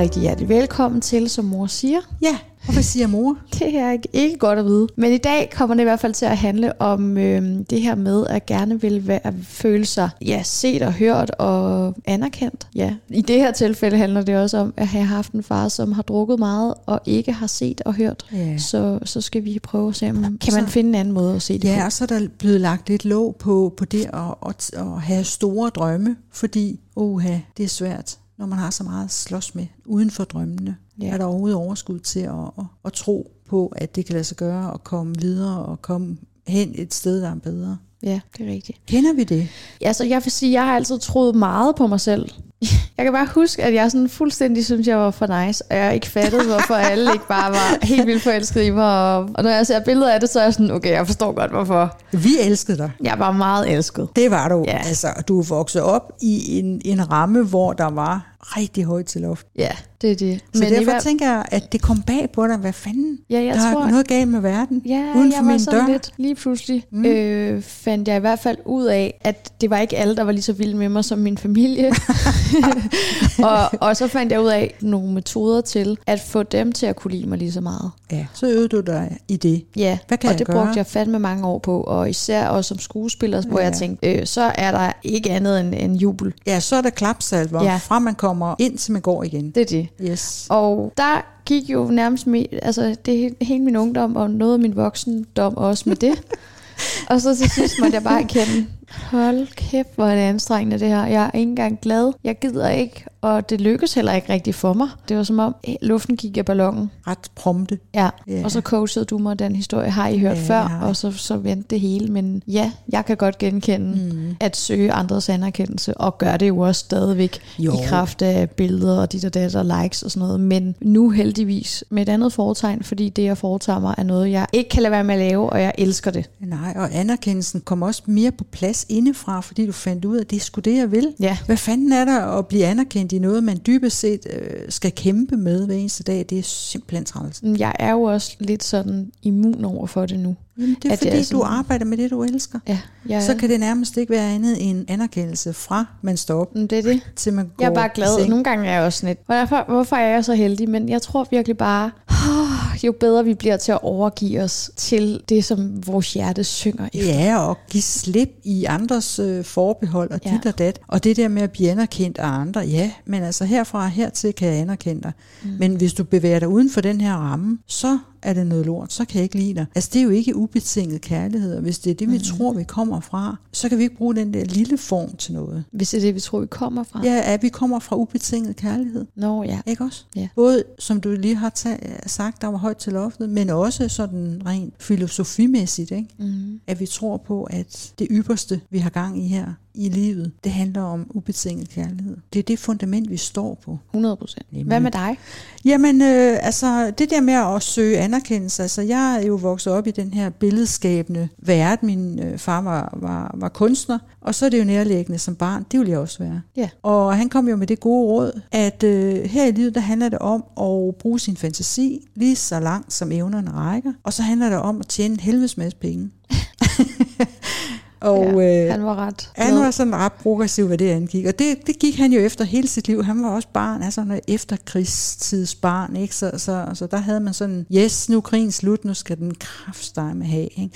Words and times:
rigtig 0.00 0.22
hjertelig 0.22 0.48
velkommen 0.48 1.00
til, 1.00 1.30
som 1.30 1.44
mor 1.44 1.66
siger. 1.66 1.98
Ja, 2.22 2.38
hvad 2.72 2.82
siger 2.82 3.06
mor? 3.06 3.36
Det 3.58 3.74
er 3.76 3.90
ikke, 3.92 4.08
ikke 4.12 4.36
godt 4.38 4.58
at 4.58 4.64
vide. 4.64 4.88
Men 4.96 5.12
i 5.12 5.18
dag 5.18 5.50
kommer 5.54 5.74
det 5.74 5.82
i 5.82 5.84
hvert 5.84 6.00
fald 6.00 6.14
til 6.14 6.24
at 6.26 6.36
handle 6.38 6.80
om 6.82 7.18
øh, 7.18 7.58
det 7.70 7.80
her 7.82 7.94
med, 7.94 8.26
at 8.26 8.46
gerne 8.46 8.80
vil 8.80 9.06
være, 9.08 9.34
føle 9.42 9.84
sig 9.86 10.10
ja, 10.20 10.42
set 10.44 10.82
og 10.82 10.92
hørt 10.92 11.30
og 11.30 11.94
anerkendt. 12.04 12.66
Ja. 12.74 12.94
I 13.08 13.22
det 13.22 13.36
her 13.36 13.52
tilfælde 13.52 13.96
handler 13.96 14.22
det 14.22 14.36
også 14.36 14.58
om 14.58 14.74
at 14.76 14.86
have 14.86 15.04
haft 15.04 15.32
en 15.32 15.42
far, 15.42 15.68
som 15.68 15.92
har 15.92 16.02
drukket 16.02 16.38
meget 16.38 16.74
og 16.86 17.00
ikke 17.06 17.32
har 17.32 17.46
set 17.46 17.80
og 17.84 17.94
hørt. 17.94 18.26
Ja. 18.32 18.58
Så, 18.58 18.98
så 19.04 19.20
skal 19.20 19.44
vi 19.44 19.58
prøve 19.62 19.88
at 19.88 19.96
se, 19.96 20.10
om 20.10 20.38
kan 20.38 20.54
man 20.54 20.66
finde 20.66 20.88
en 20.88 20.94
anden 20.94 21.14
måde 21.14 21.34
at 21.34 21.42
se 21.42 21.58
det 21.58 21.64
Ja, 21.68 21.78
på. 21.80 21.84
og 21.84 21.92
så 21.92 22.04
er 22.04 22.08
der 22.08 22.28
blevet 22.38 22.60
lagt 22.60 22.88
lidt 22.88 23.04
låg 23.04 23.36
på, 23.38 23.74
på 23.76 23.84
det 23.84 24.04
at, 24.12 24.48
at, 24.48 24.70
at 24.80 25.00
have 25.02 25.24
store 25.24 25.70
drømme, 25.70 26.16
fordi 26.32 26.80
oha, 26.96 27.38
det 27.56 27.64
er 27.64 27.68
svært, 27.68 28.16
når 28.40 28.46
man 28.46 28.58
har 28.58 28.70
så 28.70 28.84
meget 28.84 29.04
at 29.04 29.10
slås 29.10 29.54
med 29.54 29.66
uden 29.84 30.10
for 30.10 30.24
drømmene. 30.24 30.76
Ja. 31.00 31.06
Ja. 31.06 31.12
Er 31.12 31.18
der 31.18 31.24
overhovedet 31.24 31.56
overskud 31.56 31.98
til 31.98 32.20
at, 32.20 32.34
at, 32.58 32.64
at 32.84 32.92
tro 32.92 33.32
på, 33.48 33.72
at 33.76 33.96
det 33.96 34.06
kan 34.06 34.12
lade 34.12 34.24
sig 34.24 34.36
gøre 34.36 34.74
at 34.74 34.84
komme 34.84 35.14
videre 35.18 35.64
og 35.64 35.82
komme 35.82 36.16
hen 36.46 36.72
et 36.74 36.94
sted, 36.94 37.20
der 37.22 37.30
er 37.30 37.34
bedre? 37.34 37.78
Ja, 38.02 38.20
det 38.38 38.48
er 38.48 38.52
rigtigt. 38.52 38.78
Kender 38.86 39.12
vi 39.12 39.24
det? 39.24 39.48
Altså, 39.80 40.04
jeg 40.04 40.20
vil 40.24 40.32
sige, 40.32 40.52
jeg 40.52 40.66
har 40.66 40.76
altid 40.76 40.98
troet 40.98 41.34
meget 41.34 41.76
på 41.76 41.86
mig 41.86 42.00
selv. 42.00 42.30
Jeg 42.96 43.04
kan 43.06 43.12
bare 43.12 43.28
huske, 43.34 43.62
at 43.62 43.74
jeg 43.74 43.90
sådan 43.90 44.08
fuldstændig 44.08 44.64
synes, 44.64 44.86
jeg 44.86 44.96
var 44.98 45.10
for 45.10 45.44
nice, 45.46 45.64
og 45.70 45.76
jeg 45.76 45.94
ikke 45.94 46.06
fattede, 46.06 46.44
hvorfor 46.46 46.74
alle 46.74 47.12
ikke 47.12 47.26
bare 47.28 47.50
var 47.52 47.78
helt 47.86 48.06
vildt 48.06 48.22
forelskede 48.22 48.66
i 48.66 48.70
mig. 48.70 48.84
Og, 49.16 49.28
og 49.34 49.42
når 49.42 49.50
jeg 49.50 49.66
ser 49.66 49.80
billeder 49.80 50.12
af 50.12 50.20
det, 50.20 50.30
så 50.30 50.38
er 50.40 50.44
jeg 50.44 50.52
sådan, 50.52 50.70
okay, 50.70 50.90
jeg 50.90 51.06
forstår 51.06 51.32
godt, 51.32 51.50
hvorfor. 51.50 51.96
Vi 52.12 52.30
elskede 52.40 52.78
dig. 52.78 52.90
Jeg 53.02 53.14
var 53.18 53.32
meget 53.32 53.70
elsket. 53.70 54.08
Det 54.16 54.30
var 54.30 54.48
du. 54.48 54.64
Ja. 54.68 54.78
Altså, 54.86 55.06
du 55.28 55.38
er 55.40 55.44
vokset 55.44 55.82
op 55.82 56.12
i 56.20 56.58
en, 56.58 56.80
en 56.84 57.10
ramme, 57.12 57.42
hvor 57.42 57.72
der 57.72 57.90
var 57.90 58.26
rigtig 58.42 58.84
højt 58.84 59.06
til 59.06 59.20
loft. 59.20 59.46
Ja, 59.58 59.68
det 60.02 60.10
er 60.10 60.16
det. 60.16 60.40
Så 60.54 60.64
i 60.64 60.68
derfor 60.70 60.84
hver- 60.84 61.00
tænker 61.00 61.26
jeg, 61.32 61.44
at 61.50 61.72
det 61.72 61.82
kom 61.82 62.02
bag 62.02 62.28
på 62.34 62.46
dig. 62.46 62.56
Hvad 62.56 62.72
fanden? 62.72 63.18
Ja, 63.30 63.42
jeg 63.42 63.54
der 63.54 63.72
tror- 63.72 63.82
er 63.84 63.90
noget 63.90 64.08
galt 64.08 64.28
med 64.28 64.40
verden. 64.40 64.82
Ja, 64.86 65.12
uden 65.16 65.32
for 65.32 65.42
var 65.44 65.52
min 65.52 65.64
dør. 65.64 65.86
lidt, 65.86 66.10
lige 66.16 66.34
pludselig 66.34 66.84
mm. 66.92 67.04
øh, 67.04 67.62
fandt 67.62 68.08
jeg 68.08 68.16
i 68.16 68.20
hvert 68.20 68.38
fald 68.38 68.56
ud 68.64 68.84
af, 68.84 69.20
at 69.24 69.52
det 69.60 69.70
var 69.70 69.78
ikke 69.78 69.96
alle, 69.98 70.16
der 70.16 70.22
var 70.22 70.32
lige 70.32 70.42
så 70.42 70.52
vilde 70.52 70.76
med 70.76 70.88
mig 70.88 71.04
som 71.04 71.18
min 71.18 71.38
familie. 71.38 71.92
og, 73.50 73.70
og 73.80 73.96
så 73.96 74.08
fandt 74.08 74.32
jeg 74.32 74.40
ud 74.40 74.48
af 74.48 74.74
nogle 74.80 75.12
metoder 75.12 75.60
til 75.60 75.98
at 76.06 76.20
få 76.20 76.42
dem 76.42 76.72
til 76.72 76.86
at 76.86 76.96
kunne 76.96 77.10
lide 77.14 77.28
mig 77.28 77.38
lige 77.38 77.52
så 77.52 77.60
meget. 77.60 77.90
Ja, 78.12 78.26
så 78.34 78.46
øvede 78.46 78.68
du 78.68 78.80
dig 78.80 79.18
i 79.28 79.36
det. 79.36 79.64
Ja, 79.76 79.98
Hvad 80.08 80.18
kan 80.18 80.28
og 80.28 80.32
jeg 80.32 80.38
det 80.38 80.46
gøre? 80.46 80.64
brugte 80.64 80.78
jeg 80.78 80.86
fandme 80.86 81.18
mange 81.18 81.46
år 81.46 81.58
på, 81.58 81.80
og 81.80 82.10
især 82.10 82.46
også 82.48 82.68
som 82.68 82.78
skuespiller, 82.78 83.42
hvor 83.42 83.58
Ja. 83.58 83.64
jeg 83.64 83.72
tænkte, 83.74 84.12
øh, 84.14 84.26
så 84.26 84.52
er 84.54 84.70
der 84.72 84.92
ikke 85.02 85.30
andet 85.30 85.60
end, 85.60 85.74
end 85.78 85.96
jubel. 85.96 86.34
Ja, 86.46 86.60
så 86.60 86.76
er 86.76 86.80
der 86.82 86.90
klapsalver, 86.90 87.62
Ja. 87.64 87.76
fra 87.76 87.98
man 87.98 88.14
kommer 88.14 88.54
ind, 88.58 88.78
til 88.78 88.92
man 88.92 89.02
går 89.02 89.22
igen. 89.24 89.50
Det 89.50 89.60
er 89.60 89.64
det. 89.66 89.88
Yes. 90.10 90.46
Og 90.48 90.92
der 90.96 91.24
gik 91.44 91.70
jo 91.70 91.84
nærmest 91.84 92.26
med, 92.26 92.44
altså 92.62 92.96
det 93.06 93.34
hele 93.40 93.64
min 93.64 93.76
ungdom, 93.76 94.16
og 94.16 94.30
noget 94.30 94.52
af 94.54 94.58
min 94.60 94.76
voksendom 94.76 95.56
også 95.56 95.84
med 95.86 95.96
det. 95.96 96.22
og 97.10 97.20
så 97.20 97.36
til 97.36 97.50
sidst 97.50 97.74
måtte 97.80 97.94
jeg 97.94 98.02
bare 98.02 98.22
erkende, 98.22 98.66
hold 98.90 99.46
kæft, 99.54 99.88
hvor 99.94 100.06
er 100.06 100.14
det 100.14 100.22
anstrengende 100.22 100.78
det 100.78 100.88
her. 100.88 101.06
Jeg 101.06 101.24
er 101.34 101.38
ikke 101.38 101.50
engang 101.50 101.78
glad. 101.82 102.12
Jeg 102.24 102.38
gider 102.38 102.68
ikke, 102.68 103.04
og 103.22 103.50
det 103.50 103.60
lykkedes 103.60 103.94
heller 103.94 104.12
ikke 104.12 104.32
rigtigt 104.32 104.56
for 104.56 104.72
mig. 104.72 104.88
Det 105.08 105.16
var 105.16 105.22
som 105.22 105.38
om, 105.38 105.54
eh, 105.64 105.74
luften 105.82 106.16
gik 106.16 106.36
af 106.38 106.44
ballonen. 106.44 106.90
Ret 107.06 107.18
prompte. 107.34 107.78
Ja, 107.94 108.08
Ja. 108.28 108.40
og 108.44 108.50
så 108.50 108.60
coachede 108.60 109.04
du 109.04 109.18
mig 109.18 109.38
den 109.38 109.56
historie, 109.56 109.90
har 109.90 110.08
I 110.08 110.18
hørt 110.18 110.36
Ja, 110.36 110.42
før, 110.42 110.78
og 110.82 110.96
så, 110.96 111.10
så 111.12 111.36
vendte 111.36 111.66
det 111.70 111.80
hele. 111.80 112.12
Men 112.12 112.42
ja, 112.48 112.72
jeg 112.92 113.04
kan 113.04 113.16
godt 113.16 113.38
genkende 113.38 114.14
mm. 114.14 114.36
at 114.40 114.56
søge 114.56 114.92
andres 114.92 115.28
anerkendelse, 115.28 115.96
og 115.96 116.18
gør 116.18 116.36
det 116.36 116.48
jo 116.48 116.58
også 116.58 116.78
stadigvæk 116.78 117.38
Jo. 117.58 117.72
i 117.72 117.76
kraft 117.86 118.22
af 118.22 118.50
billeder 118.50 119.00
og 119.00 119.12
dit 119.12 119.24
og 119.24 119.34
dat 119.34 119.54
og 119.56 119.64
likes 119.82 120.02
og 120.02 120.10
sådan 120.10 120.26
noget. 120.26 120.40
Men 120.40 120.74
nu 120.80 121.10
heldigvis 121.10 121.84
med 121.90 122.02
et 122.02 122.08
andet 122.08 122.32
foretegn, 122.32 122.82
fordi 122.82 123.08
det, 123.08 123.22
jeg 123.24 123.38
foretager 123.38 123.78
mig, 123.80 123.94
er 123.98 124.02
noget, 124.02 124.30
jeg 124.30 124.46
ikke 124.52 124.70
kan 124.70 124.82
lade 124.82 124.92
være 124.92 125.04
med 125.04 125.14
at 125.14 125.20
lave, 125.20 125.50
og 125.50 125.62
jeg 125.62 125.72
elsker 125.78 126.10
det. 126.10 126.30
Nej, 126.40 126.72
og 126.76 126.88
anerkendelsen 126.94 127.60
kom 127.60 127.82
også 127.82 128.02
mere 128.06 128.30
på 128.32 128.44
plads 128.44 128.79
indefra, 128.88 129.40
fordi 129.40 129.66
du 129.66 129.72
fandt 129.72 130.04
ud 130.04 130.16
af, 130.16 130.20
at 130.20 130.30
det 130.30 130.36
er 130.36 130.40
sgu 130.40 130.60
det, 130.60 130.76
jeg 130.76 130.92
vil. 130.92 131.14
Ja. 131.20 131.36
Hvad 131.46 131.56
fanden 131.56 131.92
er 131.92 132.04
der 132.04 132.20
at 132.20 132.46
blive 132.46 132.64
anerkendt 132.64 133.12
i 133.12 133.18
noget, 133.18 133.44
man 133.44 133.60
dybest 133.66 133.98
set 133.98 134.20
øh, 134.32 134.42
skal 134.68 134.92
kæmpe 134.92 135.36
med 135.36 135.66
hver 135.66 135.74
eneste 135.74 136.02
dag? 136.02 136.26
Det 136.30 136.38
er 136.38 136.42
simpelthen 136.42 137.04
træls. 137.04 137.40
Jeg 137.58 137.72
er 137.78 137.92
jo 137.92 138.02
også 138.02 138.36
lidt 138.40 138.64
sådan 138.64 139.10
immun 139.22 139.64
over 139.64 139.86
for 139.86 140.06
det 140.06 140.18
nu. 140.18 140.36
Jamen, 140.58 140.76
det 140.82 140.88
er 140.88 140.92
At 140.92 140.98
fordi, 140.98 141.10
er 141.10 141.22
sådan- 141.22 141.38
du 141.38 141.44
arbejder 141.46 141.84
med 141.84 141.96
det, 141.96 142.10
du 142.10 142.22
elsker. 142.22 142.58
Ja, 142.68 142.78
jeg, 143.08 143.22
Så 143.22 143.34
kan 143.34 143.50
det 143.50 143.60
nærmest 143.60 143.96
ikke 143.96 144.10
være 144.12 144.30
andet 144.34 144.70
end 144.70 144.84
anerkendelse 144.88 145.52
fra 145.52 145.84
man 146.02 146.16
står 146.16 146.40
op, 146.40 146.54
Mm, 146.54 146.68
det 146.68 146.78
er 146.78 146.82
det. 146.82 147.00
til 147.16 147.32
man 147.32 147.44
går 147.56 147.64
Jeg 147.64 147.70
er 147.70 147.74
bare 147.74 147.88
glad. 147.94 148.28
Nogle 148.28 148.44
gange 148.44 148.66
er 148.68 148.72
jeg 148.74 148.82
også 148.82 148.98
sådan 148.98 149.08
lidt, 149.08 149.18
hvorfor, 149.26 149.64
hvorfor 149.68 149.96
er 149.96 150.08
jeg 150.14 150.24
så 150.24 150.34
heldig? 150.34 150.68
Men 150.70 150.88
jeg 150.88 151.02
tror 151.02 151.26
virkelig 151.30 151.56
bare, 151.58 151.90
oh, 152.08 152.49
jo 152.86 152.92
bedre 153.00 153.24
vi 153.24 153.34
bliver 153.34 153.56
til 153.56 153.72
at 153.72 153.78
overgive 153.82 154.42
os 154.42 154.70
til 154.76 155.20
det, 155.28 155.44
som 155.44 155.86
vores 155.86 156.12
hjerte 156.14 156.44
synger 156.44 156.88
efter. 156.92 157.14
Ja, 157.14 157.38
og 157.38 157.56
give 157.70 157.82
slip 157.82 158.28
i 158.44 158.64
andres 158.64 159.18
øh, 159.18 159.44
forbehold 159.44 160.10
og 160.10 160.20
Ja. 160.24 160.30
dit 160.30 160.46
og 160.46 160.58
dat. 160.58 160.80
Og 160.88 161.04
det 161.04 161.16
der 161.16 161.28
med 161.28 161.42
at 161.42 161.50
blive 161.50 161.70
anerkendt 161.70 162.18
af 162.18 162.26
andre, 162.28 162.60
ja, 162.60 162.90
men 163.06 163.22
altså 163.22 163.44
herfra 163.44 163.78
og 163.84 163.90
hertil 163.90 164.32
kan 164.34 164.48
jeg 164.48 164.56
anerkende 164.56 165.02
dig. 165.02 165.12
Mm. 165.42 165.50
Men 165.58 165.74
hvis 165.74 165.92
du 165.92 166.04
bevæger 166.04 166.38
dig 166.38 166.48
uden 166.48 166.70
for 166.70 166.80
den 166.80 167.00
her 167.00 167.14
ramme, 167.14 167.58
så 167.66 167.98
er 168.22 168.32
det 168.32 168.46
noget 168.46 168.66
lort, 168.66 168.92
så 168.92 169.04
kan 169.04 169.16
jeg 169.16 169.22
ikke 169.22 169.38
lide 169.38 169.54
dig. 169.54 169.66
Altså 169.74 169.90
det 169.92 169.98
er 169.98 170.02
jo 170.04 170.10
ikke 170.10 170.36
ubetinget 170.36 171.00
kærlighed, 171.00 171.54
og 171.56 171.62
hvis 171.62 171.78
det 171.78 171.90
er 171.90 171.94
det, 171.94 172.08
vi 172.12 172.16
mm. 172.16 172.22
tror, 172.22 172.52
vi 172.52 172.64
kommer 172.64 173.00
fra, 173.00 173.36
så 173.52 173.68
kan 173.68 173.78
vi 173.78 173.82
ikke 173.82 173.96
bruge 173.96 174.14
den 174.16 174.34
der 174.34 174.44
lille 174.44 174.78
form 174.78 175.16
til 175.16 175.32
noget. 175.32 175.64
Hvis 175.72 175.90
det 175.90 175.96
er 175.96 176.00
det, 176.02 176.14
vi 176.14 176.20
tror, 176.20 176.40
vi 176.40 176.46
kommer 176.46 176.82
fra. 176.82 177.00
Ja, 177.04 177.20
at 177.24 177.42
vi 177.42 177.48
kommer 177.48 177.78
fra 177.78 177.96
ubetinget 177.96 178.56
kærlighed. 178.56 179.06
Nå 179.16 179.42
ja. 179.42 179.60
Ikke 179.66 179.84
også? 179.84 180.04
Ja. 180.16 180.28
Både, 180.34 180.64
som 180.78 181.00
du 181.00 181.10
lige 181.10 181.34
har 181.34 181.50
ta- 181.50 182.06
sagt, 182.06 182.42
der 182.42 182.48
var 182.48 182.58
højt 182.58 182.76
til 182.76 182.92
loftet, 182.92 183.30
men 183.30 183.50
også 183.50 183.88
sådan 183.88 184.42
rent 184.46 184.74
filosofimæssigt, 184.78 185.90
ikke? 185.90 186.08
Mm. 186.18 186.60
at 186.66 186.80
vi 186.80 186.86
tror 186.86 187.16
på, 187.16 187.44
at 187.44 187.92
det 187.98 188.06
ypperste, 188.10 188.60
vi 188.70 188.78
har 188.78 188.90
gang 188.90 189.24
i 189.24 189.28
her 189.28 189.52
i 189.74 189.88
livet, 189.88 190.32
det 190.44 190.52
handler 190.52 190.82
om 190.82 191.06
ubetinget 191.14 191.68
kærlighed. 191.68 192.16
Det 192.32 192.38
er 192.38 192.42
det 192.42 192.58
fundament, 192.58 193.10
vi 193.10 193.16
står 193.16 193.58
på. 193.64 193.78
100 193.90 194.16
procent. 194.16 194.46
Hvad 194.66 194.80
med 194.80 194.90
dig? 194.90 195.18
Jamen, 195.64 196.02
øh, 196.02 196.38
altså, 196.42 196.90
det 196.90 197.10
der 197.10 197.20
med 197.20 197.34
at 197.34 197.62
søge 197.62 197.98
anerkendelse, 197.98 198.62
altså, 198.62 198.82
jeg 198.82 199.16
er 199.16 199.26
jo 199.26 199.34
vokset 199.34 199.72
op 199.72 199.86
i 199.86 199.90
den 199.90 200.14
her 200.14 200.30
billedskabende 200.30 201.28
verden. 201.38 201.86
Min 201.86 202.18
øh, 202.22 202.38
far 202.38 202.60
var, 202.60 202.98
var, 203.00 203.34
var 203.38 203.48
kunstner, 203.48 203.98
og 204.20 204.34
så 204.34 204.46
er 204.46 204.50
det 204.50 204.58
jo 204.58 204.64
nærliggende 204.64 205.18
som 205.18 205.36
barn. 205.36 205.66
Det 205.72 205.80
vil 205.80 205.88
jeg 205.88 205.98
også 205.98 206.18
være. 206.18 206.40
Ja. 206.56 206.68
Og 206.82 207.16
han 207.16 207.28
kom 207.28 207.48
jo 207.48 207.56
med 207.56 207.66
det 207.66 207.80
gode 207.80 208.06
råd, 208.06 208.40
at 208.52 208.82
øh, 208.82 209.24
her 209.24 209.46
i 209.46 209.50
livet, 209.50 209.74
der 209.74 209.80
handler 209.80 210.08
det 210.08 210.18
om 210.18 210.44
at 210.60 210.94
bruge 210.96 211.18
sin 211.18 211.36
fantasi 211.36 212.08
lige 212.14 212.36
så 212.36 212.60
langt, 212.60 212.92
som 212.92 213.12
evnerne 213.12 213.50
rækker. 213.50 213.92
Og 214.02 214.12
så 214.12 214.22
handler 214.22 214.48
det 214.48 214.58
om 214.58 214.80
at 214.80 214.86
tjene 214.86 215.14
en 215.14 215.20
helvedes 215.20 215.56
masse 215.56 215.78
penge. 215.78 216.10
og, 218.00 218.24
ja, 218.42 218.64
øh, 218.64 218.70
han 218.70 218.84
var 218.84 218.96
ret 218.96 219.30
han 219.36 219.54
var 219.54 219.70
sådan 219.70 219.96
ret 219.96 220.12
progressiv, 220.12 220.66
hvad 220.66 220.78
det 220.78 220.90
angik. 220.90 221.26
Og 221.26 221.38
det, 221.38 221.66
det 221.66 221.78
gik 221.78 221.96
han 221.96 222.12
jo 222.12 222.20
efter 222.20 222.44
hele 222.44 222.68
sit 222.68 222.88
liv. 222.88 223.04
Han 223.04 223.22
var 223.22 223.28
også 223.30 223.48
barn, 223.52 223.82
altså 223.82 224.04
noget 224.04 224.20
efterkrigstidsbarn, 224.28 225.96
ikke? 225.96 226.14
Så, 226.14 226.30
så, 226.36 226.66
så 226.74 226.86
der 226.86 226.96
havde 226.96 227.20
man 227.20 227.34
sådan, 227.34 227.66
yes, 227.76 228.08
nu 228.08 228.16
er 228.16 228.20
krigen 228.20 228.52
slut, 228.52 228.84
nu 228.84 228.94
skal 228.94 229.16
den 229.16 229.34
kraftstemme 229.34 230.24
have, 230.24 230.48
ikke? 230.56 230.70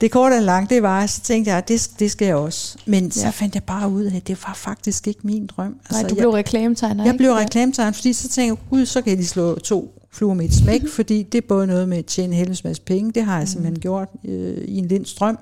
Det 0.00 0.10
korte 0.10 0.34
og 0.34 0.42
langt, 0.42 0.70
det 0.70 0.82
var, 0.82 1.06
så 1.06 1.20
tænkte 1.20 1.50
jeg, 1.50 1.58
at 1.58 1.68
det, 1.68 1.90
det 1.98 2.10
skal 2.10 2.26
jeg 2.26 2.36
også. 2.36 2.78
Men 2.86 3.10
så 3.10 3.20
Ja. 3.24 3.30
fandt 3.30 3.54
jeg 3.54 3.62
bare 3.64 3.88
ud 3.90 4.04
af, 4.04 4.16
at 4.16 4.28
det 4.28 4.38
var 4.46 4.54
faktisk 4.54 5.08
ikke 5.08 5.20
min 5.24 5.46
drøm. 5.46 5.76
Nej, 5.90 6.02
du 6.02 6.06
jeg, 6.08 6.16
blev 6.16 6.30
reklametegner, 6.30 7.04
jeg 7.04 7.12
ikke? 7.12 7.18
blev 7.18 7.32
reklametegner, 7.32 7.92
fordi 7.92 8.12
så 8.12 8.28
tænkte 8.28 8.60
jeg, 8.60 8.70
gud, 8.70 8.86
så 8.86 9.00
kan 9.02 9.10
jeg 9.10 9.16
lige 9.16 9.26
slå 9.28 9.58
to 9.58 9.94
fluer 10.12 10.34
med 10.34 10.44
et 10.44 10.54
smæk, 10.54 10.88
fordi 10.88 11.22
det 11.22 11.38
er 11.38 11.46
både 11.48 11.66
noget 11.66 11.88
med 11.88 11.98
at 11.98 12.04
tjene 12.06 12.34
helvedes 12.36 12.64
masse 12.64 12.82
penge, 12.82 13.12
det 13.12 13.24
har 13.24 13.38
jeg 13.38 13.48
simpelthen 13.48 13.78
gjort 13.80 14.08
øh, 14.24 14.58
i 14.64 14.78
en 14.78 14.88
lind 14.88 15.06
strøm. 15.06 15.38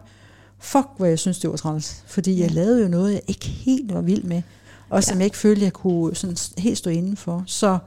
Fuck, 0.60 0.87
hvor 0.96 1.06
jeg 1.06 1.19
synes, 1.19 1.38
det 1.38 1.50
var 1.50 1.56
træls. 1.56 2.02
Fordi 2.06 2.40
jeg 2.40 2.50
lavede 2.50 2.82
jo 2.82 2.88
noget, 2.88 3.12
jeg 3.12 3.22
ikke 3.26 3.46
helt 3.49 3.94
var 3.94 4.00
vild 4.00 4.22
med, 4.22 4.43
og 4.90 5.05
som 5.05 5.14
Ja. 5.14 5.19
jeg 5.19 5.25
ikke 5.25 5.37
følte, 5.37 5.62
jeg 5.64 5.72
kunne 5.72 6.14
sådan 6.16 6.37
helt 6.58 6.78
stå 6.78 6.90
indenfor. 6.90 7.43
Så 7.46 7.78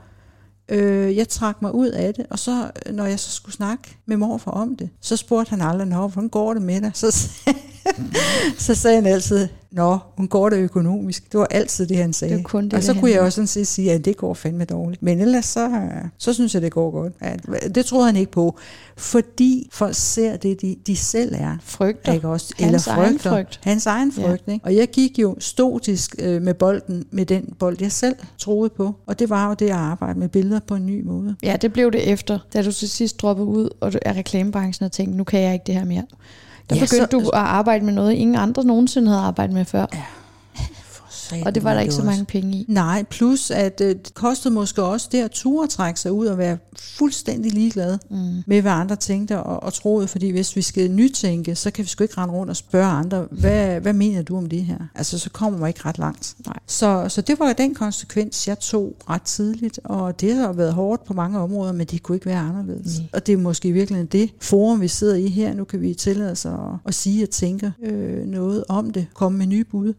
øh, 0.70 1.16
jeg 1.18 1.30
trak 1.30 1.62
mig 1.62 1.74
ud 1.76 1.88
af 1.88 2.14
det, 2.14 2.26
og 2.30 2.40
så, 2.40 2.72
når 2.92 3.06
jeg 3.06 3.20
så 3.20 3.32
skulle 3.32 3.56
snakke 3.56 3.98
med 4.06 4.18
morfar 4.18 4.52
om 4.52 4.76
det, 4.76 4.90
så 5.02 5.16
spurgte 5.18 5.50
han 5.50 5.62
aldrig, 5.62 5.88
Nå, 5.88 6.08
hvordan 6.08 6.30
går 6.30 6.54
det 6.54 6.62
med 6.64 6.82
dig? 6.82 6.92
Så, 7.04 7.12
sagde- 7.12 7.60
så 8.58 8.76
sagde 8.76 8.96
han 8.96 9.06
altid, 9.06 9.48
Nå, 9.72 9.98
hun 10.18 10.28
går 10.28 10.50
det 10.50 10.58
økonomisk. 10.58 11.32
Det 11.32 11.40
var 11.40 11.48
altid 11.52 11.88
det, 11.88 11.98
han 11.98 12.14
sagde. 12.14 12.36
Det 12.38 12.44
kun 12.46 12.64
det, 12.64 12.74
og 12.74 12.84
så 12.84 12.94
det 12.94 13.00
kunne 13.02 13.12
jeg 13.12 13.22
også 13.22 13.36
sådan 13.36 13.48
set 13.48 13.68
sige, 13.68 13.92
at 13.92 14.06
det 14.06 14.18
går 14.18 14.34
fandme 14.34 14.66
dårligt. 14.66 15.04
Men 15.04 15.20
ellers 15.20 15.46
så, 15.46 15.70
så 16.18 16.34
synes 16.34 16.54
jeg, 16.54 16.62
det 16.62 16.72
går 16.72 16.92
godt. 16.92 17.14
Ja, 17.22 17.36
det 17.68 17.86
troede 17.86 18.06
han 18.06 18.16
ikke 18.16 18.32
på. 18.32 18.58
Fordi 18.98 19.70
folk 19.72 19.96
ser 19.96 20.38
det, 20.38 20.62
de, 20.62 20.76
de 20.88 20.96
selv 20.96 21.36
er. 21.36 21.58
Frygter. 21.64 22.14
Ikke 22.14 22.28
også? 22.28 22.54
Hans 22.60 22.88
Eller 22.88 22.98
egen 22.98 23.20
frygter. 23.20 23.30
frygt. 23.32 23.60
Hans 23.64 23.86
egen 23.86 24.14
Ja. 24.18 24.28
frygt. 24.30 24.48
Ikke? 24.48 24.66
Og 24.66 24.76
jeg 24.76 24.88
gik 24.88 25.20
jo 25.20 25.36
stotisk 25.40 26.16
øh, 26.20 26.42
med 26.42 26.54
bolden, 26.54 27.06
med 27.12 27.26
den 27.26 27.54
bold, 27.60 27.78
jeg 27.82 27.92
selv 27.92 28.16
troede 28.38 28.70
på. 28.70 28.96
Og 29.06 29.20
det 29.20 29.30
var 29.30 29.48
jo 29.48 29.54
det 29.54 29.66
at 29.66 29.72
arbejde 29.72 30.20
med 30.20 30.28
billeder 30.30 30.60
på 30.60 30.76
en 30.76 30.86
ny 30.86 31.04
måde. 31.04 31.36
Ja, 31.44 31.58
det 31.62 31.74
blev 31.74 31.92
det 31.92 32.10
efter, 32.12 32.40
da 32.54 32.62
du 32.62 32.72
til 32.72 32.90
sidst 32.90 33.22
droppede 33.22 33.48
ud 33.48 33.70
og 33.80 33.94
du 33.94 33.98
er 34.02 34.14
reklamebranchen 34.14 34.86
og 34.86 34.92
tænkte, 34.92 35.18
nu 35.18 35.24
kan 35.24 35.42
jeg 35.42 35.54
ikke 35.54 35.64
det 35.68 35.76
her 35.76 35.86
mere 35.86 36.04
der 36.70 36.76
ja, 36.76 36.82
begyndte 36.82 36.98
så, 36.98 37.20
du 37.20 37.20
at 37.20 37.40
arbejde 37.40 37.86
med 37.86 37.94
noget, 37.94 38.14
ingen 38.14 38.36
andre 38.36 38.64
nogensinde 38.64 39.08
havde 39.08 39.22
arbejdet 39.22 39.56
med 39.56 39.66
før. 39.66 39.86
Ja, 39.94 40.04
300 41.32 41.50
Og 41.50 41.56
det 41.56 41.64
var 41.64 41.74
der 41.74 41.82
ikke 41.82 41.94
så 41.94 42.04
mange 42.04 42.26
penge 42.26 42.58
i. 42.58 42.66
Nej, 42.68 43.04
plus 43.10 43.52
at 43.52 43.82
øh, 43.82 43.90
det 43.90 44.14
kostede 44.14 44.54
måske 44.54 44.84
også 44.84 45.08
det 45.12 45.18
at 45.24 45.32
ture 45.32 45.68
trække 45.68 46.00
sig 46.00 46.12
ud 46.12 46.26
og 46.26 46.38
være 46.38 46.58
fuldstændig 46.80 47.52
ligeglad 47.52 47.98
mm. 48.10 48.44
med, 48.48 48.62
hvad 48.62 48.72
andre 48.72 48.96
tænkte 48.96 49.40
og, 49.40 49.64
og 49.64 49.74
troede. 49.74 50.08
Fordi 50.08 50.30
hvis 50.30 50.56
vi 50.56 50.62
skal 50.62 50.92
nytænke, 50.92 51.56
så 51.56 51.72
kan 51.72 51.84
vi 51.84 51.90
sgu 51.90 52.04
ikke 52.04 52.18
rende 52.18 52.34
rundt 52.34 52.50
og 52.50 52.56
spørge 52.56 52.88
andre, 52.88 53.28
hvad, 53.32 53.80
hvad 53.80 53.94
mener 53.94 54.22
du 54.22 54.38
om 54.38 54.50
det 54.50 54.64
her? 54.66 54.78
Altså, 54.96 55.20
så 55.20 55.30
kommer 55.30 55.60
man 55.60 55.68
ikke 55.68 55.82
ret 55.86 55.98
langt. 55.98 56.36
Nej. 56.46 56.60
Så, 56.68 57.06
så 57.10 57.22
det 57.22 57.40
var 57.40 57.54
den 57.54 57.76
konsekvens, 57.76 58.48
jeg 58.48 58.60
tog 58.60 58.96
ret 59.10 59.22
tidligt. 59.22 59.80
Og 59.84 60.22
det 60.22 60.36
har 60.36 60.54
været 60.54 60.74
hårdt 60.74 61.04
på 61.04 61.14
mange 61.14 61.40
områder, 61.40 61.72
men 61.72 61.88
det 61.88 62.04
kunne 62.04 62.16
ikke 62.16 62.26
være 62.26 62.40
anderledes. 62.40 63.00
Nej. 63.00 63.08
Og 63.14 63.28
det 63.28 63.34
er 63.34 63.38
måske 63.38 63.72
virkelig 63.72 64.12
det 64.12 64.30
forum, 64.42 64.82
vi 64.82 64.88
sidder 64.88 65.16
i 65.16 65.28
her. 65.28 65.54
Nu 65.54 65.64
kan 65.64 65.82
vi 65.82 65.94
tillade 65.94 66.32
os 66.32 66.46
at, 66.46 66.52
at 66.86 66.94
sige 66.94 67.24
og 67.24 67.30
tænke 67.30 67.74
øh, 67.84 68.26
noget 68.26 68.64
om 68.70 68.92
det. 68.92 69.08
Komme 69.14 69.38
med 69.38 69.46
nye 69.46 69.64
bud 69.64 69.94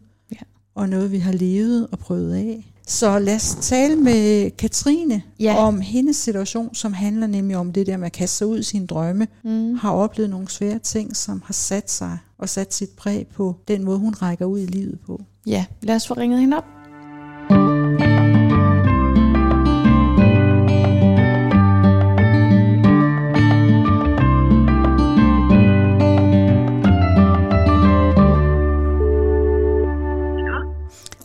og 0.75 0.89
noget, 0.89 1.11
vi 1.11 1.17
har 1.17 1.31
levet 1.31 1.87
og 1.91 1.99
prøvet 1.99 2.35
af. 2.35 2.69
Så 2.87 3.19
lad 3.19 3.35
os 3.35 3.57
tale 3.61 3.95
med 3.95 4.51
Katrine 4.51 5.21
Ja. 5.39 5.55
om 5.57 5.81
hendes 5.81 6.15
situation, 6.15 6.75
som 6.75 6.93
handler 6.93 7.27
nemlig 7.27 7.57
om 7.57 7.73
det 7.73 7.87
der 7.87 7.97
med 7.97 8.05
at 8.05 8.11
kaste 8.11 8.37
sig 8.37 8.47
ud 8.47 8.59
i 8.59 8.63
sine 8.63 8.87
drømme, 8.87 9.27
Mm. 9.43 9.75
har 9.75 9.91
oplevet 9.91 10.29
nogle 10.29 10.49
svære 10.49 10.79
ting, 10.79 11.15
som 11.15 11.41
har 11.45 11.53
sat 11.53 11.91
sig 11.91 12.17
og 12.37 12.49
sat 12.49 12.73
sit 12.73 12.89
præg 12.89 13.27
på 13.35 13.55
den 13.67 13.83
måde, 13.83 13.97
hun 13.99 14.13
rækker 14.13 14.45
ud 14.45 14.59
i 14.59 14.65
livet 14.65 14.99
på. 15.05 15.21
Ja, 15.45 15.65
lad 15.81 15.95
os 15.95 16.07
få 16.07 16.13
ringet 16.13 16.39
hende 16.39 16.57
op. 16.57 18.22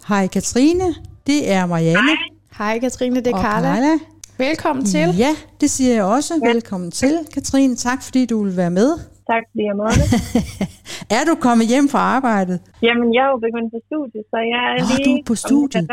Hej 0.08 0.26
Katrine, 0.26 0.84
det 1.26 1.52
er 1.52 1.66
Marianne 1.66 2.16
Hej 2.58 2.78
Katrine, 2.78 3.16
det 3.16 3.26
er 3.26 3.34
og 3.34 3.42
Carla. 3.42 3.74
Carla. 3.74 3.98
Velkommen 4.38 4.84
til. 4.84 5.16
Ja, 5.18 5.36
det 5.60 5.70
siger 5.70 5.94
jeg 5.94 6.04
også. 6.04 6.34
Velkommen 6.52 6.90
til, 6.90 7.18
Katrine. 7.34 7.76
Tak 7.76 8.02
fordi 8.02 8.26
du 8.26 8.44
vil 8.44 8.56
være 8.56 8.70
med. 8.70 8.90
Tak 9.30 9.42
fordi 9.50 9.64
jeg 9.64 9.76
måtte. 9.76 10.00
Er 11.16 11.24
du 11.28 11.34
kommet 11.40 11.66
hjem 11.66 11.88
fra 11.88 11.98
arbejdet? 11.98 12.60
Jamen, 12.82 13.14
jeg 13.14 13.24
er 13.26 13.30
jo 13.30 13.38
begyndt 13.38 13.72
på 13.72 13.80
studiet, 13.86 14.24
så 14.30 14.36
jeg 14.36 14.62
er 14.76 14.80
Nå, 14.80 14.86
lige... 14.96 15.04
du 15.04 15.16
er 15.18 15.22
på 15.26 15.34
studiet. 15.34 15.90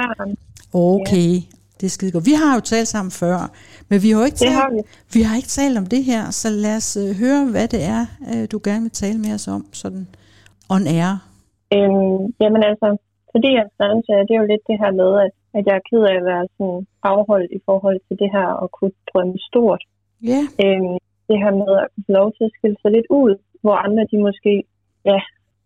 Okay, 0.74 1.32
det 1.80 1.86
er 1.86 1.90
skide 1.90 2.12
godt. 2.12 2.26
Vi 2.26 2.34
har 2.34 2.56
jo 2.56 2.62
talt 2.62 2.88
sammen 2.88 3.12
før, 3.12 3.52
men 3.90 4.04
vi 4.04 4.10
har 4.10 4.20
jo 4.20 4.26
ikke 4.26 4.38
talt, 4.38 4.52
har 4.52 4.70
vi. 4.74 4.82
vi 5.14 5.22
har 5.22 5.36
ikke 5.36 5.48
talt 5.48 5.78
om 5.78 5.86
det 5.86 6.04
her, 6.04 6.30
så 6.32 6.50
lad 6.50 6.76
os 6.76 6.98
øh, 6.98 7.16
høre, 7.16 7.46
hvad 7.46 7.68
det 7.68 7.84
er, 7.84 8.06
øh, 8.34 8.48
du 8.52 8.60
gerne 8.64 8.82
vil 8.82 8.92
tale 8.92 9.18
med 9.20 9.34
os 9.34 9.48
om, 9.48 9.66
sådan 9.72 10.08
on 10.70 10.88
air. 10.88 11.12
Øhm, 11.74 12.34
jamen 12.42 12.64
altså, 12.64 12.98
fordi 13.36 13.50
jeg 13.58 13.66
er 13.80 14.02
jer, 14.10 14.24
det 14.28 14.34
er 14.34 14.42
jo 14.44 14.52
lidt 14.52 14.66
det 14.70 14.78
her 14.84 14.92
med, 15.02 15.12
at, 15.26 15.34
at 15.58 15.64
jeg 15.68 15.76
er 15.78 15.88
ked 15.90 16.02
af 16.10 16.16
at 16.18 16.28
være 16.32 16.46
sådan 16.56 16.80
afholdt 17.12 17.52
i 17.58 17.60
forhold 17.68 18.00
til 18.08 18.16
det 18.22 18.30
her 18.36 18.48
og 18.62 18.68
kunne 18.76 18.96
drømme 19.10 19.38
stort. 19.50 19.82
Ja, 20.32 20.42
Øhm, 20.64 20.96
det 21.30 21.38
her 21.44 21.54
med 21.62 21.72
at 21.84 21.88
få 22.06 22.12
lov 22.20 22.28
til 22.36 22.44
at 22.48 22.56
skille 22.58 22.78
sig 22.82 22.92
lidt 22.92 23.08
ud, 23.22 23.32
hvor 23.64 23.76
andre 23.86 24.04
de 24.12 24.18
måske, 24.28 24.54
ja, 25.12 25.20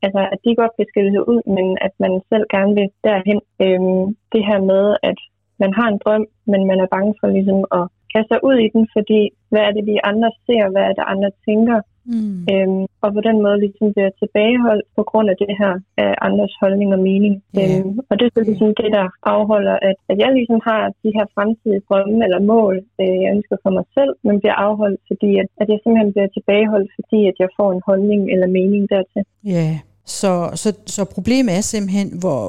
altså 0.06 0.22
at 0.34 0.40
de 0.46 0.60
godt 0.62 0.74
kan 0.78 0.88
skille 0.92 1.12
sig 1.16 1.24
ud, 1.32 1.42
men 1.56 1.68
at 1.88 1.94
man 2.04 2.14
selv 2.32 2.46
gerne 2.56 2.74
vil 2.80 2.90
derhen. 3.08 3.40
Øhm, 3.64 4.06
det 4.34 4.42
her 4.50 4.60
med, 4.72 4.86
at 5.10 5.20
man 5.64 5.72
har 5.78 5.88
en 5.90 6.02
drøm, 6.04 6.26
men 6.52 6.62
man 6.70 6.80
er 6.84 6.94
bange 6.96 7.14
for 7.20 7.28
ligesom 7.38 7.60
at 7.80 7.86
kaste 8.14 8.30
sig 8.32 8.40
ud 8.48 8.58
i 8.66 8.68
den, 8.74 8.84
fordi 8.96 9.22
hvad 9.52 9.64
er 9.68 9.72
det, 9.76 9.84
vi 9.92 10.08
andre 10.12 10.32
ser, 10.46 10.64
hvad 10.74 10.84
er 10.90 10.94
det, 10.98 11.12
andre 11.14 11.32
tænker, 11.48 11.78
mm. 12.06 12.38
øhm, 12.52 12.84
og 13.04 13.10
på 13.18 13.22
den 13.28 13.38
måde 13.46 13.58
ligesom 13.66 13.88
bliver 13.94 14.12
tilbageholdt 14.22 14.86
på 14.98 15.04
grund 15.10 15.28
af 15.34 15.38
det 15.44 15.54
her 15.62 15.74
af 16.04 16.12
andres 16.28 16.54
holdning 16.62 16.90
og 16.96 17.02
mening. 17.10 17.34
Ja. 17.60 17.66
Øhm, 17.66 18.00
og 18.10 18.14
det 18.18 18.26
er 18.26 18.34
så 18.38 18.44
ligesom 18.50 18.72
det, 18.82 18.90
der 18.98 19.06
afholder, 19.36 19.76
at, 19.90 19.98
at 20.12 20.18
jeg 20.24 20.30
ligesom 20.38 20.60
har 20.70 20.82
de 21.04 21.10
her 21.18 21.26
fremtidige 21.36 21.86
drømme 21.88 22.18
eller 22.26 22.42
mål, 22.54 22.76
øh, 23.02 23.18
jeg 23.24 23.30
ønsker 23.36 23.58
for 23.64 23.72
mig 23.78 23.86
selv, 23.98 24.14
men 24.26 24.40
bliver 24.42 24.58
afholdt, 24.68 25.02
fordi 25.10 25.30
at, 25.42 25.48
at 25.62 25.68
jeg 25.72 25.80
simpelthen 25.80 26.14
bliver 26.16 26.30
tilbageholdt, 26.38 26.90
fordi 26.98 27.20
at 27.32 27.36
jeg 27.44 27.50
får 27.58 27.70
en 27.76 27.82
holdning 27.90 28.22
eller 28.34 28.48
mening 28.58 28.84
dertil. 28.94 29.24
ja. 29.56 29.70
Så, 30.22 30.50
så, 30.56 30.70
så 30.86 31.06
problemet 31.06 31.58
er 31.58 31.62
simpelthen, 31.62 32.08
hvor, 32.22 32.42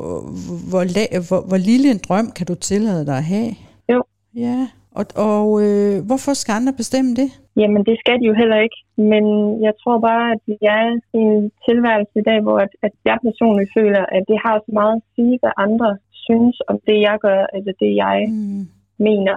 hvor, 0.70 0.82
hvor, 1.28 1.40
hvor 1.48 1.56
lille 1.56 1.90
en 1.90 2.00
drøm 2.08 2.26
kan 2.36 2.46
du 2.46 2.54
tillade 2.54 3.06
dig 3.06 3.16
at 3.16 3.24
have? 3.24 3.50
Jo. 3.92 4.02
Ja, 4.34 4.68
og, 4.98 5.06
og 5.14 5.62
øh, 5.64 6.04
hvorfor 6.06 6.34
skal 6.34 6.52
andre 6.52 6.72
bestemme 6.72 7.14
det? 7.14 7.30
Jamen, 7.56 7.82
det 7.88 7.96
skal 8.02 8.16
de 8.20 8.26
jo 8.30 8.34
heller 8.42 8.58
ikke. 8.66 8.78
Men 9.12 9.24
jeg 9.66 9.72
tror 9.82 9.98
bare, 10.10 10.26
at 10.34 10.40
vi 10.46 10.56
er 10.76 10.82
i 11.18 11.20
en 11.34 11.50
tilværelse 11.68 12.14
i 12.22 12.24
dag, 12.30 12.38
hvor 12.46 12.58
at, 12.66 12.72
at 12.86 12.92
jeg 13.08 13.18
personligt 13.28 13.70
føler, 13.78 14.02
at 14.16 14.22
det 14.30 14.38
har 14.44 14.56
så 14.66 14.70
meget 14.80 14.96
at 14.96 15.02
sige, 15.14 15.34
hvad 15.42 15.52
andre 15.66 15.88
synes 16.26 16.56
om 16.70 16.76
det, 16.88 16.98
jeg 17.08 17.16
gør, 17.26 17.40
eller 17.56 17.72
det, 17.82 17.90
jeg 18.04 18.16
Mm. 18.28 18.66
mener. 19.08 19.36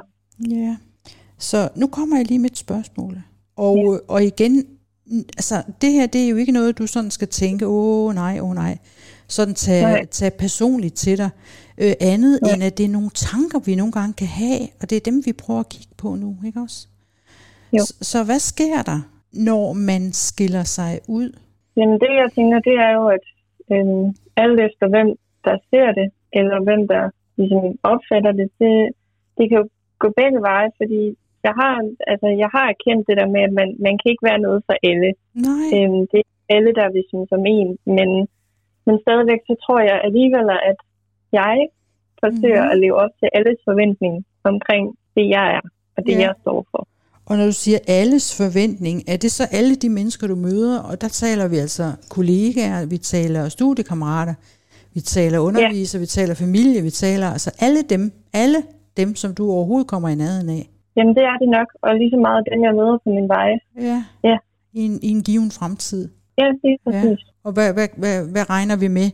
Ja, 0.58 0.72
så 1.38 1.58
nu 1.76 1.88
kommer 1.88 2.18
jeg 2.18 2.26
lige 2.28 2.40
med 2.40 2.50
et 2.52 2.58
spørgsmål. 2.58 3.14
Og, 3.58 3.78
ja. 3.78 3.98
og 4.14 4.24
igen, 4.24 4.54
altså 5.40 5.56
det 5.82 5.92
her, 5.92 6.06
det 6.08 6.26
er 6.26 6.30
jo 6.30 6.36
ikke 6.36 6.52
noget, 6.52 6.78
du 6.78 6.88
sådan 6.88 7.12
skal 7.12 7.28
tænke, 7.28 7.68
åh 7.68 8.14
nej, 8.16 8.40
åh 8.42 8.54
nej, 8.56 8.78
sådan 9.28 9.54
tage, 9.54 9.82
Nej. 9.84 10.06
tage 10.06 10.32
personligt 10.40 10.96
til 10.96 11.18
dig. 11.18 11.30
Øh, 11.78 11.94
andet 12.02 12.40
Ja. 12.48 12.54
end 12.54 12.64
at 12.64 12.78
det 12.78 12.86
er 12.86 12.90
nogle 12.90 13.10
tanker, 13.10 13.60
vi 13.66 13.76
nogle 13.76 13.92
gange 13.92 14.14
kan 14.14 14.28
have, 14.28 14.60
og 14.82 14.90
det 14.90 14.96
er 14.96 15.00
dem, 15.12 15.24
vi 15.26 15.34
prøver 15.34 15.60
at 15.60 15.70
kigge 15.70 15.94
på 15.98 16.16
nu, 16.16 16.38
ikke 16.46 16.60
også? 16.60 16.88
Jo. 17.78 17.80
Så, 17.88 17.94
så 18.12 18.18
hvad 18.28 18.40
sker 18.52 18.80
der, 18.92 19.00
når 19.50 19.64
man 19.90 20.04
skiller 20.28 20.64
sig 20.78 20.92
ud? 21.20 21.30
Jamen, 21.78 21.98
det 22.04 22.12
jeg 22.22 22.30
tænker, 22.38 22.60
det 22.70 22.76
er 22.88 22.92
jo, 23.00 23.04
at 23.18 23.26
øhm, 23.74 24.06
alt 24.44 24.60
efter 24.68 24.86
hvem 24.94 25.10
der 25.48 25.56
ser 25.70 25.90
det, 26.00 26.08
eller 26.40 26.58
hvem 26.68 26.82
der 26.94 27.04
ligesom 27.40 27.64
opfatter 27.94 28.32
det, 28.40 28.48
det, 28.62 28.74
det 29.38 29.44
kan 29.50 29.58
jo 29.62 29.66
gå 30.04 30.08
begge 30.22 30.40
veje, 30.50 30.70
fordi 30.80 31.02
jeg 31.48 31.54
har, 31.62 31.74
altså, 32.12 32.28
jeg 32.44 32.50
har 32.56 32.66
erkendt 32.74 33.04
det 33.10 33.16
der 33.20 33.28
med, 33.36 33.42
at 33.48 33.54
man, 33.60 33.70
man 33.88 33.96
kan 34.00 34.08
ikke 34.12 34.28
være 34.30 34.42
noget 34.48 34.60
for 34.68 34.76
alle. 34.90 35.10
Nej, 35.48 35.66
Øhm, 35.76 36.02
det 36.12 36.20
er 36.24 36.30
alle, 36.56 36.72
der 36.80 36.88
vil 36.94 37.04
synes 37.12 37.30
som 37.34 37.44
en, 37.58 37.70
men, 37.98 38.10
men 38.86 38.96
stadigvæk 39.06 39.42
så 39.50 39.56
tror 39.66 39.80
jeg 39.90 39.98
alligevel, 40.08 40.48
at 40.72 40.80
jeg 41.42 41.56
forsøger 42.24 42.64
Mhm. 42.64 42.72
at 42.72 42.78
leve 42.84 42.96
op 43.04 43.14
til 43.20 43.30
alles 43.38 43.60
forventning 43.70 44.14
omkring 44.52 44.86
det, 45.16 45.26
jeg 45.38 45.48
er, 45.58 45.64
og 45.96 46.02
det, 46.08 46.16
Ja. 46.16 46.22
jeg 46.28 46.34
står 46.44 46.60
for. 46.72 46.82
Og 47.26 47.38
når 47.38 47.46
du 47.46 47.52
siger 47.52 47.80
alles 47.88 48.38
forventning, 48.38 49.04
er 49.08 49.18
det 49.18 49.32
så 49.32 49.44
alle 49.52 49.76
de 49.76 49.90
mennesker, 49.90 50.28
du 50.28 50.36
møder? 50.36 50.80
Og 50.80 51.02
der 51.02 51.08
taler 51.08 51.48
vi 51.48 51.58
altså 51.58 51.92
kollegaer, 52.10 52.86
vi 52.86 52.98
taler 52.98 53.50
studiekammerater, 53.50 54.34
vi 54.94 55.00
taler 55.00 55.40
undervisere, 55.40 56.00
vi 56.00 56.06
taler 56.06 56.36
familie, 56.36 56.82
vi 56.82 56.90
taler 56.90 57.28
altså 57.28 57.52
alle 57.60 57.82
dem, 57.90 58.12
alle 58.34 58.58
dem, 58.98 59.16
som 59.16 59.36
du 59.36 59.52
overhovedet 59.52 59.88
kommer 59.88 60.10
i 60.10 60.16
nærheden 60.16 60.50
af. 60.50 60.70
Jamen, 60.98 61.16
det 61.16 61.24
er 61.24 61.38
det 61.38 61.50
nok, 61.50 61.68
og 61.82 61.96
lige 61.96 62.10
så 62.10 62.18
meget 62.18 62.46
dem, 62.52 62.64
jeg 62.64 62.74
møder 62.76 62.98
på 63.04 63.10
min 63.10 63.28
vej. 63.28 63.50
Ja. 63.90 64.04
Ja. 64.24 64.38
I 64.74 64.82
en, 64.86 65.00
I 65.02 65.10
en 65.10 65.24
given 65.24 65.52
fremtid. 65.52 66.10
Ja, 66.38 66.48
det 66.62 66.70
er 66.74 66.92
præcis. 66.92 67.26
Og 67.44 67.52
hvad, 67.54 67.74
hvad, 67.74 67.88
hvad, 67.98 68.32
hvad 68.32 68.50
regner 68.50 68.76
vi 68.76 68.88
med? 68.88 69.10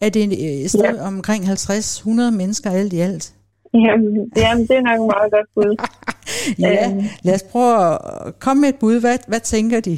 Er 0.00 0.08
det 0.08 0.24
et 0.24 0.62
øh, 0.62 0.68
sted 0.68 0.96
ja. 0.96 1.06
omkring 1.06 1.44
50-100 1.44 2.36
mennesker 2.36 2.70
alt 2.70 2.92
i 2.92 2.98
alt? 2.98 3.35
Jamen, 3.84 4.10
jamen, 4.42 4.62
det 4.68 4.74
er 4.78 4.84
nok 4.88 4.98
et 5.04 5.08
meget 5.14 5.30
godt 5.36 5.48
bud. 5.56 5.72
Ja, 6.64 6.70
Øhm. 6.84 7.02
lad 7.26 7.34
os 7.38 7.46
prøve 7.52 7.72
at 7.92 7.94
komme 8.44 8.60
med 8.62 8.68
et 8.74 8.78
bud. 8.82 8.96
Hvad, 9.04 9.16
hvad 9.30 9.42
tænker 9.54 9.78
de? 9.88 9.94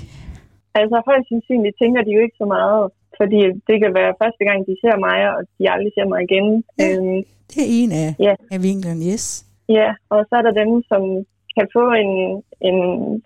Altså, 0.81 0.97
højst 1.09 1.27
sandsynligt 1.33 1.77
tænker 1.83 2.01
de 2.07 2.11
jo 2.17 2.21
ikke 2.27 2.39
så 2.43 2.47
meget, 2.57 2.83
fordi 3.21 3.41
det 3.69 3.77
kan 3.83 3.93
være 4.01 4.19
første 4.23 4.43
gang, 4.49 4.59
de 4.69 4.75
ser 4.83 4.97
mig, 5.07 5.19
og 5.35 5.41
de 5.59 5.65
aldrig 5.75 5.93
ser 5.97 6.07
mig 6.13 6.21
igen. 6.29 6.47
Ja. 6.81 6.87
Øhm, 6.89 7.19
Det 7.53 7.59
er 7.67 7.71
en 7.81 7.91
af, 8.03 8.09
Ja. 8.27 8.35
af 8.55 8.59
vinklerne, 8.69 9.03
yes. 9.13 9.27
ja, 9.79 9.89
og 10.15 10.21
så 10.29 10.33
er 10.41 10.45
der 10.47 10.55
dem, 10.63 10.71
som 10.91 11.03
kan 11.57 11.67
få 11.77 11.85
en, 12.05 12.13
en 12.69 12.79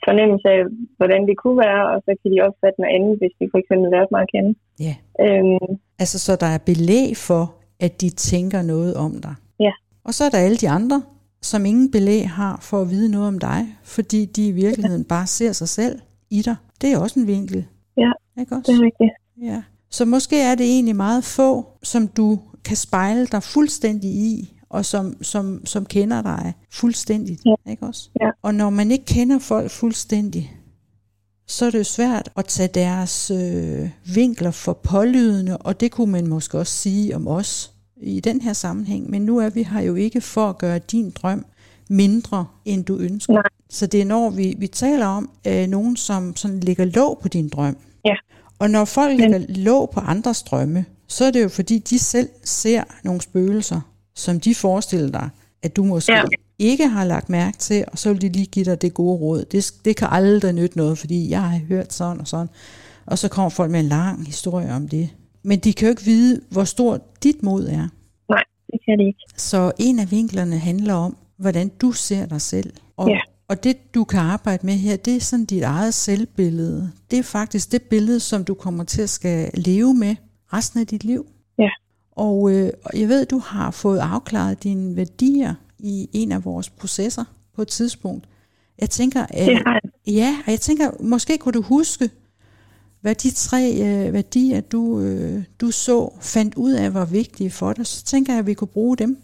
fornemmelse 0.07 0.47
af, 0.57 0.63
hvordan 0.99 1.21
det 1.29 1.37
kunne 1.43 1.59
være, 1.69 1.83
og 1.93 1.97
så 2.05 2.11
kan 2.21 2.29
de 2.35 2.39
opfatte 2.49 2.79
noget 2.81 2.95
andet, 2.97 3.13
hvis 3.21 3.35
de 3.39 3.45
for 3.53 3.59
eksempel 3.63 3.87
lærte 3.95 4.13
mig 4.15 4.23
at 4.27 4.31
kende. 4.35 4.51
Ja. 4.87 4.95
Øhm, 5.25 5.71
Altså, 6.03 6.17
så 6.27 6.33
der 6.43 6.51
er 6.57 6.61
belæg 6.71 7.11
for, 7.29 7.43
at 7.87 7.93
de 8.03 8.09
tænker 8.31 8.61
noget 8.73 8.93
om 9.07 9.13
dig. 9.27 9.35
Og 10.05 10.15
så 10.15 10.25
er 10.25 10.29
der 10.29 10.39
alle 10.39 10.57
de 10.57 10.69
andre, 10.69 11.03
som 11.43 11.67
ingen 11.67 11.91
belæg 11.91 12.31
har 12.31 12.59
for 12.63 12.81
at 12.81 12.91
vide 12.91 13.09
noget 13.09 13.29
om 13.29 13.39
dig, 13.39 13.77
fordi 13.85 14.25
de 14.25 14.47
i 14.47 14.51
virkeligheden 14.51 15.05
bare 15.05 15.27
ser 15.27 15.53
sig 15.53 15.69
selv 15.69 16.01
i 16.31 16.43
dig. 16.43 16.57
Det 16.81 16.93
er 16.93 16.99
også 16.99 17.21
en 17.21 17.27
vinkel. 17.27 17.67
Ja, 17.97 18.13
Ikke 18.41 18.57
også? 18.57 18.73
det 18.73 18.79
er 18.79 18.85
rigtigt. 18.85 19.11
Ja. 19.43 19.63
Så 19.91 20.05
måske 20.05 20.41
er 20.41 20.55
det 20.55 20.67
egentlig 20.67 20.97
meget 20.97 21.25
få, 21.25 21.67
som 21.83 22.09
du 22.09 22.39
kan 22.65 22.77
spejle 22.77 23.27
dig 23.27 23.43
fuldstændig 23.43 24.11
i, 24.11 24.59
og 24.71 24.85
som, 24.85 25.23
som, 25.23 25.67
som 25.67 25.87
kender 25.87 26.23
dig 26.23 26.55
fuldstændigt. 26.71 27.41
Ja. 27.47 27.71
Ikke 27.71 27.87
også? 27.87 28.11
Ja. 28.21 28.31
Og 28.43 28.55
når 28.55 28.71
man 28.71 28.91
ikke 28.91 29.05
kender 29.05 29.39
folk 29.39 29.71
fuldstændig, 29.71 30.57
så 31.47 31.67
er 31.67 31.71
det 31.71 31.79
jo 31.79 31.85
svært 31.85 32.29
at 32.37 32.45
tage 32.45 32.69
deres 32.69 33.31
øh, 33.31 33.91
vinkler 34.15 34.51
for 34.51 34.73
pålydende, 34.73 35.57
og 35.57 35.81
det 35.81 35.91
kunne 35.91 36.13
man 36.13 36.27
måske 36.27 36.59
også 36.59 36.73
sige 36.73 37.17
om 37.17 37.29
os 37.29 37.72
i 38.03 38.21
den 38.21 38.41
her 38.41 38.53
sammenhæng. 38.53 39.11
Men 39.11 39.23
nu 39.23 39.39
er 39.39 39.51
vi 39.51 39.63
her 39.63 39.81
jo 39.81 39.95
ikke 39.95 40.21
for 40.21 40.49
at 40.49 40.59
gøre 40.59 40.79
din 40.79 41.11
drøm 41.11 41.45
mindre, 41.89 42.47
end 42.65 42.85
du 42.85 42.97
ønsker. 42.97 43.33
Nej. 43.33 43.43
Så 43.71 43.87
det 43.87 44.01
er 44.01 44.05
når 44.05 44.31
vi, 44.31 44.55
vi 44.59 44.67
taler 44.67 45.07
om 45.07 45.31
øh, 45.47 45.67
nogen, 45.67 45.97
som 45.97 46.37
sådan 46.37 46.61
lægger 46.61 46.85
låg 46.85 47.19
på 47.23 47.29
din 47.29 47.49
drøm. 47.49 47.77
Ja. 48.05 48.15
Og 48.59 48.71
når 48.71 48.85
folk 48.85 49.19
lægger 49.19 49.39
låg 49.49 49.91
på 49.91 50.01
andres 50.01 50.43
drømme, 50.43 50.85
så 51.07 51.25
er 51.25 51.31
det 51.31 51.43
jo 51.43 51.49
fordi, 51.49 51.79
de 51.79 51.99
selv 51.99 52.29
ser 52.45 52.83
nogle 53.05 53.21
spøgelser, 53.21 53.81
som 54.15 54.41
de 54.41 54.55
forestiller 54.55 55.11
dig, 55.11 55.29
at 55.63 55.77
du 55.77 55.85
måske 55.85 56.13
ja. 56.13 56.23
ikke 56.59 56.89
har 56.89 57.05
lagt 57.05 57.29
mærke 57.29 57.59
til, 57.59 57.85
og 57.93 57.99
så 57.99 58.13
vil 58.13 58.23
de 58.23 58.29
lige 58.29 58.47
give 58.47 58.65
dig 58.65 58.83
det 58.83 58.95
gode 58.95 59.19
råd. 59.19 59.45
Det, 59.45 59.73
det 59.85 59.97
kan 59.97 60.09
aldrig 60.11 60.53
nytte 60.53 60.77
noget, 60.77 60.99
fordi 60.99 61.31
jeg 61.31 61.43
har 61.43 61.61
hørt 61.69 61.93
sådan 61.93 62.21
og 62.21 62.29
sådan. 62.29 62.49
Og 63.07 63.19
så 63.19 63.29
kommer 63.29 63.51
folk 63.51 63.71
med 63.71 63.81
en 63.81 63.89
lang 63.89 64.27
historie 64.27 64.73
om 64.73 64.89
det. 64.89 65.09
Men 65.43 65.59
de 65.59 65.73
kan 65.73 65.87
jo 65.87 65.91
ikke 65.91 66.03
vide, 66.05 66.41
hvor 66.51 66.65
stort 66.65 67.23
dit 67.23 67.43
mod 67.43 67.67
er. 67.67 67.89
Nej, 68.29 68.43
det 68.73 68.81
kan 68.89 68.99
de 68.99 69.07
ikke. 69.07 69.19
Så 69.37 69.73
en 69.79 69.99
af 69.99 70.11
vinklerne 70.11 70.59
handler 70.59 70.95
om, 70.95 71.17
hvordan 71.37 71.69
du 71.69 71.93
ser 71.93 72.27
dig 72.27 72.41
selv. 72.41 72.73
Og, 72.97 73.09
Ja. 73.09 73.21
og 73.49 73.65
det, 73.65 73.95
du 73.95 74.05
kan 74.05 74.21
arbejde 74.21 74.67
med 74.67 74.75
her, 74.75 74.97
det 74.97 75.17
er 75.17 75.21
sådan 75.21 75.45
dit 75.45 75.63
eget 75.63 75.95
selvbillede. 75.95 76.93
Det 77.11 77.19
er 77.19 77.23
faktisk 77.23 77.73
det 77.73 77.83
billede, 77.83 78.21
som 78.21 78.45
du 78.45 78.55
kommer 78.55 78.85
til 78.85 79.03
at 79.03 79.11
skal 79.11 79.51
leve 79.55 79.95
med 79.95 80.17
resten 80.53 80.81
af 80.81 80.87
dit 80.87 81.05
liv. 81.05 81.27
Ja. 81.59 81.69
Og, 82.13 82.51
øh, 82.51 82.71
jeg 82.95 83.09
ved, 83.09 83.27
du 83.27 83.39
har 83.39 83.71
fået 83.71 83.99
afklaret 83.99 84.63
dine 84.63 84.97
værdier 84.97 85.55
i 85.79 86.09
en 86.13 86.33
af 86.33 86.45
vores 86.45 86.71
processer 86.71 87.25
på 87.57 87.63
et 87.63 87.69
tidspunkt. 87.69 88.29
Jeg 88.81 88.91
tænker, 88.91 89.21
har 89.21 89.81
jeg. 89.85 89.91
ja, 90.15 90.37
og 90.47 90.51
jeg 90.51 90.61
tænker, 90.61 90.91
måske 91.01 91.39
kunne 91.39 91.53
du 91.53 91.63
huske, 91.63 92.11
hvad 93.03 93.15
de 93.15 93.31
tre 93.31 93.63
øh, 93.87 94.13
værdier, 94.13 94.61
du, 94.61 95.01
øh, 95.01 95.45
du 95.61 95.71
så, 95.71 95.97
fandt 96.35 96.55
ud 96.55 96.73
af, 96.73 96.95
var 96.95 97.05
vigtige 97.21 97.51
for 97.51 97.73
dig. 97.73 97.87
Så 97.87 98.05
tænker 98.05 98.33
jeg, 98.33 98.41
at 98.41 98.47
vi 98.47 98.55
kunne 98.55 98.69
bruge 98.79 98.97
dem 98.97 99.17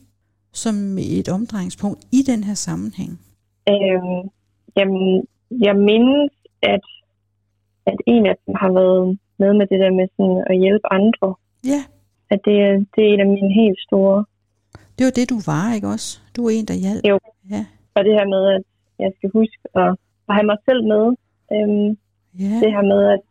som 0.53 0.75
et 0.99 1.29
omdrejningspunkt 1.29 2.01
i 2.13 2.21
den 2.31 2.45
her 2.45 2.55
sammenhæng. 2.55 3.13
Øhm, 3.69 4.23
jamen, 4.77 5.27
jeg 5.67 5.77
mindes, 5.77 6.31
at, 6.63 6.85
at 7.87 7.97
en 8.07 8.27
af 8.27 8.35
dem 8.47 8.55
har 8.63 8.73
været 8.73 9.19
med 9.39 9.53
med 9.59 9.67
det 9.71 9.79
der 9.83 9.91
med 9.99 10.07
sådan 10.17 10.45
at 10.51 10.57
hjælpe 10.63 10.87
andre. 10.99 11.29
Ja, 11.73 11.81
At 12.31 12.41
det, 12.45 12.57
er- 12.67 12.85
det 12.95 13.01
er 13.05 13.13
en 13.15 13.21
af 13.21 13.27
mine 13.37 13.53
helt 13.63 13.81
store. 13.89 14.25
det 14.99 15.05
var 15.05 15.11
det, 15.19 15.31
du 15.31 15.39
var, 15.47 15.75
ikke 15.75 15.89
også? 15.89 16.21
Du 16.37 16.41
er 16.47 16.51
en, 16.51 16.65
der 16.71 16.75
hjalp. 16.75 17.03
Jo. 17.11 17.19
Ja, 17.51 17.63
Og 17.97 18.01
det 18.05 18.13
her 18.19 18.27
med, 18.35 18.43
at 18.57 18.63
jeg 18.99 19.11
skal 19.17 19.31
huske 19.39 19.59
at, 19.75 19.91
at 20.29 20.33
have 20.37 20.47
mig 20.53 20.59
selv 20.69 20.83
med. 20.93 21.05
Øhm, 21.55 21.89
ja, 22.45 22.55
det 22.63 22.71
her 22.77 22.85
med, 22.93 23.01
at 23.17 23.23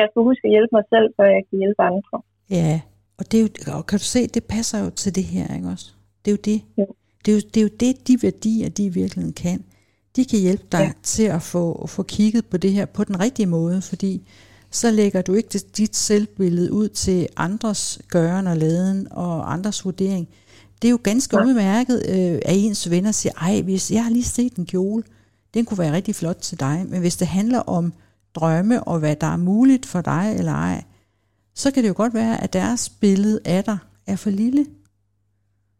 jeg 0.00 0.08
skal 0.10 0.22
huske 0.28 0.42
at 0.48 0.52
hjælpe 0.54 0.72
mig 0.78 0.84
selv, 0.94 1.06
før 1.16 1.26
jeg 1.36 1.42
kan 1.48 1.56
hjælpe 1.62 1.82
andre. 1.90 2.16
ja. 2.50 2.80
Og, 3.18 3.32
det 3.32 3.38
er 3.40 3.42
jo, 3.42 3.48
og 3.76 3.86
kan 3.86 3.98
du 3.98 4.04
se, 4.04 4.26
det 4.26 4.44
passer 4.44 4.78
jo 4.84 4.90
til 4.90 5.14
det 5.14 5.24
her, 5.24 5.54
ikke 5.56 5.68
også? 5.68 5.86
Det 6.24 6.30
er 6.30 6.32
jo 6.32 6.42
det. 6.44 6.62
Jo. 6.78 6.86
Det 7.24 7.30
er 7.32 7.36
jo 7.36 7.40
det, 7.54 7.56
er 7.56 7.62
jo 7.62 7.68
det 7.80 8.08
de 8.08 8.18
værdier, 8.22 8.68
de 8.68 8.84
i 8.84 8.88
virkeligheden 8.88 9.32
kan. 9.34 9.64
De 10.16 10.24
kan 10.24 10.38
hjælpe 10.38 10.64
dig 10.72 10.78
ja. 10.78 10.84
Ja. 10.84 10.92
til 11.02 11.22
at 11.22 11.42
få, 11.42 11.86
få 11.86 12.02
kigget 12.02 12.46
på 12.46 12.56
det 12.56 12.72
her 12.72 12.86
på 12.86 13.04
den 13.04 13.20
rigtige 13.20 13.46
måde, 13.46 13.82
fordi 13.82 14.28
så 14.70 14.90
lægger 14.90 15.22
du 15.22 15.34
ikke 15.34 15.48
dit 15.76 15.96
selvbillede 15.96 16.72
ud 16.72 16.88
til 16.88 17.28
andres 17.36 18.00
gøren 18.08 18.46
og 18.46 18.56
laden 18.56 19.08
og 19.10 19.52
andres 19.52 19.84
vurdering. 19.84 20.28
Det 20.82 20.88
er 20.88 20.92
jo 20.92 20.98
ganske 21.02 21.36
Ja. 21.38 21.44
udmærket, 21.44 22.02
øh, 22.08 22.38
at 22.46 22.56
ens 22.56 22.90
venner 22.90 23.12
siger, 23.12 23.32
ej, 23.40 23.62
hvis 23.62 23.90
jeg 23.90 24.04
har 24.04 24.10
lige 24.10 24.24
set 24.24 24.56
en 24.56 24.66
kjole, 24.66 25.02
den 25.54 25.64
kunne 25.64 25.78
være 25.78 25.92
rigtig 25.92 26.14
flot 26.14 26.36
til 26.36 26.60
dig, 26.60 26.84
men 26.88 27.00
hvis 27.00 27.16
det 27.16 27.26
handler 27.26 27.58
om 27.58 27.92
drømme 28.36 28.84
og 28.84 28.98
hvad 28.98 29.16
der 29.16 29.26
er 29.26 29.36
muligt 29.36 29.86
for 29.86 30.00
dig 30.00 30.34
eller 30.38 30.52
ej, 30.52 30.82
så 31.54 31.70
kan 31.70 31.82
det 31.82 31.88
jo 31.88 31.94
godt 31.96 32.14
være, 32.14 32.42
at 32.42 32.52
deres 32.52 32.88
billede 33.00 33.40
af 33.44 33.64
dig 33.64 33.78
er 34.06 34.16
for 34.16 34.30
lille. 34.30 34.66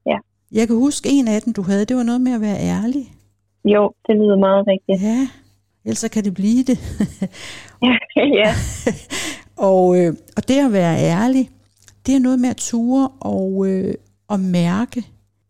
Ja. 0.06 0.18
Jeg 0.52 0.66
kan 0.66 0.76
huske 0.76 1.08
en 1.08 1.28
af 1.28 1.42
dem, 1.42 1.52
du 1.52 1.62
havde, 1.62 1.84
det 1.84 1.96
var 1.96 2.02
noget 2.02 2.20
med 2.20 2.32
at 2.32 2.40
være 2.40 2.58
ærlig. 2.60 3.12
Jo, 3.64 3.92
det 4.06 4.16
lyder 4.16 4.38
meget 4.38 4.66
rigtigt. 4.66 5.02
Ja, 5.02 5.28
ellers 5.84 6.04
kan 6.12 6.24
det 6.24 6.34
blive 6.34 6.64
det. 6.64 6.78
Ja, 7.82 7.96
ja. 8.40 8.54
og, 9.70 10.00
øh, 10.00 10.14
og 10.36 10.48
det 10.48 10.66
at 10.66 10.72
være 10.72 10.98
ærlig, 10.98 11.50
det 12.06 12.14
er 12.14 12.20
noget 12.20 12.38
med 12.38 12.48
at 12.48 12.56
ture 12.56 13.08
og, 13.20 13.66
øh, 13.68 13.94
og 14.28 14.40
mærke. 14.40 15.04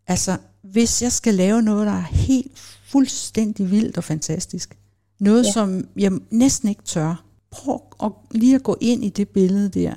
Altså, 0.07 0.31
hvis 0.63 1.01
jeg 1.01 1.11
skal 1.11 1.33
lave 1.33 1.61
noget, 1.61 1.87
der 1.87 1.93
er 1.93 2.15
helt 2.27 2.59
fuldstændig 2.91 3.71
vildt 3.71 3.97
og 3.97 4.03
fantastisk, 4.03 4.77
noget 5.19 5.43
ja. 5.45 5.51
Som 5.51 5.83
jeg 5.99 6.11
næsten 6.31 6.69
ikke 6.69 6.83
tør, 6.83 7.23
prøv 7.51 7.81
at, 8.03 8.11
lige 8.31 8.55
at 8.55 8.63
gå 8.63 8.75
ind 8.81 9.03
i 9.03 9.09
det 9.09 9.29
billede 9.29 9.69
der. 9.69 9.93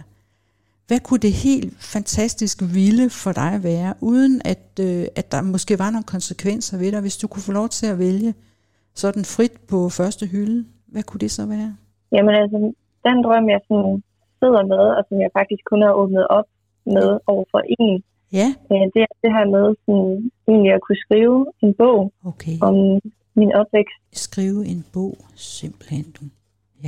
Hvad 0.86 1.00
kunne 1.00 1.20
det 1.20 1.32
helt 1.32 1.74
fantastisk 1.94 2.62
vilde 2.62 3.10
for 3.10 3.32
dig 3.32 3.60
være, 3.62 3.94
uden 4.00 4.42
at, 4.44 4.64
øh, 4.80 5.04
at 5.16 5.32
der 5.32 5.42
måske 5.42 5.78
var 5.78 5.90
nogle 5.90 6.04
konsekvenser 6.04 6.78
ved 6.78 6.92
dig, 6.92 7.00
hvis 7.00 7.16
du 7.16 7.26
kunne 7.28 7.42
få 7.42 7.52
lov 7.52 7.68
til 7.68 7.86
at 7.86 7.98
vælge 7.98 8.34
sådan 8.94 9.24
frit 9.24 9.52
på 9.68 9.88
første 9.88 10.26
hylde? 10.26 10.64
Hvad 10.86 11.02
kunne 11.02 11.22
det 11.24 11.30
så 11.30 11.46
være? 11.46 11.76
Jamen 12.12 12.34
altså, 12.34 12.58
den 13.06 13.16
drøm, 13.24 13.48
jeg 13.48 13.60
sådan 13.68 14.02
sidder 14.40 14.62
med, 14.72 14.84
og 14.98 15.02
som 15.08 15.20
jeg 15.20 15.30
faktisk 15.38 15.62
kun 15.70 15.82
har 15.82 15.92
åbnet 15.92 16.26
op 16.28 16.48
med 16.86 17.08
over 17.26 17.44
for 17.52 17.62
en, 17.78 18.02
Ja, 18.32 18.48
øh, 18.72 18.84
det 18.94 19.00
er 19.06 19.12
det 19.22 19.30
her 19.36 19.46
med 19.54 19.64
sådan, 19.84 20.30
egentlig 20.48 20.72
at 20.72 20.80
kunne 20.86 21.02
skrive 21.06 21.46
en 21.62 21.74
bog 21.74 22.12
okay. 22.30 22.56
om 22.68 22.74
min 23.42 23.52
opvækst. 23.60 23.98
skrive 24.26 24.60
en 24.72 24.80
bog, 24.96 25.16
simpelthen 25.54 26.06
du. 26.18 26.24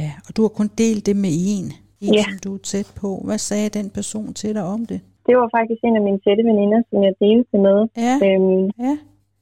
Ja, 0.01 0.11
og 0.27 0.31
du 0.37 0.41
har 0.47 0.53
kun 0.59 0.69
delt 0.83 1.03
det 1.09 1.17
med 1.25 1.33
en, 1.55 1.67
en 2.05 2.15
Ja. 2.19 2.23
som 2.27 2.35
du 2.45 2.51
er 2.59 2.63
tæt 2.73 2.89
på. 3.03 3.09
Hvad 3.29 3.39
sagde 3.49 3.69
den 3.79 3.89
person 3.99 4.29
til 4.41 4.51
dig 4.59 4.65
om 4.77 4.81
det? 4.91 5.01
Det 5.27 5.35
var 5.41 5.49
faktisk 5.59 5.81
en 5.89 5.97
af 6.01 6.05
mine 6.09 6.21
tætte 6.25 6.43
veninder, 6.51 6.81
som 6.91 6.99
jeg 7.07 7.15
delte 7.25 7.57
med. 7.67 7.79
Ja, 8.07 8.15
Øhm, 8.27 8.65
ja, 8.87 8.95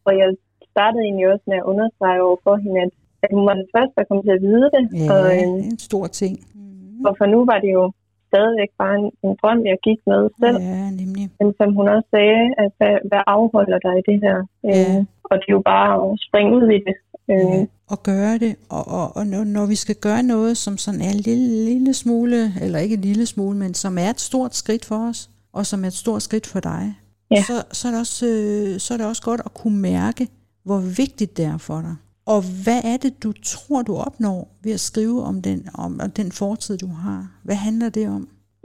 og 0.06 0.12
jeg 0.20 0.28
startede 0.74 1.02
egentlig 1.06 1.26
også 1.32 1.44
med 1.50 1.56
at 1.62 1.66
understrege 1.72 2.18
over 2.26 2.38
for 2.46 2.54
hende, 2.64 2.78
at, 2.86 2.90
at 3.24 3.30
hun 3.36 3.44
var 3.48 3.54
den 3.60 3.68
første, 3.74 3.92
der 3.98 4.04
kom 4.10 4.18
til 4.26 4.32
at 4.38 4.42
vide 4.48 4.66
det. 4.76 4.82
ja, 5.04 5.08
Og, 5.14 5.22
øhm, 5.38 5.58
en 5.70 5.78
stor 5.88 6.06
ting. 6.20 6.34
Mm. 6.54 7.04
og 7.08 7.12
for 7.18 7.26
nu 7.34 7.38
var 7.50 7.58
det 7.64 7.70
jo 7.78 7.84
stadigvæk 8.30 8.70
bare 8.82 8.94
en, 9.00 9.06
en 9.26 9.32
drøm, 9.40 9.60
jeg 9.70 9.78
gik 9.86 10.00
med 10.10 10.22
selv. 10.42 10.58
Ja, 10.72 10.84
nemlig. 11.00 11.24
Men 11.40 11.48
som 11.58 11.68
hun 11.78 11.86
også 11.94 12.08
sagde, 12.16 12.42
at 12.62 12.70
hvad, 12.78 12.94
hvad 13.10 13.22
afholder 13.36 13.78
dig 13.86 13.94
i 14.00 14.04
det 14.10 14.18
her? 14.26 14.38
Ja. 14.70 14.80
Øh, 14.98 15.00
og 15.30 15.34
det 15.40 15.46
er 15.48 15.56
jo 15.58 15.62
bare 15.74 15.88
at 16.04 16.08
springe 16.26 16.50
ud 16.58 16.66
i 16.78 16.80
det. 16.88 16.96
Øh, 17.32 17.38
Ja, 17.54 17.66
og 17.94 18.02
gøre 18.02 18.38
det, 18.44 18.52
og, 18.76 18.84
og, 18.98 19.06
og 19.16 19.26
når, 19.26 19.44
når 19.44 19.66
vi 19.66 19.74
skal 19.74 19.96
gøre 20.06 20.22
noget, 20.22 20.56
som 20.56 20.74
sådan 20.84 21.00
er 21.00 21.10
en 21.16 21.22
lille, 21.28 21.64
lille 21.70 21.94
smule, 21.94 22.38
eller 22.62 22.78
ikke 22.78 22.94
en 22.94 23.00
lille 23.00 23.26
smule, 23.26 23.56
men 23.58 23.74
som 23.74 23.98
er 23.98 24.10
et 24.10 24.20
stort 24.20 24.54
skridt 24.54 24.84
for 24.84 25.08
os, 25.08 25.30
og 25.52 25.66
som 25.66 25.82
er 25.84 25.86
et 25.86 25.92
stort 26.04 26.22
skridt 26.22 26.46
for 26.46 26.60
dig, 26.60 26.94
Ja. 27.36 27.42
så, 27.42 27.52
så, 27.72 27.88
er 27.88 27.92
det 27.92 28.00
også, 28.00 28.26
øh, 28.26 28.78
så 28.80 28.94
er 28.94 28.98
det 28.98 29.06
også 29.06 29.22
godt 29.22 29.40
at 29.44 29.54
kunne 29.54 29.78
mærke, 29.80 30.28
hvor 30.64 30.78
vigtigt 30.78 31.36
det 31.36 31.44
er 31.44 31.58
for 31.58 31.80
dig. 31.80 31.96
Og 32.34 32.40
hvad 32.64 32.80
er 32.92 32.96
det, 33.04 33.12
du 33.24 33.30
tror, 33.52 33.80
du 33.88 33.94
opnår 34.08 34.40
ved 34.64 34.72
at 34.78 34.82
skrive 34.90 35.18
om 35.30 35.36
den, 35.48 35.58
om, 35.84 35.90
om 36.04 36.10
den 36.20 36.28
fortid, 36.40 36.74
du 36.84 36.90
har? 37.04 37.20
Hvad 37.46 37.58
handler 37.66 37.88
det 37.98 38.06
om? 38.18 38.22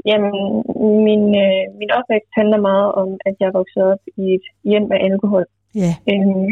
Jamen, 0.09 0.35
min, 1.07 1.23
øh, 1.45 1.61
min 1.81 1.91
opvækst 1.97 2.31
handler 2.39 2.59
meget 2.71 2.89
om, 3.01 3.09
at 3.29 3.35
jeg 3.43 3.49
voksede 3.59 3.85
op 3.93 4.03
i 4.23 4.25
et 4.37 4.45
hjem 4.69 4.85
med 4.91 4.99
alkohol. 5.09 5.45
Ja, 5.83 5.91
Øhm, 6.11 6.47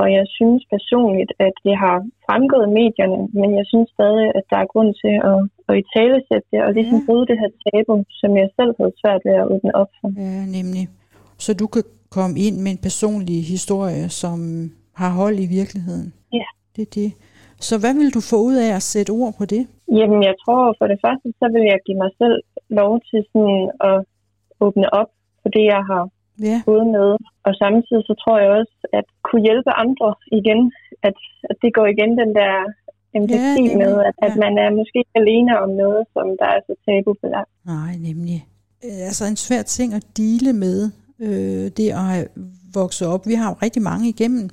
og 0.00 0.06
jeg 0.16 0.24
synes 0.38 0.62
personligt, 0.76 1.32
at 1.46 1.54
det 1.66 1.74
har 1.84 1.96
fremgået 2.26 2.68
medierne, 2.80 3.18
men 3.40 3.48
jeg 3.58 3.66
synes 3.72 3.88
stadig, 3.96 4.26
at 4.38 4.44
der 4.50 4.58
er 4.64 4.68
grund 4.72 4.90
til 5.02 5.14
at, 5.30 5.38
at 5.68 5.74
i 5.80 5.84
talesætte 5.96 6.46
det, 6.52 6.60
og 6.66 6.70
ligesom 6.78 6.98
Ja. 7.00 7.06
bryde 7.06 7.26
det 7.30 7.36
her 7.42 7.50
tabu, 7.64 7.94
som 8.20 8.30
jeg 8.40 8.48
selv 8.58 8.72
havde 8.78 8.94
svært 9.00 9.22
ved 9.26 9.34
at 9.42 9.46
åbne 9.54 9.72
op 9.82 9.90
for. 9.98 10.08
ja, 10.26 10.38
nemlig. 10.58 10.84
Så 11.44 11.50
du 11.60 11.66
kan 11.74 11.84
komme 12.16 12.34
ind 12.46 12.56
med 12.64 12.70
en 12.74 12.82
personlig 12.88 13.38
historie, 13.54 14.04
som 14.22 14.38
har 14.94 15.10
hold 15.20 15.36
i 15.38 15.46
virkeligheden. 15.46 16.12
Ja. 16.32 16.46
Det 16.76 16.82
er 16.82 16.90
det. 17.00 17.12
Så 17.60 17.74
hvad 17.80 17.94
vil 17.94 18.14
du 18.14 18.20
få 18.20 18.36
ud 18.48 18.54
af 18.66 18.70
at 18.78 18.82
sætte 18.82 19.10
ord 19.10 19.32
på 19.38 19.44
det? 19.44 19.62
Jamen, 19.98 20.22
jeg 20.28 20.34
tror 20.44 20.74
for 20.78 20.86
det 20.92 20.98
første, 21.04 21.26
så 21.40 21.46
vil 21.54 21.64
jeg 21.72 21.78
give 21.86 21.98
mig 22.04 22.10
selv 22.20 22.36
lov 22.80 22.92
til 23.10 23.20
sådan 23.32 23.70
at 23.90 23.96
åbne 24.60 24.94
op 25.00 25.10
for 25.42 25.48
det, 25.56 25.64
jeg 25.74 25.82
har 25.90 26.02
Ja, 26.50 26.58
gået 26.70 26.86
med. 26.96 27.08
Og 27.46 27.52
samtidig 27.62 28.02
så 28.10 28.14
tror 28.22 28.36
jeg 28.42 28.50
også, 28.60 28.76
at 28.98 29.06
kunne 29.26 29.42
hjælpe 29.48 29.70
andre 29.84 30.08
igen, 30.38 30.60
at, 31.08 31.16
at 31.50 31.56
det 31.62 31.70
går 31.76 31.86
igen 31.94 32.10
den 32.22 32.30
der 32.40 32.54
empati 33.18 33.64
Ja, 33.70 33.76
med, 33.82 33.92
at, 34.08 34.14
at 34.26 34.32
ja. 34.36 34.40
man 34.44 34.52
er 34.64 34.70
måske 34.78 34.96
ikke 35.02 35.16
alene 35.22 35.52
om 35.64 35.70
noget, 35.82 36.02
som 36.14 36.26
der 36.40 36.48
er 36.56 36.60
så 36.66 36.74
tabubelagt. 36.86 37.50
nej, 37.66 37.92
nemlig. 38.08 38.38
Øh, 38.84 39.00
Altså 39.08 39.24
en 39.32 39.36
svær 39.46 39.62
ting 39.62 39.88
at 39.94 40.04
dele 40.16 40.52
med, 40.64 40.78
øh, 41.26 41.66
det 41.76 41.88
at 42.00 42.04
have 42.12 42.26
vokset 42.74 43.06
op. 43.14 43.22
Vi 43.26 43.34
har 43.40 43.48
jo 43.50 43.56
rigtig 43.66 43.82
mange 43.82 44.08
igennem, 44.14 44.50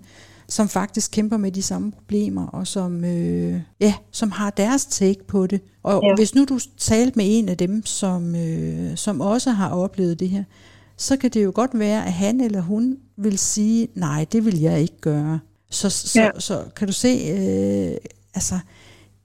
som 0.50 0.70
faktisk 0.70 1.12
kæmper 1.12 1.38
med 1.38 1.52
de 1.52 1.62
samme 1.62 1.92
problemer, 1.92 2.48
og 2.48 2.68
som, 2.68 3.06
øh, 3.06 3.62
ja, 3.80 3.94
som 4.12 4.32
har 4.32 4.50
deres 4.50 4.86
take 4.86 5.24
på 5.28 5.48
det. 5.48 5.62
Og 5.84 6.04
ja. 6.04 6.16
Hvis 6.16 6.36
nu 6.36 6.46
du 6.46 6.60
talte 6.78 7.14
med 7.16 7.26
en 7.28 7.50
af 7.50 7.58
dem, 7.58 7.86
som, 7.86 8.36
øh, 8.36 8.98
som 8.98 9.22
også 9.22 9.52
har 9.52 9.70
oplevet 9.70 10.20
det 10.20 10.30
her, 10.30 10.44
så 10.98 11.18
kan 11.18 11.30
det 11.32 11.44
jo 11.44 11.52
godt 11.56 11.80
være, 11.80 12.06
at 12.06 12.14
han 12.14 12.42
eller 12.42 12.62
hun 12.62 12.98
vil 13.18 13.38
sige, 13.38 13.88
nej, 13.96 14.26
det 14.32 14.46
vil 14.46 14.60
jeg 14.60 14.82
ikke 14.82 15.02
gøre. 15.02 15.40
Så, 15.70 15.90
så, 15.90 16.20
ja. 16.20 16.26
Ja. 16.26 16.40
så 16.40 16.64
kan 16.76 16.88
du 16.88 16.94
se, 16.94 17.08
øh, 17.08 17.98
altså, 18.34 18.60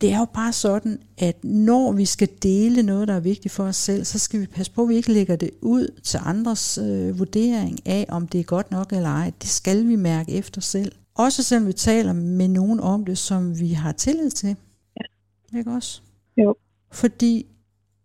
det 0.00 0.12
er 0.12 0.18
jo 0.18 0.26
bare 0.34 0.52
sådan, 0.52 0.98
at 1.18 1.44
når 1.44 1.92
vi 1.92 2.04
skal 2.04 2.28
dele 2.42 2.82
noget, 2.82 3.08
der 3.08 3.14
er 3.14 3.20
vigtigt 3.20 3.54
for 3.54 3.64
os 3.64 3.76
selv, 3.76 4.04
så 4.04 4.18
skal 4.18 4.40
vi 4.40 4.46
passe 4.46 4.72
på, 4.72 4.82
at 4.82 4.88
vi 4.88 4.94
ikke 4.94 5.12
lægger 5.12 5.36
det 5.36 5.50
ud 5.60 6.00
til 6.02 6.20
andres 6.24 6.78
øh, 6.78 7.18
vurdering 7.18 7.78
af, 7.86 8.06
om 8.08 8.28
det 8.28 8.40
er 8.40 8.44
godt 8.44 8.70
nok 8.70 8.92
eller 8.92 9.08
ej. 9.08 9.32
Det 9.42 9.50
skal 9.50 9.88
vi 9.88 9.96
mærke 9.96 10.32
efter 10.32 10.60
selv. 10.60 10.92
Også 11.14 11.42
selvom 11.42 11.66
vi 11.66 11.72
taler 11.72 12.12
med 12.12 12.48
nogen 12.48 12.80
om 12.80 13.04
det, 13.04 13.18
som 13.18 13.58
vi 13.60 13.72
har 13.72 13.92
tillid 13.92 14.30
til. 14.30 14.56
Ja. 14.96 15.58
Ikke 15.58 15.70
også? 15.70 16.02
Jo. 16.36 16.54
Fordi 16.90 17.46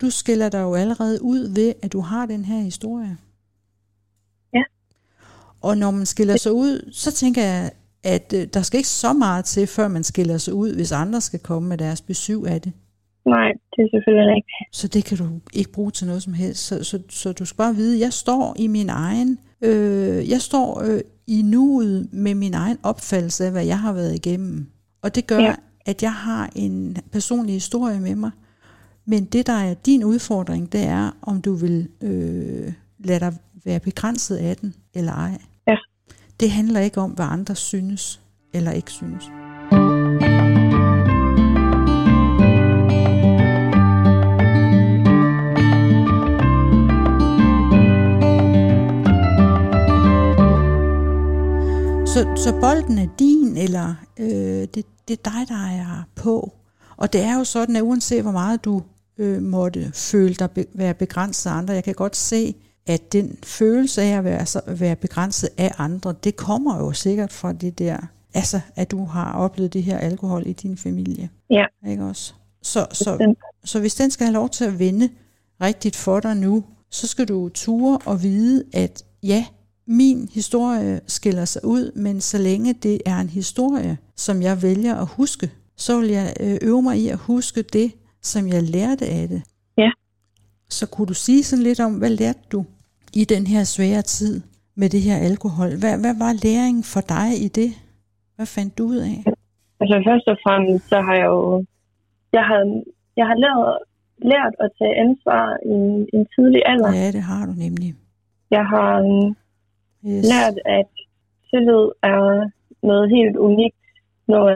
Du 0.02 0.10
skiller 0.10 0.50
dig 0.50 0.60
jo 0.60 0.76
allerede 0.76 1.22
ud 1.22 1.48
ved, 1.48 1.74
at 1.82 1.94
du 1.94 2.00
har 2.00 2.26
den 2.26 2.46
her 2.46 2.60
historie. 2.60 3.18
Ja. 4.54 4.64
Og 5.62 5.78
når 5.78 5.92
man 5.92 6.06
skiller 6.06 6.38
sig 6.38 6.52
ud, 6.52 6.92
så 6.92 7.12
tænker 7.12 7.44
jeg, 7.44 7.72
at 8.04 8.34
øh, 8.36 8.48
der 8.54 8.62
skal 8.62 8.78
ikke 8.78 8.90
så 8.90 9.14
meget 9.14 9.46
til, 9.46 9.68
før 9.68 9.88
man 9.88 10.04
skiller 10.04 10.38
sig 10.38 10.54
ud, 10.54 10.74
hvis 10.76 10.92
andre 10.92 11.22
skal 11.22 11.40
komme 11.40 11.70
med 11.70 11.78
deres 11.78 12.02
besøg 12.02 12.48
af 12.48 12.62
det. 12.62 12.74
Nej, 13.36 13.52
det 13.72 13.80
er 13.86 13.90
selvfølgelig 13.94 14.28
rigtigt. 14.36 14.76
Så 14.80 14.88
det 14.88 15.06
kan 15.06 15.18
du 15.18 15.26
ikke 15.54 15.72
bruge 15.72 15.92
til 15.92 16.08
noget 16.08 16.24
som 16.24 16.34
helst. 16.34 16.68
Så, 16.68 16.84
så, 16.84 17.00
så 17.10 17.32
du 17.34 17.46
skal 17.46 17.58
bare 17.58 17.76
vide, 17.76 18.00
jeg 18.00 18.14
står 18.14 18.56
i 18.60 18.68
min 18.68 18.90
egen, 18.90 19.40
øh, 19.62 20.30
jeg 20.30 20.42
står 20.42 20.82
øh, 20.82 21.02
i 21.28 21.42
nuet 21.42 22.10
med 22.14 22.36
min 22.36 22.54
egen 22.54 22.78
opfattelse 22.84 23.46
af, 23.46 23.52
hvad 23.52 23.66
jeg 23.66 23.80
har 23.80 23.94
været 23.94 24.16
igennem. 24.16 24.68
Og 25.04 25.16
det 25.16 25.28
gør, 25.28 25.40
ja. 25.40 25.56
at 25.86 26.04
jeg 26.04 26.14
har 26.14 26.50
en 26.56 26.98
personlig 27.12 27.54
historie 27.54 28.00
med 28.00 28.16
mig. 28.16 28.32
Men 29.06 29.26
det, 29.26 29.48
der 29.48 29.54
er 29.54 29.74
din 29.74 30.04
udfordring, 30.04 30.72
det 30.72 30.84
er, 30.84 31.12
om 31.22 31.42
du 31.42 31.54
vil 31.54 31.88
øh, 32.04 32.74
lade 33.00 33.20
dig 33.20 33.34
være 33.66 33.80
begrænset 33.80 34.38
af 34.38 34.56
den, 34.56 34.74
eller 34.94 35.12
ej. 35.12 35.42
Ja. 35.68 35.76
Det 36.40 36.52
handler 36.52 36.80
ikke 36.80 37.02
om, 37.02 37.12
hvad 37.12 37.26
andre 37.26 37.56
synes, 37.56 38.22
eller 38.54 38.72
ikke 38.72 38.92
synes. 38.92 39.32
Så, 52.18 52.36
så 52.36 52.60
bolden 52.62 52.98
er 52.98 53.08
din, 53.20 53.58
eller 53.58 53.96
øh, 54.20 54.68
det, 54.76 54.86
det 55.08 55.20
er 55.20 55.32
dig, 55.32 55.48
der 55.48 55.68
er 55.68 56.04
på. 56.16 56.54
Og 56.98 57.14
det 57.14 57.22
er 57.22 57.38
jo 57.38 57.44
sådan, 57.44 57.76
at 57.76 57.82
uanset 57.82 58.22
hvor 58.22 58.32
meget 58.32 58.66
du 58.66 58.82
øh, 59.18 59.42
måtte 59.42 59.92
føle 59.94 60.34
dig 60.34 60.52
be, 60.52 60.66
være 60.74 60.94
begrænset 60.94 61.50
af 61.50 61.54
andre, 61.54 61.74
jeg 61.74 61.84
kan 61.84 61.94
godt 61.94 62.16
se, 62.16 62.56
at 62.88 63.14
den 63.14 63.38
følelse 63.44 64.02
af 64.02 64.18
at 64.18 64.24
være, 64.24 64.46
så, 64.46 64.62
være 64.68 64.96
begrænset 64.96 65.50
af 65.58 65.72
andre, 65.78 66.16
det 66.24 66.36
kommer 66.36 66.78
jo 66.78 66.92
sikkert 66.92 67.34
fra 67.34 67.54
det 67.54 67.80
der, 67.80 67.98
altså 68.34 68.60
at 68.76 68.92
du 68.92 69.06
har 69.06 69.34
oplevet 69.34 69.74
det 69.74 69.84
her 69.84 69.98
alkohol 69.98 70.48
i 70.48 70.54
din 70.54 70.78
familie. 70.78 71.30
Ja. 71.50 71.66
Ikke 71.88 72.04
også? 72.04 72.34
Så, 72.62 72.88
så, 72.92 73.36
så 73.64 73.80
hvis 73.80 73.96
den 73.96 74.12
skal 74.12 74.26
have 74.26 74.34
lov 74.34 74.50
til 74.50 74.66
at 74.66 74.80
vende 74.80 75.10
rigtigt 75.62 75.96
for 75.96 76.20
dig 76.20 76.36
nu, 76.36 76.64
så 76.92 77.08
skal 77.08 77.28
du 77.28 77.50
ture 77.50 78.00
og 78.06 78.24
vide, 78.24 78.64
at 78.74 79.04
ja, 79.24 79.46
min 79.88 80.29
historie 80.34 81.00
skiller 81.08 81.46
sig 81.46 81.65
ud, 81.65 81.91
men 81.96 82.22
så 82.22 82.38
længe 82.38 82.74
det 82.74 83.01
er 83.06 83.17
en 83.20 83.29
historie, 83.29 83.98
som 84.15 84.41
jeg 84.41 84.56
vælger 84.62 84.96
at 84.96 85.08
huske, 85.17 85.51
så 85.75 86.00
vil 86.00 86.10
jeg 86.10 86.34
øh, 86.39 86.58
øve 86.70 86.82
mig 86.82 86.98
i 86.98 87.08
at 87.08 87.17
huske 87.17 87.62
det, 87.62 87.91
som 88.22 88.48
jeg 88.48 88.63
lærte 88.63 89.06
af 89.06 89.27
det. 89.27 89.41
Ja. 89.77 89.91
Så 90.70 90.88
kunne 90.91 91.08
du 91.08 91.13
sige 91.13 91.44
sådan 91.44 91.63
lidt 91.63 91.79
om, 91.79 91.94
hvad 91.94 92.10
lærte 92.10 92.39
du 92.51 92.65
i 93.13 93.24
den 93.25 93.48
her 93.48 93.63
svære 93.63 94.01
tid 94.01 94.41
med 94.75 94.89
det 94.89 95.01
her 95.01 95.17
alkohol? 95.29 95.70
Hvad, 95.82 95.96
hvad 96.03 96.15
var 96.24 96.34
læringen 96.44 96.84
for 96.84 97.01
dig 97.15 97.29
i 97.46 97.48
det? 97.48 97.72
Hvad 98.36 98.46
fandt 98.46 98.77
du 98.77 98.84
ud 98.84 98.98
af? 98.98 99.17
Altså 99.79 99.96
først 100.08 100.27
og 100.27 100.38
fremmest, 100.44 100.89
så 100.89 101.01
har 101.01 101.15
jeg 101.15 101.25
jo 101.25 101.65
jeg 102.34 102.44
har, 102.50 102.62
jeg 103.20 103.25
har 103.29 103.38
lært, 103.46 103.62
lært 104.32 104.53
at 104.63 104.70
tage 104.79 104.96
ansvar 105.06 105.46
i 105.65 105.70
en, 105.70 106.08
en 106.13 106.24
tidlig 106.36 106.62
alder. 106.65 106.91
Ja, 106.94 107.08
det 107.17 107.24
har 107.32 107.46
du 107.46 107.53
nemlig. 107.65 107.89
Jeg 108.51 108.65
har 108.74 108.94
yes. 110.06 110.25
lært, 110.32 110.58
at 110.66 110.89
tillid 111.50 111.86
er 112.04 112.50
noget 112.84 113.10
helt 113.10 113.38
unikt, 113.38 113.84
når 114.28 114.50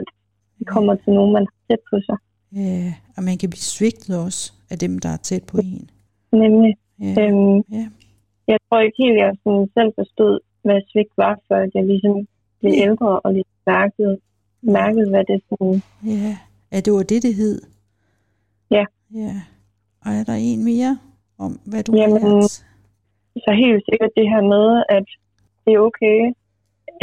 det 0.58 0.66
kommer 0.66 0.94
til 0.94 1.12
nogen, 1.12 1.32
man 1.32 1.46
har 1.50 1.56
tæt 1.68 1.82
på 1.90 1.96
sig. 2.06 2.16
Ja, 2.52 2.94
og 3.16 3.22
man 3.22 3.38
kan 3.38 3.50
blive 3.50 3.68
svigtet 3.76 4.24
også 4.24 4.52
af 4.70 4.78
dem, 4.78 4.98
der 4.98 5.08
er 5.08 5.16
tæt 5.16 5.44
på 5.52 5.56
en. 5.58 5.90
Nemlig. 6.32 6.76
Ja. 7.00 7.14
Øhm, 7.20 7.56
ja. 7.78 7.86
Jeg 8.48 8.58
tror 8.68 8.80
ikke 8.80 9.02
helt, 9.04 9.18
jeg 9.18 9.36
sådan 9.44 9.68
selv 9.76 9.92
forstod, 9.98 10.40
hvad 10.62 10.80
svigt 10.92 11.14
var, 11.16 11.38
før 11.48 11.58
jeg 11.74 11.84
ligesom 11.86 12.14
blev 12.60 12.72
Ja. 12.72 12.82
ældre 12.82 13.20
og 13.20 13.34
lidt 13.34 13.48
mærkede, 13.66 14.18
mærkede 14.62 15.10
hvad 15.10 15.24
det 15.24 15.42
sådan... 15.48 15.82
Ja, 16.06 16.36
ja 16.72 16.80
det 16.80 16.92
var 16.92 17.02
det, 17.02 17.22
det 17.22 17.34
hed. 17.34 17.62
Ja. 18.70 18.84
Ja. 19.14 19.34
Og 20.04 20.10
er 20.12 20.24
der 20.24 20.34
en 20.34 20.64
mere 20.64 20.98
om, 21.38 21.52
hvad 21.70 21.82
du 21.82 21.96
Jamen, 21.96 22.22
har 22.22 22.34
lært? 22.34 22.64
Så 23.44 23.50
helt 23.64 23.82
sikkert 23.88 24.10
det 24.16 24.26
her 24.32 24.42
med, 24.54 24.66
at 24.88 25.06
det 25.64 25.72
er 25.74 25.78
okay, 25.90 26.18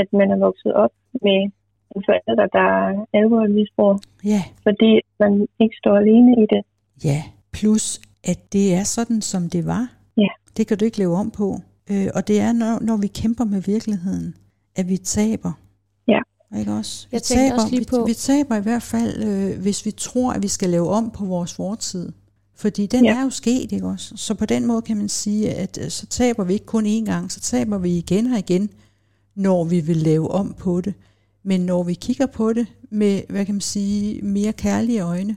at 0.01 0.07
man 0.19 0.31
er 0.31 0.37
vokset 0.47 0.73
op 0.73 0.91
med 1.25 1.39
en 1.95 2.01
forælder, 2.07 2.45
der 2.57 2.65
er 2.83 3.05
alkoholmisbruger, 3.13 3.97
Ja, 4.33 4.41
fordi 4.63 4.91
man 5.19 5.47
ikke 5.59 5.75
står 5.81 5.95
alene 5.97 6.31
i 6.43 6.45
det. 6.53 6.61
ja. 7.03 7.23
Plus, 7.53 8.01
at 8.23 8.53
det 8.53 8.73
er 8.75 8.83
sådan, 8.83 9.21
som 9.21 9.49
det 9.49 9.65
var. 9.65 9.87
Ja. 10.17 10.27
Det 10.57 10.67
kan 10.67 10.77
du 10.77 10.85
ikke 10.85 10.97
leve 10.97 11.15
om 11.15 11.31
på. 11.31 11.57
Øh, 11.91 12.07
og 12.15 12.27
det 12.27 12.39
er, 12.41 12.51
når, 12.53 12.79
når 12.85 12.97
vi 12.97 13.07
kæmper 13.07 13.43
med 13.45 13.61
virkeligheden, 13.61 14.35
at 14.75 14.89
vi 14.89 14.97
taber. 14.97 15.51
Ja. 16.07 16.19
Ikke 16.59 16.71
også? 16.71 17.07
Vi 17.11 17.15
Jeg 17.15 17.21
tænkte 17.21 17.43
taber, 17.45 17.55
også 17.55 17.67
lige 17.75 17.79
vi, 17.79 17.85
på- 17.89 18.05
vi 18.05 18.13
taber 18.13 18.55
i 18.55 18.61
hvert 18.61 18.81
fald, 18.93 19.13
øh, 19.29 19.61
hvis 19.61 19.85
vi 19.85 19.91
tror, 19.91 20.33
at 20.33 20.43
vi 20.43 20.47
skal 20.47 20.69
lave 20.69 20.87
om 20.89 21.11
på 21.11 21.25
vores 21.25 21.55
fortid. 21.55 22.11
Fordi 22.59 22.85
den 22.85 23.05
Ja. 23.05 23.15
er 23.17 23.21
jo 23.23 23.29
sket, 23.29 23.71
ikke 23.71 23.87
også? 23.87 24.17
Så 24.17 24.33
på 24.33 24.45
den 24.45 24.65
måde 24.65 24.81
kan 24.81 24.97
man 24.97 25.09
sige, 25.09 25.53
at 25.53 25.79
øh, 25.81 25.89
så 25.89 26.05
taber 26.05 26.43
vi 26.43 26.53
ikke 26.53 26.65
kun 26.65 26.85
én 26.85 27.05
gang, 27.05 27.31
så 27.31 27.39
taber 27.39 27.77
vi 27.77 27.97
igen 27.97 28.33
og 28.33 28.39
igen, 28.39 28.69
når 29.35 29.63
vi 29.63 29.79
vil 29.79 29.97
lave 29.97 30.31
om 30.31 30.53
på 30.53 30.81
det. 30.81 30.93
Men 31.43 31.61
når 31.61 31.83
vi 31.83 31.93
kigger 31.93 32.25
på 32.25 32.53
det 32.53 32.67
med, 32.91 33.21
hvad 33.29 33.45
kan 33.45 33.55
man 33.55 33.61
sige, 33.61 34.21
mere 34.21 34.53
kærlige 34.53 35.01
øjne, 35.01 35.35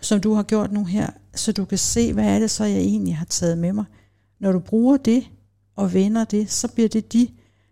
som 0.00 0.20
du 0.20 0.32
har 0.34 0.42
gjort 0.42 0.72
nu 0.72 0.84
her, 0.84 1.10
så 1.34 1.52
du 1.52 1.64
kan 1.64 1.78
se, 1.78 2.12
hvad 2.12 2.24
er 2.24 2.38
det 2.38 2.50
så, 2.50 2.64
jeg 2.64 2.78
egentlig 2.80 3.16
har 3.16 3.24
taget 3.26 3.58
med 3.58 3.72
mig. 3.72 3.84
Når 4.40 4.52
du 4.52 4.58
bruger 4.58 4.96
det 4.96 5.24
og 5.76 5.94
vender 5.94 6.24
det, 6.24 6.50
så 6.50 6.68
bliver 6.68 6.88
det 6.88 7.12
de 7.12 7.28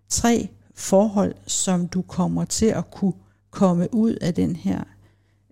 tre 0.08 0.48
forhold, 0.74 1.34
som 1.46 1.88
du 1.88 2.02
kommer 2.02 2.44
til 2.44 2.66
at 2.66 2.90
kunne 2.90 3.12
komme 3.50 3.94
ud 3.94 4.12
af 4.14 4.34
den 4.34 4.56
her 4.56 4.82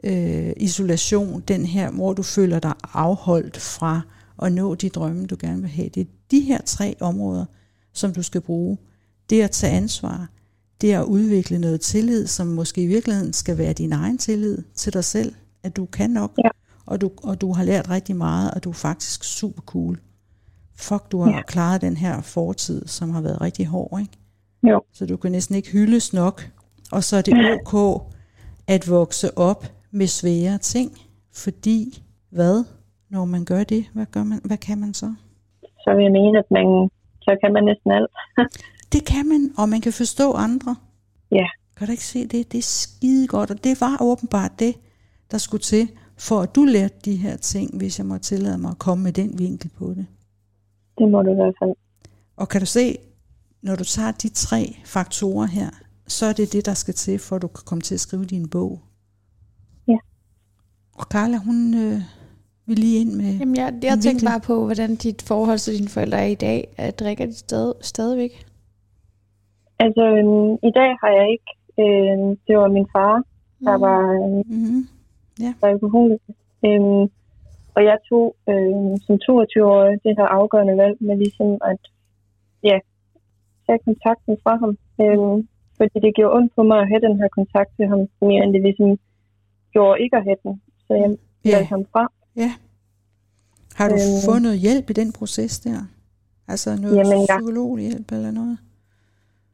øh, 0.05 0.53
isolation, 0.57 1.41
den 1.49 1.67
her, 1.67 1.91
hvor 1.91 2.13
du 2.13 2.23
føler 2.23 2.59
dig 2.59 2.73
afholdt 2.95 3.57
fra 3.57 4.01
at 4.43 4.53
nå 4.53 4.75
de 4.75 4.89
drømme, 4.89 5.27
du 5.27 5.37
gerne 5.41 5.61
vil 5.61 5.71
have. 5.71 5.89
Det 5.89 6.01
er 6.01 6.05
de 6.31 6.41
her 6.41 6.59
tre 6.67 6.97
områder, 7.01 7.45
som 7.93 8.13
du 8.13 8.23
skal 8.23 8.41
bruge. 8.41 8.79
Det 9.31 9.43
at 9.43 9.51
tage 9.51 9.73
ansvar, 9.73 10.29
det 10.81 10.93
at 10.93 11.05
udvikle 11.05 11.59
noget 11.59 11.81
tillid, 11.81 12.27
som 12.27 12.47
måske 12.47 12.83
i 12.83 12.87
virkeligheden 12.87 13.33
skal 13.33 13.59
være 13.59 13.73
din 13.73 13.93
egen 13.93 14.19
tillid 14.19 14.59
til 14.75 14.93
dig 14.93 15.05
selv, 15.05 15.35
at 15.63 15.77
du 15.77 15.87
kan 15.87 16.11
nok, 16.11 16.33
Ja. 16.45 16.49
og, 16.87 17.01
du, 17.01 17.11
og 17.23 17.41
du 17.41 17.53
har 17.53 17.65
lært 17.65 17.91
rigtig 17.91 18.17
meget, 18.17 18.51
og 18.51 18.65
du 18.65 18.69
er 18.71 18.75
faktisk 18.75 19.25
super 19.25 19.63
cool. 19.63 20.01
Fuck, 20.77 21.13
du 21.13 21.21
har 21.23 21.31
ja. 21.31 21.43
klaret 21.43 21.81
den 21.81 21.97
her 21.97 22.21
fortid, 22.21 22.87
som 22.87 23.11
har 23.11 23.21
været 23.21 23.41
rigtig 23.41 23.67
hård, 23.67 24.01
ikke? 24.01 24.13
Jo. 24.71 24.83
Så 24.93 25.07
du 25.07 25.17
kan 25.17 25.33
næsten 25.33 25.55
ikke 25.55 25.71
hyldes 25.71 26.13
nok. 26.13 26.51
Og 26.93 27.05
så 27.05 27.17
er 27.17 27.23
det 27.23 27.35
ok 27.67 28.03
at 28.67 28.89
vokse 28.91 29.39
op 29.39 29.73
med 29.91 30.07
svære 30.07 30.59
ting, 30.59 30.91
fordi 31.33 32.03
hvad, 32.31 32.65
når 33.11 33.25
man 33.25 33.45
gør 33.45 33.65
det, 33.65 33.85
hvad, 33.95 34.07
gør 34.07 34.25
man, 34.25 34.41
hvad 34.45 34.59
kan 34.59 34.79
man 34.79 34.95
så? 34.95 35.15
Så 35.63 35.95
vil 35.95 36.03
jeg 36.03 36.13
mene, 36.13 36.39
at 36.39 36.51
man, 36.51 36.91
så 37.23 37.39
kan 37.43 37.53
man 37.53 37.65
næsten 37.65 37.91
alt. 37.91 38.11
Det 38.93 39.07
kan 39.07 39.29
man, 39.29 39.51
og 39.59 39.69
man 39.69 39.81
kan 39.81 39.93
forstå 39.93 40.33
andre. 40.33 40.77
Ja. 41.31 41.47
Kan 41.77 41.87
du 41.87 41.91
ikke 41.91 42.05
se 42.05 42.27
det? 42.27 42.53
Det 42.53 42.59
er 42.59 42.63
skide 42.63 43.27
godt, 43.27 43.51
og 43.51 43.65
det 43.65 43.81
var 43.81 43.97
åbenbart 44.01 44.51
det, 44.59 44.75
der 45.31 45.39
skulle 45.39 45.63
til, 45.63 45.89
for 46.19 46.41
at 46.41 46.55
du 46.55 46.65
lærte 46.65 46.95
de 47.05 47.17
her 47.17 47.37
ting, 47.37 47.79
hvis 47.79 47.99
jeg 47.99 48.07
må 48.07 48.19
tillade 48.19 48.59
mig 48.59 48.71
at 48.71 48.79
komme 48.79 49.05
med 49.05 49.13
den 49.13 49.39
vinkel 49.39 49.71
på 49.79 49.85
det. 49.85 50.07
Det 50.99 51.11
må 51.11 51.23
du 51.23 51.31
i 51.31 51.35
hvert 51.35 51.55
fald. 51.63 51.75
Og 52.37 52.49
kan 52.49 52.61
du 52.61 52.67
se, 52.67 52.97
når 53.63 53.77
du 53.77 53.85
tager 53.85 54.13
de 54.13 54.29
tre 54.29 54.77
faktorer 54.85 55.47
her, 55.47 55.71
så 56.07 56.27
er 56.27 56.33
det 56.33 56.53
det, 56.53 56.67
der 56.67 56.75
skal 56.75 56.95
til, 56.95 57.19
for 57.19 57.37
at 57.37 57.43
du 57.43 57.49
kan 57.49 57.63
komme 57.67 57.83
til 57.83 57.95
at 57.95 58.01
skrive 58.01 58.25
din 58.25 58.49
bog. 58.49 58.81
Og 61.01 61.07
Carla, 61.15 61.37
hun 61.49 61.59
øh, 61.85 61.99
vil 62.67 62.79
lige 62.85 63.01
ind 63.03 63.13
med... 63.21 63.31
Jamen, 63.41 63.57
jeg, 63.57 63.69
jeg 63.83 63.93
tænkte 63.93 64.09
vinkel. 64.09 64.29
bare 64.31 64.43
på, 64.51 64.55
hvordan 64.69 64.91
dit 65.05 65.21
forhold 65.31 65.59
til 65.59 65.73
dine 65.79 65.89
forældre 65.95 66.19
er 66.27 66.31
i 66.37 66.41
dag. 66.49 66.59
At 66.77 66.99
drikker 67.01 67.27
de 67.27 67.35
stadig, 67.47 67.75
stadigvæk? 67.93 68.33
Altså, 69.85 70.03
øhm, 70.17 70.53
i 70.69 70.73
dag 70.81 70.91
har 71.03 71.11
jeg 71.19 71.27
ikke... 71.35 71.51
Øhm, 71.83 72.29
det 72.47 72.55
var 72.61 72.69
min 72.69 72.89
far, 72.95 73.15
der 73.67 73.77
Mm. 73.77 73.83
var 73.87 74.01
øhm, 74.19 74.43
Mm-hmm. 74.55 74.83
var 75.61 75.69
alkoholiker. 75.69 76.33
Øhm, 76.67 77.03
og 77.77 77.81
jeg 77.91 77.99
tog 78.09 78.27
øhm, 78.51 78.93
som 79.07 79.15
22-årig 79.27 79.95
det 80.05 80.13
her 80.19 80.29
afgørende 80.39 80.77
valg 80.83 80.97
med 81.01 81.17
ligesom 81.17 81.51
at 81.73 81.81
ja, 82.71 82.79
tage 83.67 83.81
kontakten 83.89 84.35
fra 84.43 84.55
ham. 84.63 84.73
Øhm, 85.03 85.49
fordi 85.77 85.97
det 86.05 86.15
gjorde 86.17 86.35
ondt 86.37 86.53
på 86.57 86.63
mig 86.63 86.79
at 86.81 86.89
have 86.89 87.03
den 87.09 87.17
her 87.21 87.29
kontakt 87.39 87.71
til 87.77 87.87
ham, 87.93 88.01
mere 88.29 88.43
end 88.45 88.53
det 88.55 88.63
ligesom 88.63 88.91
gjorde 89.75 90.01
ikke 90.05 90.17
at 90.17 90.25
have 90.29 90.41
den. 90.45 90.55
Så 90.91 90.95
jeg 90.95 91.11
Ja. 91.45 91.65
ham 91.65 91.85
fra. 91.93 92.13
ja. 92.37 92.51
Har 93.79 93.89
du 93.89 93.95
Øhm. 93.95 94.21
fået 94.27 94.43
noget 94.43 94.59
hjælp 94.59 94.91
i 94.91 94.93
den 94.93 95.13
proces 95.13 95.61
der? 95.61 95.79
Altså 96.49 96.69
noget 96.83 96.97
Jamen, 96.97 97.27
psykologhjælp 97.29 98.13
eller 98.13 98.31
noget? 98.31 98.59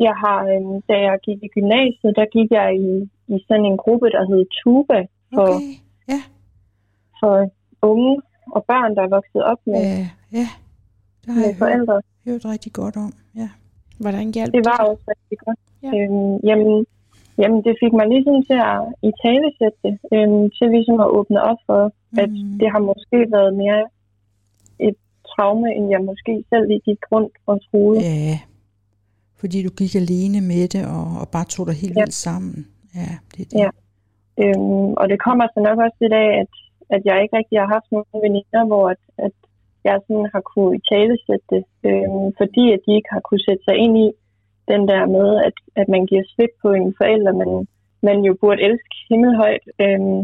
Jeg 0.00 0.14
har, 0.24 0.38
øhm, 0.52 0.82
da 0.88 0.94
jeg 1.08 1.18
gik 1.26 1.38
i 1.42 1.48
gymnasiet, 1.56 2.12
der 2.18 2.26
gik 2.36 2.48
jeg 2.50 2.68
i, 2.88 2.92
i 3.34 3.36
sådan 3.48 3.64
en 3.70 3.76
gruppe, 3.76 4.06
der 4.16 4.22
hed 4.30 4.42
Tuba 4.58 4.98
for, 5.34 5.46
Okay, 5.56 5.74
ja. 6.12 6.20
for 7.20 7.34
unge 7.82 8.12
og 8.56 8.64
børn, 8.70 8.90
der 8.96 9.02
er 9.02 9.08
vokset 9.08 9.42
op 9.52 9.60
med, 9.66 9.74
Ja, 9.74 10.08
ja. 10.40 10.48
Det 11.22 11.28
har 11.34 11.34
med 11.34 11.42
jeg 11.42 11.54
hørt, 11.54 11.58
forældre. 11.58 11.96
hørt 12.24 12.44
rigtig 12.44 12.72
godt 12.72 12.96
om. 12.96 13.12
Ja. 13.36 13.48
Hvordan 13.98 14.32
hjalp 14.34 14.52
Det 14.52 14.64
var 14.64 14.78
også 14.90 15.04
rigtig 15.14 15.38
godt. 15.46 15.58
Ja. 15.82 15.88
Øhm, 15.96 16.36
jamen, 16.48 16.86
jamen, 17.40 17.60
det 17.66 17.74
fik 17.82 17.92
mig 17.98 18.06
ligesom 18.14 18.36
til 18.48 18.58
at 18.72 18.80
i 19.08 19.10
tale 19.24 19.48
sætte 19.58 19.78
det, 19.86 19.94
øhm, 20.14 20.44
til 20.56 20.66
ligesom 20.76 20.98
at 21.04 21.08
åbne 21.18 21.40
op 21.50 21.60
for, 21.68 21.80
mm. 21.86 22.18
at 22.22 22.30
det 22.60 22.68
har 22.74 22.82
måske 22.90 23.18
været 23.36 23.52
mere 23.62 23.82
et 24.88 24.96
traume, 25.30 25.68
end 25.76 25.86
jeg 25.94 26.00
måske 26.10 26.32
selv 26.50 26.64
lige 26.68 26.82
gik 26.88 27.02
rundt 27.12 27.34
og 27.46 27.56
troede. 27.68 28.00
Ja, 28.00 28.38
fordi 29.40 29.58
du 29.66 29.70
gik 29.80 29.94
alene 30.02 30.40
med 30.52 30.64
det, 30.74 30.82
og, 30.96 31.06
og 31.20 31.26
bare 31.34 31.46
tog 31.54 31.64
dig 31.68 31.76
helt 31.82 31.96
Ja. 31.96 32.00
vildt 32.00 32.22
sammen. 32.26 32.56
Ja, 33.00 33.10
det 33.32 33.40
er 33.44 33.48
det. 33.50 33.58
Ja. 33.64 33.70
Øhm, 34.42 34.90
og 35.00 35.04
det 35.10 35.18
kommer 35.26 35.44
så 35.54 35.60
nok 35.68 35.78
også 35.84 35.98
det 36.04 36.12
af, 36.24 36.30
at, 36.42 36.52
at 36.94 37.02
jeg 37.08 37.16
ikke 37.22 37.36
rigtig 37.36 37.56
har 37.62 37.70
haft 37.76 37.88
nogen 37.94 38.22
veninder, 38.26 38.62
hvor 38.70 38.84
at, 38.94 39.02
at 39.26 39.36
jeg 39.88 39.96
sådan 40.06 40.28
har 40.34 40.42
kunne 40.52 40.72
i 40.78 40.80
tale 40.92 41.14
sætte 41.26 41.46
det, 41.54 41.62
øhm, 41.88 42.26
fordi 42.40 42.64
at 42.74 42.80
de 42.86 42.90
ikke 42.98 43.10
har 43.16 43.22
kunne 43.28 43.44
sætte 43.48 43.62
sig 43.68 43.76
ind 43.84 43.94
i 44.04 44.08
den 44.72 44.82
der 44.90 45.02
med, 45.16 45.28
at, 45.48 45.56
at 45.80 45.88
man 45.94 46.06
giver 46.06 46.24
slip 46.34 46.52
på 46.62 46.68
en 46.72 46.94
forælder, 46.98 47.32
man, 47.42 47.50
man 48.02 48.18
jo 48.28 48.32
burde 48.40 48.62
elske 48.68 48.94
himmelhøjt. 49.10 49.64
Øhm, 49.84 50.20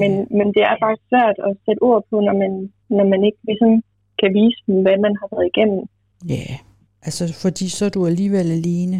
men, 0.00 0.10
men 0.38 0.46
det 0.54 0.62
er 0.70 0.76
bare 0.84 0.96
svært 1.08 1.36
at 1.48 1.56
sætte 1.64 1.82
ord 1.82 2.02
på, 2.10 2.16
når 2.20 2.36
man, 2.42 2.52
når 2.88 3.06
man 3.12 3.24
ikke 3.24 3.38
ligesom 3.48 3.82
kan 4.20 4.30
vise 4.34 4.60
dem, 4.66 4.82
hvad 4.82 4.96
man 5.06 5.14
har 5.20 5.28
været 5.32 5.50
igennem. 5.52 5.82
Ja, 6.28 6.48
altså 7.06 7.24
fordi 7.42 7.66
så 7.68 7.84
er 7.84 7.92
du 7.96 8.06
alligevel 8.06 8.48
alene. 8.58 8.98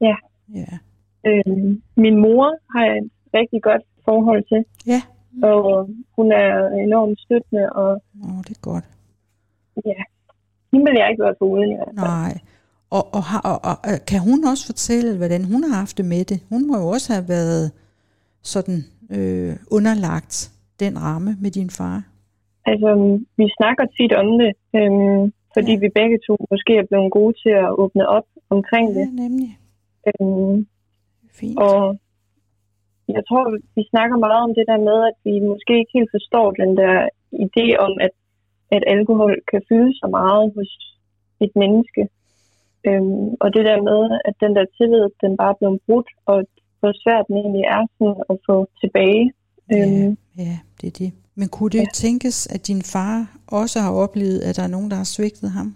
Ja. 0.00 0.16
Ja, 0.54 0.72
Øhm, 1.26 1.82
min 1.96 2.16
mor 2.16 2.46
har 2.72 2.84
jeg 2.86 2.96
et 2.98 3.10
rigtig 3.34 3.62
godt 3.62 3.82
forhold 4.04 4.42
til, 4.52 4.64
ja. 4.86 5.02
og 5.48 5.88
hun 6.16 6.32
er 6.32 6.68
enormt 6.86 7.20
støttende, 7.20 7.72
og 7.72 7.90
Åh, 8.24 8.38
det 8.48 8.56
er 8.56 8.60
godt. 8.70 8.84
ja, 9.86 10.00
hende 10.72 10.84
vil 10.86 10.98
jeg 10.98 11.10
ikke 11.10 11.22
være 11.22 11.34
i 11.40 11.76
hvert 11.76 11.88
fald. 11.88 11.94
Nej. 11.94 12.32
Og, 12.96 13.04
og, 13.18 13.24
og, 13.50 13.56
og 13.68 13.76
og 13.88 13.96
kan 14.10 14.20
hun 14.28 14.38
også 14.50 14.64
fortælle, 14.70 15.10
hvordan 15.20 15.42
hun 15.52 15.60
har 15.64 15.74
haft 15.82 15.98
det 15.98 16.06
med 16.14 16.22
det? 16.30 16.38
Hun 16.52 16.62
må 16.68 16.74
jo 16.82 16.86
også 16.96 17.08
have 17.14 17.26
været 17.36 17.64
sådan 18.54 18.78
øh, 19.16 19.52
underlagt 19.76 20.34
den 20.80 20.94
ramme 21.06 21.30
med 21.42 21.50
din 21.58 21.70
far. 21.78 21.98
Altså, 22.70 22.88
vi 23.40 23.46
snakker 23.58 23.84
tit 23.96 24.12
om 24.22 24.28
det, 24.42 24.52
øhm, 24.78 25.24
fordi 25.54 25.72
Ja. 25.74 25.78
ja. 25.78 25.82
vi 25.84 25.88
begge 26.00 26.18
to 26.26 26.34
måske 26.52 26.72
er 26.80 26.86
blevet 26.90 27.12
gode 27.18 27.34
til 27.42 27.52
at 27.64 27.70
åbne 27.82 28.04
op 28.16 28.26
omkring 28.56 28.86
Ja, 28.92 29.00
det. 29.00 29.08
nemlig. 29.24 29.50
Øhm, 30.10 30.56
Fint. 31.38 31.58
og 31.66 31.76
jeg 33.16 33.22
tror, 33.28 33.42
vi 33.76 33.82
snakker 33.92 34.16
meget 34.26 34.42
om 34.46 34.52
det 34.58 34.64
der 34.70 34.80
med, 34.88 34.98
at 35.10 35.16
vi 35.26 35.34
måske 35.50 35.72
ikke 35.80 35.94
helt 35.98 36.12
forstår 36.16 36.46
den 36.62 36.70
der 36.80 36.94
idé 37.46 37.66
om, 37.86 37.92
at, 38.06 38.14
at 38.76 38.82
alkohol 38.94 39.32
kan 39.50 39.62
fylde 39.68 39.92
så 40.00 40.06
meget 40.18 40.44
hos 40.56 40.70
et 41.44 41.52
menneske. 41.62 42.02
Øhm, 42.88 43.28
og 43.42 43.48
det 43.54 43.62
der 43.70 43.78
med, 43.90 44.00
at 44.28 44.34
den 44.44 44.52
der 44.56 44.64
tillid, 44.76 45.04
den 45.22 45.32
bare 45.40 45.50
er 45.54 45.58
blevet 45.60 45.80
brudt, 45.86 46.10
og 46.30 46.38
hvor 46.80 46.92
svært 47.02 47.24
den 47.28 47.36
egentlig 47.42 47.64
er 47.76 47.82
sådan 47.98 48.22
at 48.30 48.36
få 48.48 48.56
tilbage. 48.82 49.24
Øhm, 49.74 50.16
Ja, 50.38 50.42
ja, 50.50 50.58
det 50.80 50.86
er 50.92 50.96
det. 51.04 51.12
Men 51.34 51.48
kunne 51.48 51.70
det 51.70 51.78
ja. 51.78 51.82
Ja. 51.82 51.94
tænkes, 52.04 52.46
at 52.54 52.66
din 52.66 52.82
far 52.82 53.16
også 53.46 53.80
har 53.80 53.92
oplevet, 54.04 54.38
at 54.40 54.56
der 54.56 54.62
er 54.62 54.72
nogen, 54.76 54.90
der 54.90 54.96
har 54.96 55.04
svigtet 55.16 55.50
ham? 55.50 55.68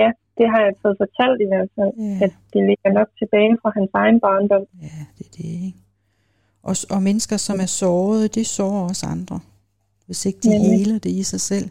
ja, 0.00 0.10
det 0.38 0.46
har 0.52 0.60
jeg 0.66 0.72
fået 0.82 0.96
fortalt 1.04 1.40
i 1.40 1.48
hvert 1.52 1.68
fald, 1.76 1.92
Ja, 1.98 2.24
at 2.24 2.32
det 2.52 2.60
ligger 2.68 2.90
nok 2.98 3.08
tilbage 3.18 3.58
fra 3.62 3.70
hans 3.76 3.90
egen 3.94 4.20
barndom. 4.20 4.64
ja 4.82 4.98
det 5.18 5.26
er 5.26 5.30
det, 5.36 5.44
ikke? 5.66 5.78
Og, 6.62 6.74
og 6.90 7.02
mennesker, 7.02 7.36
som 7.36 7.60
er 7.60 7.66
såret, 7.66 8.34
det 8.34 8.46
sårer 8.46 8.82
også 8.88 9.06
andre. 9.06 9.40
Hvis 10.06 10.26
ikke 10.26 10.38
de 10.42 10.48
Nemlig. 10.48 10.78
heler 10.78 10.98
det 10.98 11.10
i 11.10 11.22
sig 11.22 11.40
selv. 11.40 11.70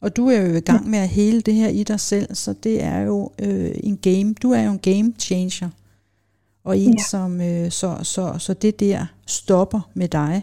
Og 0.00 0.16
du 0.16 0.26
er 0.28 0.40
jo 0.40 0.54
i 0.56 0.60
gang 0.60 0.90
med 0.90 0.98
at 0.98 1.08
hele 1.08 1.40
det 1.40 1.54
her 1.54 1.68
i 1.68 1.82
dig 1.82 2.00
selv, 2.00 2.34
så 2.34 2.52
det 2.52 2.82
er 2.82 2.98
jo 2.98 3.30
øh, 3.38 3.70
en 3.74 3.96
game. 3.96 4.34
Du 4.34 4.50
er 4.52 4.62
jo 4.62 4.70
en 4.70 4.78
game 4.78 5.12
changer. 5.18 5.68
Og 6.64 6.78
en, 6.78 6.94
Ja. 6.98 7.04
som 7.10 7.40
øh, 7.40 7.70
så, 7.70 7.98
så, 8.02 8.34
så 8.38 8.54
det 8.54 8.80
der 8.80 9.06
stopper 9.26 9.90
med 9.94 10.08
dig. 10.08 10.42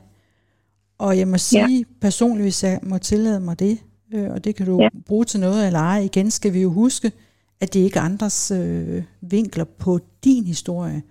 Og 0.97 1.17
jeg 1.17 1.27
må 1.27 1.37
sige 1.37 1.77
ja. 1.77 1.83
personligt, 2.01 2.43
hvis 2.43 2.63
jeg 2.63 2.79
må 2.83 2.97
tillade 2.97 3.39
mig 3.39 3.59
det, 3.59 3.77
øh, 4.13 4.31
og 4.31 4.43
det 4.43 4.55
kan 4.55 4.65
du 4.65 4.81
ja. 4.81 4.89
Bruge 5.05 5.25
til 5.25 5.39
noget 5.39 5.67
eller 5.67 5.79
ej, 5.79 5.99
igen 5.99 6.31
skal 6.31 6.53
vi 6.53 6.61
jo 6.61 6.71
huske, 6.71 7.11
at 7.59 7.73
det 7.73 7.79
ikke 7.79 7.99
er 7.99 8.03
andres 8.03 8.51
øh, 8.51 9.03
vinkler 9.21 9.63
på 9.63 9.99
din 10.23 10.43
historie, 10.45 11.03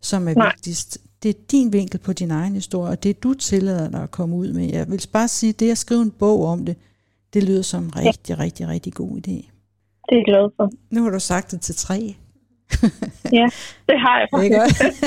som 0.00 0.28
er 0.28 0.34
Nej. 0.34 0.52
vigtigst. 0.54 0.98
Det 1.22 1.28
er 1.28 1.40
din 1.50 1.72
vinkel 1.72 1.98
på 2.00 2.12
din 2.12 2.30
egen 2.30 2.54
historie, 2.54 2.90
og 2.90 3.02
det 3.02 3.22
du 3.22 3.34
tillader 3.34 3.90
dig 3.90 4.02
at 4.02 4.10
komme 4.10 4.36
ud 4.36 4.52
med. 4.52 4.70
Jeg 4.70 4.90
vil 4.90 5.06
bare 5.12 5.28
sige, 5.28 5.50
at 5.50 5.60
det 5.60 5.70
at 5.70 5.78
skrive 5.78 6.02
en 6.02 6.10
bog 6.10 6.44
om 6.44 6.64
det, 6.64 6.76
det 7.34 7.42
lyder 7.44 7.62
som 7.62 7.84
en 7.84 7.96
rigtig, 7.96 8.36
ja. 8.36 8.42
rigtig, 8.42 8.68
rigtig 8.68 8.92
god 8.94 9.16
idé. 9.16 9.48
Det 10.08 10.12
er 10.12 10.16
jeg 10.16 10.24
glad 10.26 10.50
for. 10.56 10.70
Nu 10.90 11.02
har 11.02 11.10
du 11.10 11.18
sagt 11.20 11.50
det 11.50 11.60
til 11.60 11.74
tre. 11.74 12.16
Ja, 13.32 13.46
det 13.88 14.00
har 14.00 14.18
jeg 14.32 14.42
Ikke 14.44 14.60
faktisk. 14.60 15.02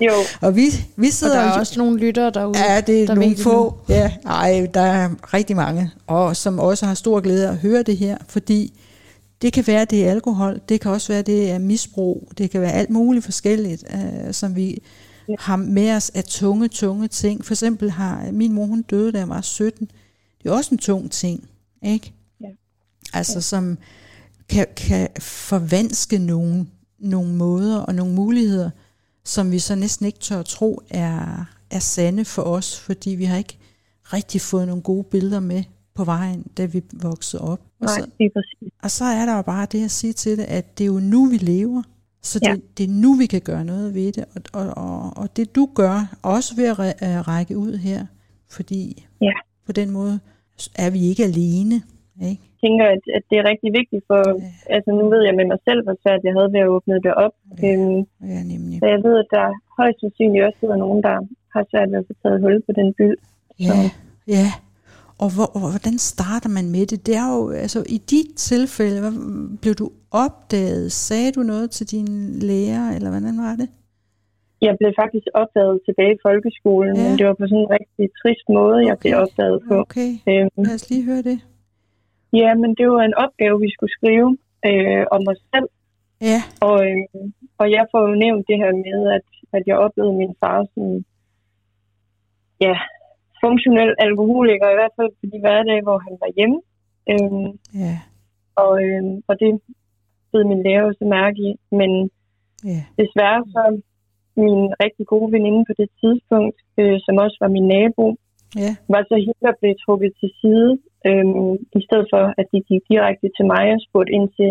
jo, 0.00 0.12
Og 0.46 0.56
vi, 0.56 0.62
vi 0.96 1.06
Og 1.06 1.12
sidder 1.12 1.40
der 1.42 1.48
er 1.50 1.58
også 1.58 1.78
nogle 1.78 1.98
lyttere 1.98 2.30
derude. 2.30 2.58
Ja, 2.58 2.80
det 2.80 3.02
er 3.02 3.06
der 3.06 3.14
nogle 3.14 3.36
få. 3.36 3.78
Ja, 3.88 4.12
ej, 4.26 4.66
der 4.74 4.80
er 4.80 5.34
rigtig 5.34 5.56
mange, 5.56 5.90
og 6.06 6.36
som 6.36 6.58
også 6.58 6.86
har 6.86 6.94
stor 6.94 7.20
glæde 7.20 7.46
af 7.48 7.50
at 7.52 7.58
høre 7.58 7.82
det 7.82 7.96
her, 7.96 8.18
fordi 8.28 8.72
det 9.42 9.52
kan 9.52 9.66
være, 9.66 9.84
det 9.84 10.06
er 10.06 10.10
alkohol, 10.10 10.60
det 10.68 10.80
kan 10.80 10.90
også 10.90 11.12
være, 11.12 11.22
det 11.22 11.50
er 11.50 11.58
misbrug, 11.58 12.32
det 12.38 12.50
kan 12.50 12.60
være 12.60 12.72
alt 12.72 12.90
muligt 12.90 13.24
forskelligt, 13.24 13.84
øh, 13.94 14.32
som 14.32 14.56
vi 14.56 14.78
Ja. 15.28 15.34
har 15.38 15.56
med 15.56 15.92
os 15.96 16.10
af 16.10 16.24
tunge, 16.24 16.68
tunge 16.68 17.08
ting. 17.08 17.44
For 17.44 17.54
eksempel 17.54 17.90
har 17.90 18.28
min 18.32 18.52
mor, 18.52 18.66
hun 18.66 18.82
døde, 18.82 19.12
da 19.12 19.18
jeg 19.18 19.28
var 19.28 19.40
17. 19.40 19.90
Det 20.42 20.48
er 20.48 20.52
også 20.52 20.70
en 20.74 20.78
tung 20.78 21.10
ting, 21.10 21.48
ikke? 21.82 22.12
Ja. 22.40 22.46
Altså, 23.12 23.40
som 23.40 23.78
kan, 24.48 24.66
kan 24.76 25.08
forvanske 25.20 26.18
nogle, 26.18 26.66
nogle 26.98 27.34
måder 27.34 27.78
og 27.78 27.94
nogle 27.94 28.14
muligheder, 28.14 28.70
som 29.24 29.50
vi 29.50 29.58
så 29.58 29.74
næsten 29.74 30.06
ikke 30.06 30.18
tør 30.18 30.38
at 30.38 30.46
tro 30.46 30.82
er, 30.90 31.44
er 31.70 31.78
sande 31.78 32.24
for 32.24 32.42
os, 32.42 32.80
fordi 32.80 33.10
vi 33.10 33.24
har 33.24 33.36
ikke 33.36 33.58
rigtig 34.04 34.40
fået 34.40 34.66
nogle 34.66 34.82
gode 34.82 35.04
billeder 35.04 35.40
med 35.40 35.64
på 35.94 36.04
vejen, 36.04 36.42
da 36.56 36.64
vi 36.64 36.82
voksede 36.92 37.42
op. 37.42 37.60
Og 37.80 37.86
nej, 37.86 38.00
så, 38.00 38.06
lige 38.18 38.30
præcis. 38.30 38.72
og 38.82 38.90
så 38.90 39.04
er 39.04 39.26
der 39.26 39.36
jo 39.36 39.42
bare 39.42 39.66
det 39.72 39.84
at 39.84 39.90
sige 39.90 40.12
til 40.12 40.38
det, 40.38 40.44
at 40.44 40.78
det 40.78 40.84
er 40.84 40.88
jo 40.88 41.00
nu, 41.00 41.26
vi 41.26 41.36
lever. 41.36 41.82
Så 42.22 42.38
det, 42.38 42.46
Ja. 42.46 42.56
det 42.76 42.84
er 42.84 42.88
nu, 42.88 43.14
vi 43.14 43.26
kan 43.26 43.40
gøre 43.40 43.64
noget 43.64 43.94
ved 43.94 44.12
det. 44.12 44.24
Og, 44.34 44.42
og, 44.52 44.76
og, 44.76 45.16
og 45.16 45.36
det 45.36 45.54
du 45.54 45.68
gør, 45.74 46.16
også 46.22 46.56
ved 46.56 46.64
at 46.98 47.28
række 47.28 47.58
ud 47.58 47.76
her, 47.76 48.06
fordi 48.48 49.06
Ja. 49.20 49.32
på 49.66 49.72
den 49.72 49.90
måde 49.90 50.20
er 50.84 50.90
vi 50.96 51.00
ikke 51.10 51.24
alene. 51.30 51.76
Ikke? 52.30 52.42
Jeg 52.52 52.58
tænker, 52.64 52.84
at, 52.94 53.02
at 53.16 53.22
det 53.30 53.36
er 53.38 53.44
rigtig 53.52 53.70
vigtigt 53.80 54.02
for, 54.10 54.20
Ja. 54.28 54.74
altså 54.76 54.90
nu 54.98 55.04
ved 55.14 55.22
jeg 55.28 55.34
med 55.40 55.46
mig 55.52 55.60
selv, 55.68 55.80
hvor 55.84 55.96
svært 56.02 56.20
jeg 56.26 56.34
havde 56.38 56.50
ved 56.54 56.60
at 56.66 56.72
åbne 56.76 56.94
det 57.06 57.14
op. 57.24 57.34
Ja. 57.62 57.68
Øhm, 57.68 58.00
Ja, 58.32 58.40
nemlig. 58.52 58.76
så 58.82 58.86
jeg 58.94 59.00
ved, 59.06 59.14
at 59.22 59.28
der 59.36 59.46
højst 59.78 59.98
sandsynligt 60.02 60.44
også 60.46 60.58
sidder 60.60 60.76
nogen, 60.84 61.00
der 61.08 61.14
har 61.54 61.62
svært 61.70 61.88
ved 61.92 61.98
at 62.02 62.08
få 62.10 62.14
taget 62.22 62.40
hul 62.44 62.56
på 62.68 62.72
den 62.80 62.88
byld. 62.98 63.18
Ja, 63.66 63.78
ja. 64.36 64.46
Og, 65.22 65.28
hvor, 65.34 65.48
og 65.56 65.60
hvordan 65.74 65.96
starter 66.12 66.48
man 66.58 66.66
med 66.76 66.84
det? 66.86 67.06
Det 67.06 67.14
er 67.22 67.28
jo, 67.36 67.50
altså 67.64 67.84
i 67.96 67.98
dit 68.12 68.30
tilfælde, 68.36 69.00
hvad, 69.00 69.12
blev 69.62 69.74
du 69.74 69.86
opdaget? 70.10 70.92
Sagde 70.92 71.32
du 71.32 71.40
noget 71.52 71.70
til 71.70 71.86
din 71.94 72.08
lærer, 72.48 72.84
eller 72.96 73.10
hvordan 73.10 73.38
var 73.38 73.54
det? 73.56 73.68
Jeg 74.66 74.72
blev 74.80 74.90
faktisk 75.02 75.26
opdaget 75.42 75.76
tilbage 75.86 76.14
i 76.16 76.22
folkeskolen, 76.26 76.94
Ja. 76.96 77.02
men 77.04 77.10
det 77.18 77.24
var 77.28 77.36
på 77.40 77.46
sådan 77.50 77.64
en 77.66 77.72
rigtig 77.78 78.06
trist 78.20 78.46
måde, 78.58 78.78
jeg 78.88 78.96
Okay. 78.98 79.10
blev 79.10 79.14
opdaget 79.24 79.58
på. 79.68 79.74
Okay, 79.86 80.10
Øhm, 80.30 80.50
lad 80.68 80.74
os 80.78 80.86
lige 80.90 81.04
høre 81.10 81.22
det. 81.30 81.38
ja, 82.42 82.50
men 82.62 82.70
det 82.78 82.86
var 82.94 83.02
en 83.10 83.16
opgave, 83.24 83.56
vi 83.66 83.70
skulle 83.74 83.92
skrive 83.98 84.28
øh, 84.68 85.04
om 85.16 85.22
os 85.32 85.40
selv. 85.54 85.68
Ja, 86.30 86.40
Og, 86.68 86.76
øh, 86.90 87.04
og 87.60 87.66
jeg 87.76 87.84
får 87.92 88.02
jo 88.08 88.14
nævnt 88.24 88.44
det 88.50 88.56
her 88.62 88.72
med, 88.86 89.00
at, 89.16 89.26
at 89.56 89.62
jeg 89.68 89.76
oplevede 89.84 90.16
min 90.22 90.34
far 90.40 90.58
som 90.74 90.84
ja, 92.66 92.74
funktionel 93.44 93.90
alkoholiker, 94.06 94.66
i 94.70 94.78
hvert 94.80 94.94
fald 94.98 95.10
på 95.20 95.24
de 95.32 95.38
hverdage, 95.44 95.82
hvor 95.86 95.98
han 96.06 96.14
var 96.22 96.30
hjemme. 96.36 96.58
Øhm, 97.12 97.48
ja, 97.84 97.94
og, 98.62 98.72
øhm, 98.84 99.14
og 99.28 99.34
det 99.40 99.50
blev 100.30 100.42
min 100.50 100.62
lærer 100.66 100.84
også 100.90 101.04
mærke 101.18 101.38
i. 101.50 101.52
Men 101.80 101.90
ja. 102.72 102.80
desværre 103.00 103.40
så 103.54 103.62
min 104.44 104.60
rigtig 104.84 105.04
gode 105.12 105.32
veninde 105.34 105.62
på 105.68 105.72
det 105.80 105.88
tidspunkt, 106.02 106.56
øh, 106.80 106.96
som 107.04 107.14
også 107.24 107.36
var 107.40 107.48
min 107.56 107.68
nabo, 107.76 108.06
Ja, 108.64 108.72
var 108.94 109.02
så 109.10 109.14
hende, 109.24 109.40
der 109.46 109.52
blev 109.60 109.72
trukket 109.84 110.12
til 110.20 110.30
side, 110.40 110.70
øhm, 111.08 111.52
i 111.78 111.80
stedet 111.86 112.06
for 112.12 112.22
at 112.40 112.46
de 112.52 112.58
gik 112.70 112.82
direkte 112.92 113.26
til 113.36 113.44
mig 113.52 113.64
og 113.76 113.80
spurgte 113.86 114.12
ind 114.18 114.26
til 114.38 114.50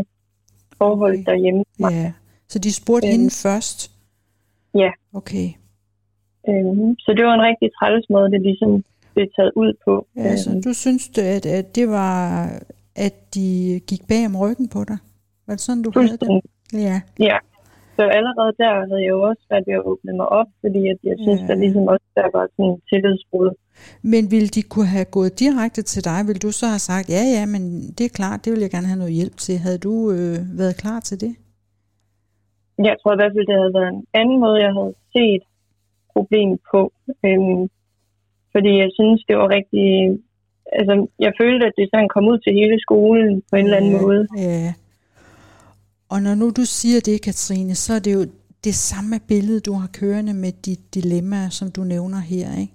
forholdet 0.80 1.20
Okay. 1.20 1.32
derhjemme. 1.32 1.64
ja. 1.80 2.12
Så 2.52 2.60
de 2.60 2.72
spurgte 2.74 3.08
Øhm. 3.08 3.12
hende 3.16 3.30
først? 3.46 3.80
Ja. 4.84 4.92
Okay. 5.20 5.48
Øhm, 6.50 6.90
så 7.04 7.10
det 7.18 7.24
var 7.26 7.34
en 7.34 7.42
rigtig 7.50 7.70
træls 7.80 8.06
måde, 8.10 8.32
det 8.32 8.42
ligesom 8.42 8.84
blev 9.14 9.28
taget 9.36 9.52
ud 9.56 9.74
på. 9.86 10.08
Ja, 10.16 10.36
så 10.38 10.50
Øhm, 10.52 10.62
du 10.64 10.74
synes, 10.74 11.04
at, 11.18 11.46
at 11.46 11.76
det 11.76 11.88
var, 11.90 12.20
at 12.96 13.16
de 13.36 13.80
gik 13.88 14.02
bag 14.08 14.26
om 14.26 14.36
ryggen 14.44 14.68
på 14.70 14.84
dig? 14.84 14.98
Var 15.48 15.54
det 15.54 15.62
sådan, 15.62 15.84
du 15.84 15.92
havde 15.96 16.18
det? 16.18 16.42
Ja, 16.74 17.02
Ja, 17.20 17.38
så 18.02 18.08
allerede 18.20 18.54
der 18.64 18.74
havde 18.90 19.04
jeg 19.06 19.14
jo 19.18 19.22
også 19.30 19.44
været 19.52 19.64
ved 19.68 19.76
at 19.80 19.86
åbne 19.92 20.14
mig 20.20 20.28
op, 20.40 20.50
fordi 20.64 20.82
at 20.94 21.00
jeg 21.10 21.16
synes, 21.26 21.42
Ja. 21.42 21.48
der 21.50 21.56
ligesom 21.64 21.84
også 21.94 22.08
der 22.20 22.28
var 22.38 22.46
sådan 22.54 22.66
en 22.72 22.82
tillidsbrud. 22.92 23.52
Men 24.14 24.24
ville 24.34 24.50
de 24.58 24.64
kunne 24.74 24.92
have 24.98 25.10
gået 25.18 25.40
direkte 25.44 25.82
til 25.92 26.02
dig? 26.10 26.20
Vil 26.30 26.40
du 26.46 26.52
så 26.60 26.66
have 26.74 26.86
sagt, 26.90 27.08
ja, 27.16 27.24
ja, 27.38 27.44
men 27.54 27.62
det 27.98 28.04
er 28.06 28.18
klart, 28.20 28.40
det 28.44 28.50
vil 28.54 28.66
jeg 28.66 28.72
gerne 28.76 28.90
have 28.92 29.02
noget 29.04 29.18
hjælp 29.20 29.38
til. 29.46 29.56
Havde 29.66 29.82
du 29.88 29.94
øh, 30.16 30.38
været 30.62 30.76
klar 30.84 31.00
til 31.10 31.18
det? 31.24 31.34
Jeg 32.90 32.96
tror 33.00 33.14
i 33.14 33.20
hvert 33.20 33.34
fald, 33.36 33.48
det 33.52 33.58
havde 33.62 33.78
været 33.80 33.92
en 33.98 34.04
anden 34.22 34.38
måde, 34.44 34.58
jeg 34.68 34.74
havde 34.78 34.96
set 35.16 35.44
problemet 36.16 36.60
på. 36.72 36.82
Øhm, 37.28 37.64
fordi 38.54 38.72
jeg 38.84 38.90
synes, 38.98 39.20
det 39.28 39.36
var 39.42 39.48
rigtig... 39.58 39.88
Altså, 40.80 40.94
jeg 41.26 41.32
følte, 41.42 41.64
at 41.70 41.74
det 41.78 41.90
sådan 41.94 42.10
kom 42.16 42.26
ud 42.32 42.40
til 42.46 42.54
hele 42.62 42.78
skolen 42.86 43.42
på 43.50 43.54
en 43.56 43.66
eller 43.66 43.78
anden 43.78 43.96
måde. 44.02 44.24
Ja. 44.38 44.74
Og 46.12 46.22
når 46.22 46.36
nu 46.36 46.50
du 46.50 46.66
siger 46.66 47.00
det, 47.00 47.22
Katrine, 47.22 47.76
så 47.76 47.94
er 47.94 48.00
det 48.00 48.14
jo 48.14 48.28
det 48.64 48.76
samme 48.76 49.20
billede, 49.20 49.60
du 49.60 49.74
har 49.74 49.88
kørende 49.88 50.34
med 50.34 50.52
dit 50.52 50.94
dilemma, 50.94 51.50
som 51.50 51.72
du 51.72 51.84
nævner 51.84 52.20
her. 52.20 52.58
Ikke? 52.58 52.74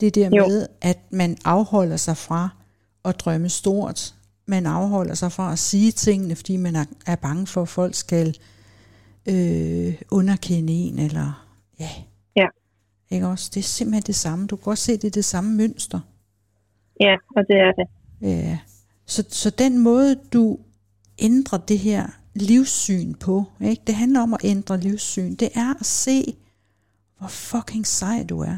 Det 0.00 0.14
der 0.14 0.30
Jo. 0.36 0.46
med, 0.48 0.66
at 0.80 0.98
man 1.10 1.36
afholder 1.44 1.96
sig 1.96 2.16
fra 2.16 2.48
at 3.04 3.20
drømme 3.20 3.48
stort. 3.48 4.14
Man 4.46 4.66
afholder 4.66 5.14
sig 5.14 5.32
fra 5.32 5.52
at 5.52 5.58
sige 5.58 5.92
tingene, 5.92 6.36
fordi 6.36 6.56
man 6.56 6.76
er, 6.76 6.84
er 7.06 7.16
bange 7.16 7.46
for, 7.46 7.62
at 7.62 7.68
folk 7.68 7.94
skal 7.94 8.36
øh, 9.26 9.94
underkende 10.10 10.72
en, 10.72 10.98
eller 10.98 11.46
ja. 11.80 11.90
Ja. 12.36 12.46
Ikke 13.10 13.26
også? 13.26 13.50
Det 13.54 13.60
er 13.60 13.64
simpelthen 13.64 14.02
det 14.02 14.14
samme. 14.14 14.46
Du 14.46 14.56
kan 14.56 14.64
godt 14.64 14.78
se, 14.78 14.92
det 14.92 15.04
er 15.04 15.10
det 15.10 15.24
samme 15.24 15.54
mønster. 15.54 16.00
Ja, 17.00 17.16
og 17.36 17.44
det 17.48 17.56
er 17.56 17.72
det. 17.72 17.88
Ja. 18.20 18.58
Så, 19.06 19.24
så 19.28 19.50
den 19.50 19.78
måde, 19.78 20.16
du 20.32 20.58
ændrer 21.18 21.58
det 21.58 21.78
her 21.78 22.06
livssyn 22.42 23.14
på, 23.14 23.44
ikke? 23.60 23.82
det 23.86 23.94
handler 23.94 24.20
om 24.20 24.34
at 24.34 24.40
ændre 24.44 24.80
livssyn, 24.80 25.34
det 25.34 25.48
er 25.54 25.74
at 25.80 25.86
se, 25.86 26.36
hvor 27.18 27.28
fucking 27.28 27.86
sej 27.86 28.26
du 28.28 28.40
er. 28.40 28.56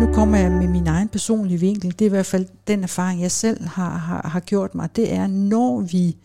Nu 0.00 0.12
kommer 0.12 0.38
jeg 0.38 0.50
med 0.50 0.68
min 0.68 0.86
egen 0.86 1.08
personlige 1.08 1.60
vinkel. 1.60 1.90
Det 1.90 2.00
er 2.00 2.06
i 2.06 2.08
hvert 2.08 2.26
fald 2.26 2.46
den 2.66 2.82
erfaring, 2.82 3.22
jeg 3.22 3.30
selv 3.30 3.66
har, 3.66 3.98
har, 3.98 4.28
har 4.28 4.40
gjort 4.40 4.74
mig. 4.74 4.96
Det 4.96 5.12
er, 5.12 5.26
når 5.26 5.80
vi 5.80 6.16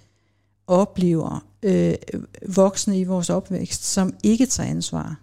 oplever 0.67 1.45
øh, 1.63 1.93
voksne 2.47 2.99
i 2.99 3.03
vores 3.03 3.29
opvækst, 3.29 3.85
som 3.85 4.13
ikke 4.23 4.45
tager 4.45 4.69
ansvar. 4.69 5.19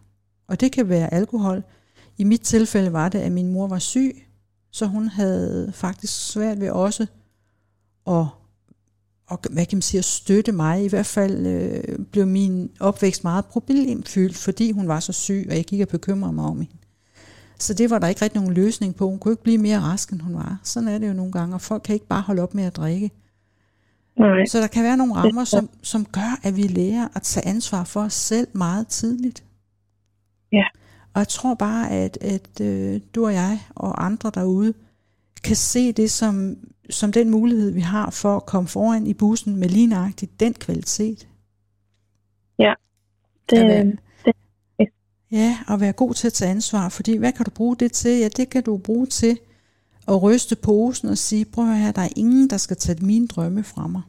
Og 0.49 0.61
det 0.61 0.73
kan 0.73 0.89
være 0.89 1.15
alkohol. 1.15 1.63
I 2.19 2.25
mit 2.25 2.41
tilfælde 2.41 2.93
var 2.93 3.09
det, 3.09 3.19
at 3.19 3.33
min 3.33 3.53
mor 3.53 3.69
var 3.69 3.79
syg, 3.79 4.27
så 4.71 4.87
hun 4.87 5.09
havde 5.09 5.73
faktisk 5.75 6.31
svært 6.33 6.61
ved 6.61 6.71
også 6.71 7.07
at, 8.07 8.27
og, 9.27 9.39
hvad 9.51 9.67
kan 9.67 9.77
man 9.77 9.83
sige, 9.83 9.99
at 9.99 10.05
støtte 10.05 10.53
mig. 10.53 10.85
I 10.85 10.89
hvert 10.89 11.07
fald 11.07 11.47
øh, 11.47 11.99
blev 12.13 12.27
min 12.27 12.71
opvækst 12.81 13.25
meget 13.25 13.45
problemfyldt, 13.45 14.37
fordi 14.37 14.71
hun 14.71 14.89
var 14.89 15.01
så 15.01 15.13
syg, 15.13 15.47
og 15.51 15.57
jeg 15.57 15.65
gik 15.65 15.81
og 15.81 15.89
bekymrede 15.89 16.33
mig 16.33 16.45
om 16.45 16.57
hende. 16.61 16.77
Så 17.59 17.75
det 17.75 17.91
var 17.91 17.99
der 17.99 18.09
ikke 18.09 18.23
rigtig 18.23 18.41
nogen 18.41 18.55
løsning 18.55 18.95
på. 18.95 19.09
Hun 19.09 19.19
kunne 19.19 19.33
ikke 19.33 19.43
blive 19.43 19.59
mere 19.59 19.81
rask, 19.81 20.11
end 20.11 20.21
hun 20.21 20.35
var. 20.35 20.61
Sådan 20.65 20.89
er 20.89 20.99
det 20.99 21.09
jo 21.09 21.13
nogle 21.13 21.33
gange, 21.33 21.55
og 21.55 21.61
folk 21.61 21.83
kan 21.83 21.95
ikke 21.95 22.07
bare 22.07 22.21
holde 22.21 22.43
op 22.43 22.55
med 22.55 22.65
at 22.65 22.77
drikke. 22.77 23.11
Nej. 24.19 24.45
Så 24.47 24.59
der 24.59 24.67
kan 24.67 24.85
være 24.85 24.97
nogle 24.97 25.15
rammer, 25.15 25.45
som, 25.45 25.71
som 25.83 26.05
gør, 26.05 26.41
at 26.43 26.57
vi 26.57 26.63
lærer 26.63 27.09
at 27.15 27.23
tage 27.23 27.47
ansvar 27.47 27.85
for 27.85 28.01
os 28.01 28.13
selv 28.15 28.49
meget 28.53 28.87
tidligt. 28.89 29.45
Ja. 30.53 30.65
Og 31.15 31.19
jeg 31.19 31.29
tror 31.29 31.55
bare, 31.55 31.91
at, 31.91 32.19
at 32.21 32.61
øh, 32.61 33.01
du 33.15 33.25
og 33.27 33.33
jeg 33.35 33.61
og 33.75 34.05
andre 34.07 34.31
derude 34.35 34.75
kan 35.45 35.57
se 35.57 35.93
det 35.93 36.11
som, 36.11 36.57
som 36.91 37.13
den 37.13 37.31
mulighed, 37.31 37.71
vi 37.71 37.81
har 37.81 38.11
for 38.11 38.37
at 38.37 38.47
komme 38.47 38.69
foran 38.69 39.07
i 39.07 39.15
bussen 39.15 39.57
med 39.57 39.69
lige 39.69 39.87
nøjagtigt 39.87 40.41
den 40.41 40.55
kvalitet. 40.55 41.29
Ja. 42.59 42.75
Det, 43.51 43.57
At 43.59 43.69
være- 43.69 43.85
det, 44.25 44.33
Ja, 45.31 45.59
og 45.69 45.81
være 45.81 45.93
god 45.93 46.15
til 46.15 46.27
at 46.27 46.33
tage 46.33 46.51
ansvar, 46.51 46.89
fordi 46.89 47.17
hvad 47.17 47.33
kan 47.33 47.45
du 47.45 47.51
bruge 47.51 47.77
det 47.77 47.93
til? 47.93 48.19
Ja, 48.19 48.29
det 48.29 48.51
kan 48.51 48.63
du 48.63 48.77
bruge 48.77 49.07
til 49.07 49.39
at 50.09 50.23
ryste 50.23 50.57
posen 50.57 51.09
og 51.09 51.19
sige, 51.19 51.45
prøv 51.45 51.65
at 51.65 51.71
høre 51.71 51.79
her, 51.85 51.93
der 51.93 52.03
er 52.03 52.09
ingen, 52.17 52.51
der 52.51 52.57
skal 52.57 52.77
tage 52.77 53.05
mine 53.05 53.27
drømme 53.27 53.65
fra 53.65 53.87
mig. 53.87 54.03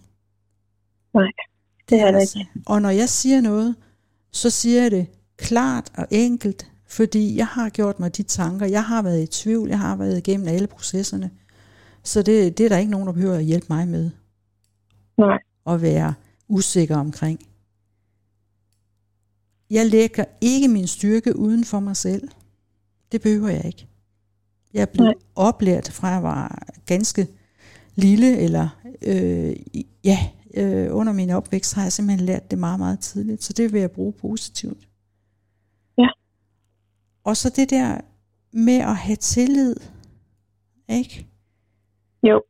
nej, 1.13 1.31
det 1.89 2.01
er 2.01 2.11
det 2.11 2.19
altså. 2.19 2.39
ikke. 2.39 2.51
Og 2.65 2.81
når 2.81 2.89
jeg 2.89 3.09
siger 3.09 3.41
noget, 3.41 3.75
så 4.31 4.49
siger 4.49 4.81
jeg 4.81 4.91
det 4.91 5.07
klart 5.37 5.91
og 5.97 6.07
enkelt, 6.11 6.71
fordi 6.87 7.35
jeg 7.35 7.47
har 7.47 7.69
gjort 7.69 7.99
mig 7.99 8.17
de 8.17 8.23
tanker, 8.23 8.65
jeg 8.65 8.83
har 8.83 9.01
været 9.01 9.23
i 9.23 9.27
tvivl, 9.27 9.69
jeg 9.69 9.79
har 9.79 9.95
været 9.95 10.17
igennem 10.17 10.47
alle 10.47 10.67
processerne. 10.67 11.31
Så 12.03 12.21
det, 12.21 12.57
det 12.57 12.65
er 12.65 12.69
der 12.69 12.77
ikke 12.77 12.91
nogen, 12.91 13.07
der 13.07 13.13
behøver 13.13 13.35
at 13.35 13.43
hjælpe 13.43 13.65
mig 13.69 13.87
med 13.87 14.11
Nej, 15.17 15.39
at 15.67 15.81
være 15.81 16.13
usikker 16.47 16.97
omkring. 16.97 17.39
Jeg 19.69 19.85
lægger 19.85 20.25
ikke 20.41 20.67
min 20.67 20.87
styrke 20.87 21.35
uden 21.35 21.65
for 21.65 21.79
mig 21.79 21.97
selv. 21.97 22.29
Det 23.11 23.21
behøver 23.21 23.49
jeg 23.49 23.65
ikke. 23.65 23.88
Jeg 24.73 24.89
blevet 24.89 25.07
Nej. 25.07 25.45
oplært 25.47 25.91
fra 25.91 26.07
jeg 26.07 26.23
var 26.23 26.67
ganske 26.85 27.27
lille, 27.95 28.37
eller 28.37 28.69
øh, 29.01 29.55
ja, 30.03 30.29
øh, 30.53 30.95
under 30.95 31.13
min 31.13 31.29
opvækst 31.29 31.73
har 31.73 31.83
jeg 31.83 31.91
simpelthen 31.93 32.25
lært 32.25 32.51
det 32.51 32.59
meget, 32.59 32.79
meget 32.79 32.99
tidligt. 32.99 33.43
Så 33.43 33.53
det 33.53 33.73
vil 33.73 33.79
jeg 33.81 33.91
bruge 33.91 34.13
positivt. 34.13 34.87
Ja. 35.97 36.07
Og 37.23 37.37
så 37.37 37.49
det 37.49 37.69
der 37.69 38.01
med 38.51 38.77
at 38.77 38.95
have 38.95 39.15
tillid, 39.15 39.75
ikke? 40.89 41.27
jo, 42.23 42.43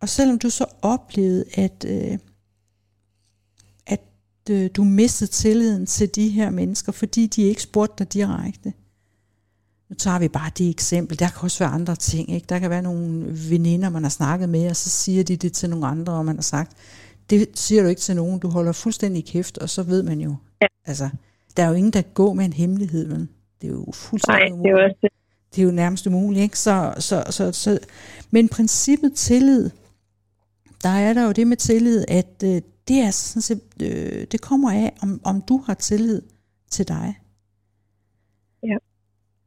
Og 0.00 0.08
selvom 0.08 0.38
du 0.38 0.50
så 0.50 0.66
oplevede, 0.82 1.44
at, 1.54 1.84
øh, 1.88 2.18
at 3.86 4.00
øh, 4.50 4.70
du 4.76 4.84
mistede 4.84 5.30
tilliden 5.30 5.86
til 5.86 6.14
de 6.14 6.28
her 6.28 6.50
mennesker, 6.50 6.92
fordi 6.92 7.26
de 7.26 7.42
ikke 7.42 7.62
spurgte 7.62 8.04
dig 8.04 8.12
direkte. 8.12 8.72
Nu 9.88 9.96
tager 9.96 10.18
vi 10.18 10.28
bare 10.28 10.50
det 10.58 10.70
eksempel. 10.70 11.18
Der 11.18 11.28
kan 11.28 11.42
også 11.42 11.64
være 11.64 11.72
andre 11.74 11.96
ting. 11.96 12.32
Ikke? 12.34 12.46
Der 12.48 12.58
kan 12.58 12.70
være 12.70 12.82
nogle 12.82 13.26
veninder, 13.50 13.88
man 13.88 14.02
har 14.02 14.10
snakket 14.10 14.48
med, 14.48 14.70
og 14.70 14.76
så 14.76 14.90
siger 14.90 15.24
de 15.24 15.36
det 15.36 15.52
til 15.52 15.70
nogle 15.70 15.86
andre, 15.86 16.12
og 16.12 16.24
man 16.24 16.36
har 16.36 16.42
sagt, 16.42 16.72
det 17.30 17.48
siger 17.54 17.82
du 17.82 17.88
ikke 17.88 18.00
til 18.00 18.16
nogen. 18.16 18.38
Du 18.38 18.48
holder 18.48 18.72
fuldstændig 18.72 19.24
kæft, 19.24 19.58
og 19.58 19.70
så 19.70 19.82
ved 19.82 20.02
man 20.02 20.20
jo. 20.20 20.36
Ja. 20.62 20.66
Altså, 20.86 21.08
der 21.56 21.62
er 21.62 21.68
jo 21.68 21.74
ingen, 21.74 21.92
der 21.92 22.02
går 22.02 22.34
med 22.34 22.44
en 22.44 22.52
hemmelighed. 22.52 23.06
Men 23.06 23.28
det 23.60 23.66
er 23.66 23.72
jo 23.72 23.84
nej, 23.84 23.92
fuldstændig 23.92 24.64
det 24.64 24.70
er 24.70 24.84
også 24.84 24.96
det. 25.02 25.10
det 25.54 25.62
er 25.62 25.66
jo 25.66 25.70
nærmest 25.70 26.06
umuligt, 26.06 26.42
ikke? 26.42 26.58
Så, 26.58 26.94
så, 26.98 27.24
så, 27.30 27.52
så, 27.52 27.78
men 28.30 28.48
princippet 28.48 29.12
tillid, 29.14 29.70
der 30.82 30.88
er 30.88 31.12
der 31.12 31.24
jo 31.24 31.32
det 31.32 31.46
med 31.46 31.56
tillid, 31.56 32.04
at 32.08 32.42
øh, 32.44 32.62
det 32.88 32.96
er 32.96 33.10
sådan 33.10 33.42
set, 33.42 33.60
øh, 33.82 34.26
det 34.32 34.40
kommer 34.40 34.72
af, 34.72 34.92
om, 35.02 35.20
om 35.24 35.40
du 35.40 35.62
har 35.66 35.74
tillid 35.74 36.22
til 36.70 36.88
dig. 36.88 37.14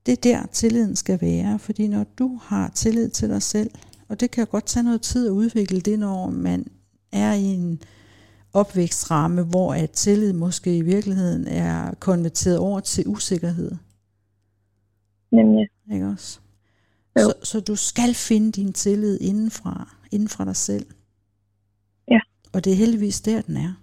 Det 0.10 0.18
er 0.26 0.38
der, 0.38 0.46
tilliden 0.46 0.96
skal 0.96 1.22
være, 1.22 1.60
fordi 1.60 1.88
når 1.88 2.04
du 2.04 2.40
har 2.44 2.70
tillid 2.70 3.10
til 3.10 3.30
dig 3.30 3.42
selv, 3.42 3.72
og 4.08 4.20
det 4.20 4.32
kan 4.32 4.48
godt 4.48 4.66
tage 4.66 4.84
noget 4.84 5.02
tid 5.02 5.28
at 5.28 5.32
udvikle 5.32 5.82
det, 5.82 6.00
når 6.00 6.30
man 6.30 6.68
er 7.12 7.34
i 7.34 7.44
en 7.44 7.82
opvækstramme, 8.54 9.44
hvor 9.44 9.74
at 9.74 9.92
tillid 9.92 10.34
måske 10.34 10.78
i 10.78 10.82
virkeligheden 10.82 11.48
er 11.48 11.94
konverteret 11.94 12.58
over 12.58 12.80
til 12.80 13.04
usikkerhed. 13.08 13.72
Nemlig. 15.32 15.68
Ikke 15.94 16.08
også? 16.08 16.40
Jo. 17.20 17.22
Så, 17.22 17.34
så 17.44 17.60
du 17.60 17.76
skal 17.76 18.14
finde 18.14 18.52
din 18.52 18.74
tillid 18.74 19.22
indenfra, 19.22 19.96
inden 20.12 20.30
fra 20.30 20.46
dig 20.46 20.56
selv. 20.56 20.86
Ja. 22.12 22.20
Og 22.54 22.66
det 22.66 22.74
er 22.74 22.78
heldigvis 22.78 23.22
der, 23.22 23.42
den 23.42 23.58
er. 23.58 23.74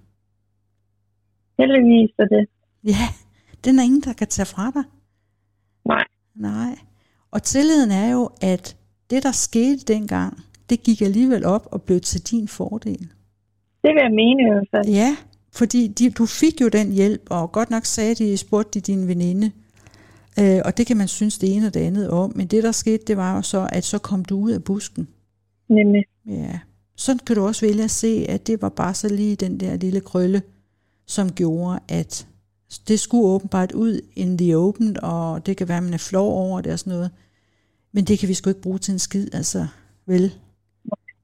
Heldigvis 1.58 2.10
er 2.18 2.24
det. 2.24 2.48
Ja, 2.84 3.08
den 3.64 3.78
er 3.78 3.82
ingen, 3.82 4.00
der 4.00 4.12
kan 4.12 4.26
tage 4.26 4.46
fra 4.46 4.70
dig. 4.70 4.84
Nej, 5.84 6.04
Nej. 6.36 6.78
Og 7.30 7.42
tilliden 7.42 7.90
er 7.90 8.10
jo, 8.12 8.30
at 8.40 8.76
det, 9.10 9.22
der 9.22 9.32
skete 9.32 9.78
dengang, 9.94 10.38
det 10.70 10.82
gik 10.82 11.02
alligevel 11.02 11.44
op 11.44 11.68
og 11.70 11.82
blev 11.82 12.00
til 12.00 12.22
din 12.22 12.48
fordel. 12.48 12.98
det 13.82 13.94
vil 13.94 14.02
jeg 14.02 14.10
mene 14.10 14.42
i 14.42 14.46
hvert 14.52 14.68
fald. 14.70 14.94
Ja, 14.94 15.16
fordi 15.52 15.86
de, 15.86 16.10
du 16.10 16.26
fik 16.26 16.60
jo 16.60 16.68
den 16.68 16.92
hjælp, 16.92 17.22
og 17.30 17.52
godt 17.52 17.70
nok 17.70 17.84
sagde 17.84 18.14
de, 18.14 18.36
spurgte 18.36 18.80
de 18.80 18.92
din 18.92 19.08
veninde, 19.08 19.50
øh, 20.40 20.60
og 20.64 20.76
det 20.76 20.86
kan 20.86 20.96
man 20.96 21.08
synes 21.08 21.38
det 21.38 21.56
ene 21.56 21.66
og 21.66 21.74
det 21.74 21.80
andet 21.80 22.10
om, 22.10 22.32
men 22.34 22.46
det 22.46 22.62
der 22.62 22.72
skete, 22.72 23.04
det 23.06 23.16
var 23.16 23.36
jo 23.36 23.42
så, 23.42 23.68
at 23.72 23.84
så 23.84 23.98
kom 23.98 24.24
du 24.24 24.38
ud 24.38 24.50
af 24.50 24.64
busken. 24.64 25.08
Nemlig. 25.68 26.04
Ja, 26.26 26.58
sådan 26.96 27.20
kan 27.26 27.36
du 27.36 27.46
også 27.46 27.66
vælge 27.66 27.84
at 27.84 27.90
se, 27.90 28.26
at 28.28 28.46
det 28.46 28.62
var 28.62 28.68
bare 28.68 28.94
så 28.94 29.08
lige 29.08 29.36
den 29.36 29.60
der 29.60 29.76
lille 29.76 30.00
krølle, 30.00 30.42
som 31.06 31.32
gjorde, 31.32 31.80
at 31.88 32.26
det 32.88 33.00
skulle 33.00 33.28
åbenbart 33.28 33.72
ud 33.72 34.00
in 34.16 34.38
the 34.38 34.56
open, 34.56 34.96
og 35.02 35.46
det 35.46 35.56
kan 35.56 35.68
være, 35.68 35.76
at 35.76 35.82
man 35.82 35.94
er 35.94 36.08
flov 36.10 36.32
over 36.32 36.60
det 36.60 36.72
og 36.72 36.78
sådan 36.78 36.92
noget. 36.92 37.10
Men 37.92 38.04
det 38.04 38.18
kan 38.18 38.28
vi 38.28 38.34
sgu 38.34 38.50
ikke 38.50 38.62
bruge 38.62 38.78
til 38.78 38.92
en 38.92 38.98
skid, 38.98 39.34
altså 39.34 39.66
vel. 40.06 40.32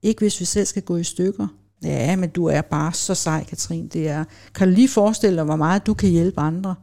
Ikke 0.01 0.19
hvis 0.19 0.39
vi 0.39 0.45
selv 0.45 0.65
skal 0.65 0.83
gå 0.83 0.97
i 0.97 1.03
stykker. 1.03 1.47
Ja, 1.83 2.15
men 2.15 2.29
du 2.29 2.45
er 2.45 2.61
bare 2.61 2.93
så 2.93 3.15
sej, 3.15 3.43
Katrin. 3.43 3.87
Det 3.87 4.09
er, 4.09 4.23
kan 4.55 4.67
du 4.67 4.73
lige 4.73 4.89
forestille 4.89 5.37
dig, 5.37 5.45
hvor 5.45 5.55
meget 5.55 5.87
du 5.87 5.93
kan 5.93 6.09
hjælpe 6.09 6.39
andre, 6.41 6.75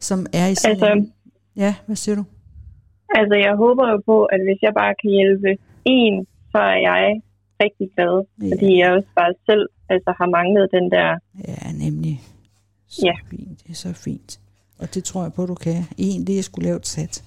som 0.00 0.26
er 0.32 0.46
i 0.48 0.54
sådan 0.54 0.70
Altså, 0.70 0.92
en, 0.92 1.12
Ja, 1.56 1.74
hvad 1.86 1.96
siger 1.96 2.16
du? 2.16 2.24
Altså, 3.18 3.34
jeg 3.46 3.54
håber 3.56 3.90
jo 3.90 4.02
på, 4.06 4.24
at 4.24 4.40
hvis 4.46 4.60
jeg 4.62 4.74
bare 4.74 4.94
kan 5.02 5.10
hjælpe 5.10 5.50
en, 5.84 6.26
så 6.52 6.58
er 6.58 6.78
jeg 6.90 7.20
rigtig 7.62 7.86
glad. 7.94 8.14
Ja. 8.42 8.54
Fordi 8.54 8.78
jeg 8.78 8.92
også 8.92 9.08
bare 9.16 9.32
selv 9.48 9.68
altså, 9.88 10.10
har 10.18 10.28
manglet 10.38 10.68
den 10.76 10.90
der... 10.90 11.08
Ja, 11.48 11.62
nemlig. 11.84 12.20
Så 12.94 13.06
Ja. 13.06 13.12
fint, 13.30 13.58
det 13.66 13.70
er 13.70 13.74
så 13.74 13.92
fint. 13.92 14.40
Og 14.78 14.94
det 14.94 15.04
tror 15.04 15.22
jeg 15.22 15.32
på, 15.32 15.46
du 15.46 15.54
kan. 15.54 15.84
En, 15.98 16.26
det 16.26 16.38
er 16.38 16.42
sgu 16.42 16.60
lavt 16.60 16.86
sat. 16.86 17.24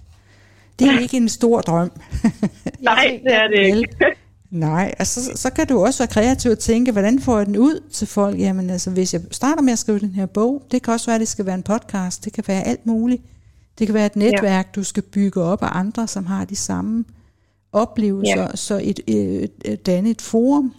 Det 0.79 0.87
er 0.87 0.99
ikke 0.99 1.17
en 1.17 1.29
stor 1.29 1.61
drøm. 1.61 1.91
Nej, 2.79 3.19
det 3.23 3.33
er 3.33 3.47
det 3.47 3.65
ikke. 3.77 3.87
Nej, 4.49 4.95
altså 4.99 5.23
så, 5.23 5.31
så 5.35 5.49
kan 5.49 5.67
du 5.67 5.85
også 5.85 5.99
være 6.03 6.07
kreativ 6.07 6.51
og 6.51 6.59
tænke, 6.59 6.91
hvordan 6.91 7.19
får 7.19 7.37
jeg 7.37 7.45
den 7.45 7.57
ud 7.57 7.83
til 7.91 8.07
folk? 8.07 8.39
Jamen 8.39 8.69
altså, 8.69 8.89
hvis 8.91 9.13
jeg 9.13 9.21
starter 9.31 9.61
med 9.61 9.73
at 9.73 9.79
skrive 9.79 9.99
den 9.99 10.11
her 10.11 10.25
bog, 10.25 10.63
det 10.71 10.81
kan 10.83 10.93
også 10.93 11.05
være, 11.05 11.15
at 11.15 11.19
det 11.19 11.27
skal 11.27 11.45
være 11.45 11.55
en 11.55 11.63
podcast, 11.63 12.25
det 12.25 12.33
kan 12.33 12.43
være 12.47 12.67
alt 12.67 12.85
muligt. 12.85 13.23
Det 13.79 13.87
kan 13.87 13.93
være 13.93 14.05
et 14.05 14.15
netværk, 14.15 14.65
ja. 14.65 14.71
du 14.75 14.83
skal 14.83 15.03
bygge 15.03 15.41
op 15.41 15.63
af 15.63 15.69
andre, 15.71 16.07
som 16.07 16.25
har 16.25 16.45
de 16.45 16.55
samme 16.55 17.05
oplevelser, 17.71 18.41
ja. 18.41 18.55
så 18.55 18.79
et, 18.83 18.99
et, 19.07 19.51
et, 19.65 19.85
danne 19.85 20.09
et 20.09 20.21
forum, 20.21 20.73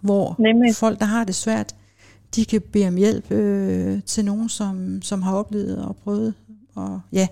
hvor 0.00 0.36
Nemlig. 0.38 0.76
folk, 0.76 0.98
der 1.00 1.06
har 1.06 1.24
det 1.24 1.34
svært, 1.34 1.74
de 2.36 2.44
kan 2.44 2.60
bede 2.60 2.88
om 2.88 2.96
hjælp 2.96 3.30
øh, 3.30 4.02
til 4.06 4.24
nogen, 4.24 4.48
som, 4.48 5.02
som 5.02 5.22
har 5.22 5.34
oplevet 5.34 5.84
og 5.84 5.96
prøvet, 5.96 6.34
og 6.74 7.00
ja, 7.12 7.28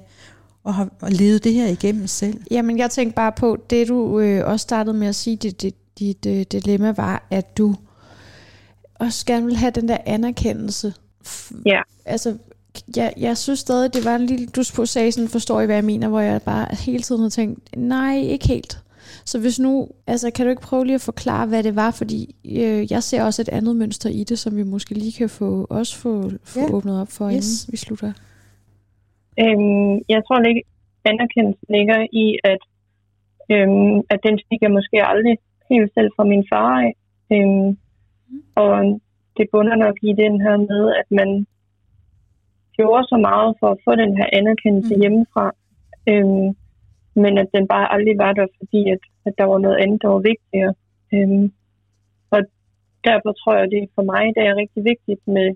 og 0.64 0.74
har 0.74 0.88
og 1.00 1.12
levet 1.12 1.44
det 1.44 1.54
her 1.54 1.66
igennem 1.66 2.06
selv. 2.06 2.40
Jamen, 2.50 2.78
jeg 2.78 2.90
tænkte 2.90 3.14
bare 3.14 3.32
på, 3.32 3.56
det 3.70 3.88
du 3.88 4.20
øh, 4.20 4.46
også 4.46 4.62
startede 4.62 4.96
med 4.96 5.08
at 5.08 5.14
sige, 5.14 5.36
dit, 5.36 5.62
dit, 5.62 5.98
dit 5.98 6.26
øh, 6.26 6.46
dilemma 6.52 6.90
var, 6.96 7.26
at 7.30 7.58
du 7.58 7.74
også 8.94 9.26
gerne 9.26 9.46
vil 9.46 9.56
have 9.56 9.70
den 9.70 9.88
der 9.88 9.98
anerkendelse. 10.06 10.94
Ja. 11.66 11.80
Altså, 12.04 12.36
jeg, 12.96 13.12
jeg 13.16 13.38
synes 13.38 13.60
stadig, 13.60 13.94
det 13.94 14.04
var 14.04 14.16
en 14.16 14.26
lille, 14.26 14.46
du 14.46 14.62
sagde 14.86 15.12
sådan, 15.12 15.28
forstår 15.28 15.60
I, 15.60 15.66
hvad 15.66 15.76
jeg 15.76 15.84
mener, 15.84 16.08
hvor 16.08 16.20
jeg 16.20 16.42
bare 16.42 16.66
hele 16.74 17.02
tiden 17.02 17.22
har 17.22 17.28
tænkt, 17.28 17.76
nej, 17.76 18.18
ikke 18.18 18.48
helt. 18.48 18.78
Så 19.30 19.40
hvis 19.40 19.58
nu, 19.60 19.88
altså 20.06 20.30
kan 20.30 20.44
du 20.46 20.50
ikke 20.50 20.62
prøve 20.62 20.84
lige 20.84 20.94
at 20.94 21.00
forklare, 21.00 21.46
hvad 21.46 21.62
det 21.62 21.76
var, 21.76 21.90
fordi 21.90 22.20
øh, 22.44 22.92
jeg 22.92 23.02
ser 23.02 23.24
også 23.24 23.42
et 23.42 23.48
andet 23.48 23.76
mønster 23.76 24.10
i 24.10 24.24
det, 24.24 24.38
som 24.38 24.56
vi 24.56 24.62
måske 24.62 24.94
lige 24.94 25.12
kan 25.18 25.28
få, 25.28 25.66
også 25.70 25.96
få, 25.96 26.30
få 26.44 26.60
Ja. 26.60 26.74
åbnet 26.74 27.00
op 27.00 27.08
for, 27.16 27.26
Yes. 27.26 27.34
inden 27.34 27.72
vi 27.72 27.76
slutter. 27.76 28.12
Øhm, 29.42 29.94
jeg 30.14 30.20
tror 30.26 30.38
ikke, 30.50 30.62
anerkendelsen 31.10 31.66
ligger 31.76 31.98
i, 32.22 32.26
at, 32.52 32.62
øhm, 33.54 33.96
at 34.12 34.18
den 34.26 34.34
fik 34.48 34.60
jeg 34.62 34.70
måske 34.78 34.96
aldrig 35.12 35.36
helt 35.70 35.90
selv 35.96 36.10
fra 36.16 36.24
min 36.32 36.44
far 36.52 36.72
af. 36.86 36.92
Øhm, 37.34 37.68
og 38.64 39.00
det 39.36 39.46
bunder 39.52 39.76
nok 39.84 39.96
i 40.02 40.12
den 40.22 40.34
her 40.44 40.56
med, 40.56 40.82
at 41.00 41.08
man 41.20 41.46
gjorde 42.76 43.04
så 43.12 43.16
meget 43.28 43.50
for 43.60 43.68
at 43.74 43.78
få 43.84 43.92
den 44.02 44.12
her 44.18 44.28
anerkendelse 44.32 44.94
Mm. 44.94 44.98
mm. 44.98 45.00
hjemmefra. 45.02 45.46
Øhm, 46.10 46.48
men 47.24 47.38
at 47.42 47.48
den 47.54 47.64
bare 47.74 47.92
aldrig 47.94 48.16
var 48.24 48.32
der, 48.32 48.46
fordi 48.58 48.80
at, 48.94 49.02
at 49.26 49.32
der 49.38 49.44
var 49.52 49.58
noget 49.58 49.78
andet, 49.82 50.02
der 50.02 50.08
var 50.08 50.22
vigtigere. 50.32 50.74
Øhm, 51.14 51.52
og 52.34 52.40
derfor 53.08 53.30
tror 53.32 53.54
jeg, 53.54 53.64
at 53.64 53.72
det 53.74 53.94
for 53.96 54.04
mig 54.12 54.24
det 54.36 54.42
er 54.46 54.60
rigtig 54.62 54.82
vigtigt 54.92 55.22
med 55.36 55.48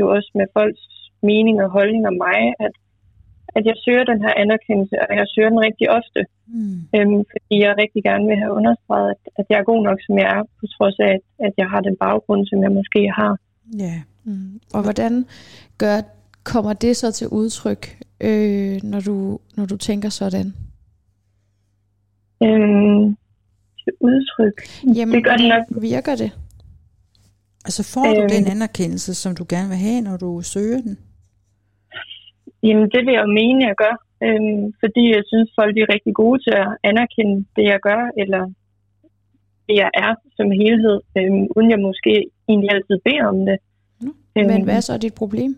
jo 0.00 0.04
også 0.16 0.30
med 0.34 0.46
folks 0.56 0.84
mening 1.30 1.56
og 1.64 1.70
holdning 1.76 2.02
om 2.10 2.16
mig, 2.26 2.40
at, 2.66 2.74
at 3.56 3.62
jeg 3.70 3.76
søger 3.84 4.04
den 4.12 4.20
her 4.24 4.34
anerkendelse, 4.42 4.96
og 5.08 5.12
jeg 5.20 5.26
søger 5.34 5.50
den 5.54 5.60
rigtig 5.68 5.86
ofte. 5.98 6.20
Mm. 6.56 6.78
Øhm, 6.96 7.20
fordi 7.32 7.54
jeg 7.64 7.80
rigtig 7.82 8.02
gerne 8.08 8.26
vil 8.30 8.42
have 8.42 8.52
understreget, 8.58 9.10
at, 9.14 9.22
at 9.38 9.46
jeg 9.50 9.58
er 9.58 9.70
god 9.72 9.82
nok, 9.88 9.98
som 10.06 10.14
jeg 10.18 10.28
er, 10.36 10.42
på 10.58 10.64
trods 10.74 10.96
af, 11.08 11.12
at, 11.16 11.22
at 11.46 11.52
jeg 11.60 11.66
har 11.72 11.80
den 11.88 11.96
baggrund, 12.04 12.42
som 12.46 12.58
jeg 12.64 12.72
måske 12.78 13.02
har. 13.20 13.32
Ja. 13.84 13.96
Mm. 14.24 14.60
Og 14.74 14.82
hvordan 14.82 15.12
gør, 15.78 15.96
kommer 16.44 16.72
det 16.72 16.96
så 16.96 17.12
til 17.12 17.28
udtryk, 17.28 17.82
øh, 18.20 18.76
når, 18.82 19.00
du, 19.00 19.38
når 19.56 19.66
du 19.66 19.76
tænker 19.76 20.08
sådan? 20.08 20.54
Øhm, 22.44 23.16
til 23.82 23.92
udtryk. 24.00 24.58
Jamen, 24.96 25.14
Det 25.14 25.24
gør 25.24 25.36
det 25.36 25.48
nok. 25.54 25.82
Virker 25.82 26.14
det? 26.22 26.30
Altså 27.66 27.82
får 27.94 28.04
du 28.14 28.22
Øhm. 28.22 28.28
den 28.36 28.44
anerkendelse, 28.54 29.14
som 29.14 29.34
du 29.38 29.44
gerne 29.48 29.68
vil 29.68 29.76
have, 29.88 30.00
når 30.08 30.16
du 30.16 30.40
søger 30.42 30.80
den? 30.86 30.98
Jamen, 32.62 32.86
det 32.94 33.00
vil 33.06 33.12
jeg 33.16 33.22
jo 33.26 33.32
mene, 33.42 33.60
jeg 33.70 33.76
gør. 33.84 33.94
Øhm, 34.26 34.62
fordi 34.82 35.02
jeg 35.16 35.22
synes, 35.30 35.48
folk 35.58 35.74
er 35.78 35.92
rigtig 35.94 36.14
gode 36.22 36.38
til 36.44 36.54
at 36.62 36.68
anerkende 36.90 37.36
det, 37.56 37.64
jeg 37.72 37.80
gør, 37.88 38.00
eller 38.22 38.42
det, 39.66 39.74
jeg 39.82 39.90
er 40.04 40.12
som 40.38 40.48
helhed, 40.62 40.96
øhm, 41.18 41.44
uden 41.56 41.70
jeg 41.74 41.80
måske 41.88 42.12
egentlig 42.48 42.70
altid 42.74 42.96
beder 43.06 43.24
om 43.32 43.38
det. 43.48 43.58
Mm. 44.00 44.14
Øhm, 44.36 44.46
Men 44.50 44.64
hvad 44.64 44.76
er 44.76 44.80
så 44.80 44.98
dit 44.98 45.14
problem? 45.14 45.50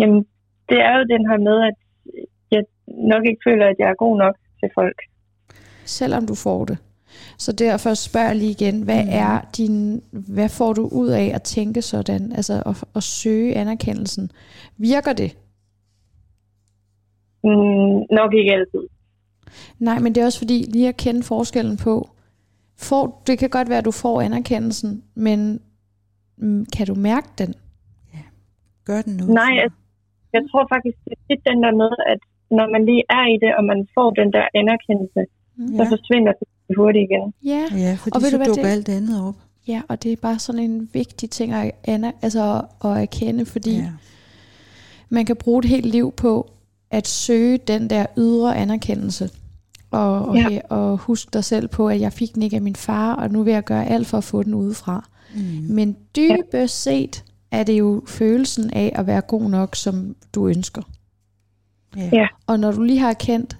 Jamen, 0.00 0.20
det 0.68 0.78
er 0.88 0.92
jo 0.98 1.04
den 1.14 1.22
her 1.30 1.38
med, 1.48 1.56
at 1.70 1.76
jeg 2.54 2.62
nok 3.12 3.22
ikke 3.30 3.42
føler, 3.48 3.66
at 3.66 3.76
jeg 3.78 3.88
er 3.90 3.94
god 4.04 4.14
nok 4.18 4.36
til 4.60 4.70
folk. 4.74 4.98
Selvom 5.84 6.26
du 6.26 6.34
får 6.34 6.64
det. 6.64 6.78
Så 7.38 7.52
derfor 7.52 7.94
spørger 7.94 8.26
jeg 8.26 8.36
lige 8.36 8.50
igen, 8.50 8.82
hvad 8.82 9.02
Mm. 9.04 9.08
er 9.12 9.40
din, 9.56 10.02
hvad 10.10 10.48
får 10.48 10.72
du 10.72 10.88
ud 10.88 11.08
af 11.08 11.30
at 11.34 11.42
tænke 11.42 11.82
sådan, 11.82 12.32
altså 12.32 12.62
at, 12.66 12.84
at 12.96 13.02
søge 13.02 13.54
anerkendelsen? 13.54 14.30
Virker 14.76 15.12
det? 15.12 15.36
Mm, 17.44 17.96
nok 18.18 18.34
ikke 18.34 18.52
altid. 18.52 18.88
Nej, 19.78 19.98
men 19.98 20.14
det 20.14 20.20
er 20.20 20.24
også 20.24 20.38
fordi, 20.38 20.58
lige 20.68 20.88
at 20.88 20.96
kende 20.96 21.22
forskellen 21.22 21.76
på, 21.76 22.10
får, 22.76 23.22
det 23.26 23.38
kan 23.38 23.50
godt 23.50 23.68
være, 23.68 23.78
at 23.78 23.84
du 23.84 23.90
får 23.90 24.20
anerkendelsen, 24.22 25.02
men 25.14 25.60
mm, 26.36 26.66
kan 26.76 26.86
du 26.86 26.94
mærke 26.94 27.28
den? 27.38 27.54
Gør 28.84 29.02
den 29.02 29.16
noget? 29.16 29.34
Nej, 29.34 29.52
for 29.56 29.60
altså, 29.62 29.78
Jeg 30.32 30.42
tror 30.50 30.66
faktisk, 30.74 30.96
det 31.28 31.34
er 31.38 31.50
den 31.52 31.62
der 31.64 31.72
med, 31.82 31.90
at 32.12 32.20
når 32.58 32.66
man 32.74 32.82
lige 32.90 33.04
er 33.18 33.24
i 33.34 33.36
det, 33.44 33.50
og 33.58 33.64
man 33.64 33.80
får 33.94 34.08
den 34.20 34.32
der 34.36 34.44
anerkendelse, 34.60 35.20
Mm. 35.56 35.76
så 35.76 35.86
forsvinder 35.88 36.32
det 36.68 36.76
hurtigt 36.76 37.10
igen. 37.10 37.34
Ja? 37.44 37.64
Ja, 37.78 37.94
fordi 38.00 38.10
Og 38.16 38.22
ved 38.22 38.30
så 38.30 38.36
du 38.36 38.38
hvad, 38.38 38.46
dukker 38.46 38.62
det- 38.62 38.70
alt 38.70 38.88
andet 38.88 39.22
op. 39.22 39.34
ja, 39.68 39.82
og 39.88 40.02
det 40.02 40.12
er 40.12 40.16
bare 40.16 40.38
sådan 40.38 40.60
en 40.70 40.88
vigtig 40.92 41.30
ting 41.30 41.52
at, 41.52 41.70
aner, 41.84 42.12
altså 42.22 42.62
at, 42.84 42.90
at 42.90 43.02
erkende, 43.02 43.46
fordi 43.46 43.76
Ja. 43.76 43.90
man 45.08 45.24
kan 45.24 45.36
bruge 45.36 45.58
et 45.58 45.64
helt 45.64 45.86
liv 45.86 46.12
på 46.12 46.50
at 46.90 47.08
søge 47.08 47.58
den 47.58 47.90
der 47.90 48.06
ydre 48.18 48.56
anerkendelse. 48.56 49.30
Og, 49.90 50.24
og, 50.28 50.36
Ja. 50.36 50.48
ja. 50.50 50.60
og 50.68 50.96
huske 50.98 51.30
dig 51.32 51.44
selv 51.44 51.68
på, 51.68 51.88
at 51.88 52.00
jeg 52.00 52.12
fik 52.12 52.34
den 52.34 52.42
ikke 52.42 52.56
af 52.56 52.62
min 52.62 52.76
far, 52.76 53.14
og 53.14 53.30
nu 53.30 53.42
vil 53.42 53.52
jeg 53.52 53.64
gøre 53.64 53.86
alt 53.86 54.06
for 54.06 54.18
at 54.18 54.24
få 54.24 54.42
den 54.42 54.54
udefra. 54.54 55.08
Mm. 55.34 55.40
Men 55.74 55.96
dybest 56.16 56.82
set 56.82 57.24
er 57.50 57.62
det 57.62 57.78
jo 57.78 58.02
følelsen 58.06 58.70
af 58.72 58.92
at 58.94 59.06
være 59.06 59.20
god 59.20 59.50
nok, 59.50 59.74
som 59.76 60.16
du 60.34 60.48
ønsker. 60.48 60.82
Ja. 61.96 62.10
Ja. 62.12 62.26
Og 62.46 62.60
når 62.60 62.72
du 62.72 62.82
lige 62.82 62.98
har 62.98 63.10
erkendt, 63.10 63.56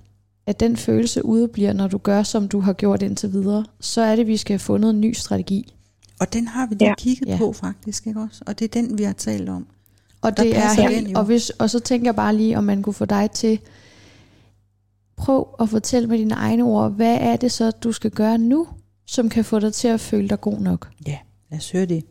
at 0.47 0.61
den 0.61 0.77
følelse 0.77 1.25
udebliver, 1.25 1.73
når 1.73 1.89
du 1.89 1.99
gør, 1.99 2.23
som 2.23 2.49
du 2.49 2.61
har 2.61 2.73
gjort 2.73 3.03
indtil 3.03 3.33
videre, 3.33 3.65
så 3.81 4.01
er 4.01 4.17
det, 4.17 4.23
at 4.23 4.27
vi 4.29 4.37
skal 4.37 4.53
have 4.53 4.59
fundet 4.59 4.91
en 4.91 5.01
ny 5.01 5.13
strategi. 5.13 5.75
Og 6.21 6.33
den 6.33 6.47
har 6.49 6.67
vi 6.69 6.75
lige 6.75 6.89
Ja. 6.89 6.95
kigget 6.99 7.29
Ja. 7.29 7.39
på 7.39 7.53
faktisk, 7.53 8.07
ikke 8.07 8.21
også? 8.21 8.45
Og 8.47 8.59
det 8.59 8.65
er 8.77 8.83
den, 8.83 8.99
vi 8.99 9.03
har 9.03 9.13
talt 9.13 9.49
om. 9.49 9.67
Og 10.23 10.37
det 10.39 10.57
er 10.57 10.89
helt, 10.89 11.09
jo. 11.13 11.19
og, 11.19 11.25
hvis, 11.27 11.51
og 11.51 11.71
så 11.71 11.81
tænker 11.81 12.07
jeg 12.09 12.17
bare 12.17 12.35
lige, 12.37 12.59
om 12.59 12.65
man 12.65 12.83
kunne 12.83 12.95
få 12.95 13.05
dig 13.05 13.31
til, 13.31 13.61
prøv 15.17 15.49
at 15.61 15.69
fortælle 15.69 16.09
med 16.09 16.19
dine 16.19 16.35
egne 16.35 16.63
ord, 16.65 16.93
hvad 16.93 17.19
er 17.21 17.37
det 17.37 17.53
så, 17.53 17.71
du 17.71 17.93
skal 17.93 18.11
gøre 18.11 18.39
nu, 18.39 18.67
som 19.07 19.29
kan 19.29 19.45
få 19.45 19.59
dig 19.61 19.73
til 19.73 19.89
at 19.89 20.01
føle 20.01 20.29
dig 20.29 20.41
god 20.41 20.59
nok? 20.61 20.91
Ja, 21.07 21.19
lad 21.51 21.59
os 21.59 21.73
høre 21.73 21.87
det. 21.87 22.05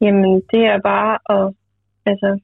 Jamen, 0.00 0.34
det 0.52 0.62
er 0.74 0.80
bare 0.92 1.14
at 1.36 1.54
altså, 2.06 2.40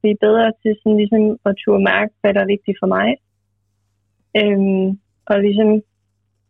blive 0.00 0.16
bedre 0.20 0.52
til 0.62 0.72
sådan 0.82 0.96
ligesom 0.96 1.22
at 1.46 1.54
turde 1.64 1.84
mærke, 1.84 2.12
hvad 2.20 2.34
der 2.34 2.40
er 2.40 2.46
vigtigt 2.54 2.76
for 2.82 2.86
mig. 2.86 3.08
Øhm, 4.36 5.00
og 5.26 5.40
ligesom 5.40 5.82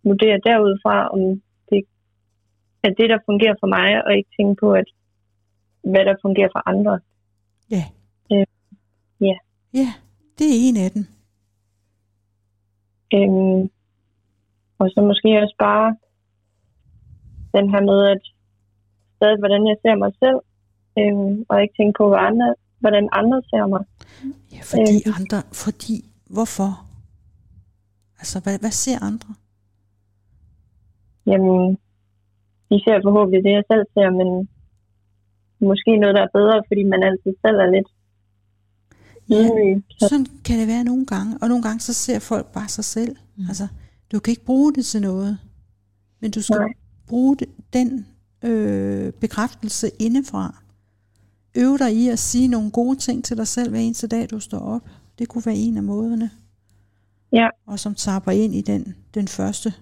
vurdere 0.05 0.40
derudfra, 0.47 1.08
om 1.08 1.21
det 1.71 1.81
er 2.83 2.90
det, 3.00 3.11
der 3.11 3.19
fungerer 3.29 3.54
for 3.61 3.67
mig, 3.67 4.04
og 4.04 4.17
ikke 4.17 4.31
tænke 4.37 4.54
på, 4.61 4.73
at 4.73 4.85
hvad 5.92 6.04
der 6.04 6.15
fungerer 6.23 6.48
for 6.52 6.69
andre. 6.69 7.00
Ja. 7.71 7.85
Øh, 8.33 8.46
ja. 9.21 9.37
Ja, 9.75 9.88
det 10.38 10.46
er 10.46 10.58
en 10.69 10.77
af 10.77 10.90
dem. 10.90 11.04
Øhm, 13.15 13.71
og 14.79 14.87
så 14.90 15.00
måske 15.11 15.29
også 15.42 15.56
bare 15.58 15.96
den 17.56 17.71
her 17.71 17.81
med, 17.90 18.00
at 18.15 18.23
stadig, 19.17 19.38
hvordan 19.38 19.67
jeg 19.71 19.77
ser 19.83 19.94
mig 19.94 20.13
selv, 20.23 20.38
øhm, 20.98 21.44
og 21.48 21.63
ikke 21.63 21.75
tænke 21.79 21.96
på, 21.98 22.08
hvad 22.08 22.19
andre, 22.19 22.54
hvordan 22.79 23.08
andre 23.13 23.42
ser 23.50 23.67
mig. 23.67 23.85
Ja, 24.54 24.61
fordi 24.71 24.94
Øhm. 25.06 25.15
andre, 25.19 25.38
fordi, 25.65 25.96
hvorfor? 26.37 26.71
Altså, 28.25 28.38
hvad, 28.44 28.58
hvad 28.58 28.75
ser 28.85 28.98
andre? 29.10 29.31
Jamen, 31.31 31.58
de 32.70 32.77
ser 32.85 32.96
forhåbentlig 33.06 33.44
det, 33.46 33.52
jeg 33.58 33.64
selv 33.72 33.85
ser, 33.94 34.08
men 34.20 34.29
måske 35.70 35.90
noget, 35.96 36.14
der 36.16 36.22
er 36.22 36.37
bedre, 36.38 36.56
fordi 36.68 36.83
man 36.92 37.02
altid 37.08 37.33
selv 37.44 37.58
er 37.64 37.70
lidt. 37.77 37.88
Så, 39.98 40.08
Sådan 40.08 40.27
kan 40.44 40.58
det 40.60 40.68
være 40.68 40.85
nogle 40.85 41.06
gange, 41.06 41.38
og 41.42 41.48
nogle 41.48 41.62
gange 41.62 41.81
så 41.81 41.92
ser 41.92 42.18
folk 42.18 42.46
bare 42.52 42.68
sig 42.68 42.85
selv. 42.85 43.16
Mm. 43.37 43.44
Altså, 43.48 43.66
du 44.12 44.18
kan 44.20 44.31
ikke 44.31 44.44
bruge 44.44 44.72
det 44.75 44.85
til 44.85 45.00
noget, 45.00 45.38
men 46.20 46.31
du 46.31 46.42
skal 46.42 46.56
Nej. 46.56 46.66
Nej. 46.66 46.75
bruge 47.08 47.37
det, 47.37 47.48
den 47.72 48.06
øh, 48.44 49.12
bekræftelse 49.12 49.90
indefra. 49.98 50.62
Øv 51.56 51.79
dig 51.79 51.92
i 51.94 52.08
at 52.08 52.18
sige 52.18 52.48
nogle 52.48 52.70
gode 52.70 52.96
ting 52.98 53.25
til 53.25 53.37
dig 53.37 53.46
selv 53.46 53.70
hver 53.70 53.81
eneste 53.81 54.06
dag, 54.06 54.31
du 54.31 54.40
står 54.40 54.58
op. 54.58 54.88
Det 55.18 55.29
kunne 55.29 55.46
være 55.46 55.56
en 55.56 55.77
af 55.77 55.83
måderne. 55.83 56.31
Ja. 57.35 57.48
Og 57.66 57.78
som 57.78 57.94
tapper 57.94 58.32
ind 58.32 58.54
i 58.54 58.60
den, 58.60 58.94
den 59.14 59.28
første. 59.28 59.74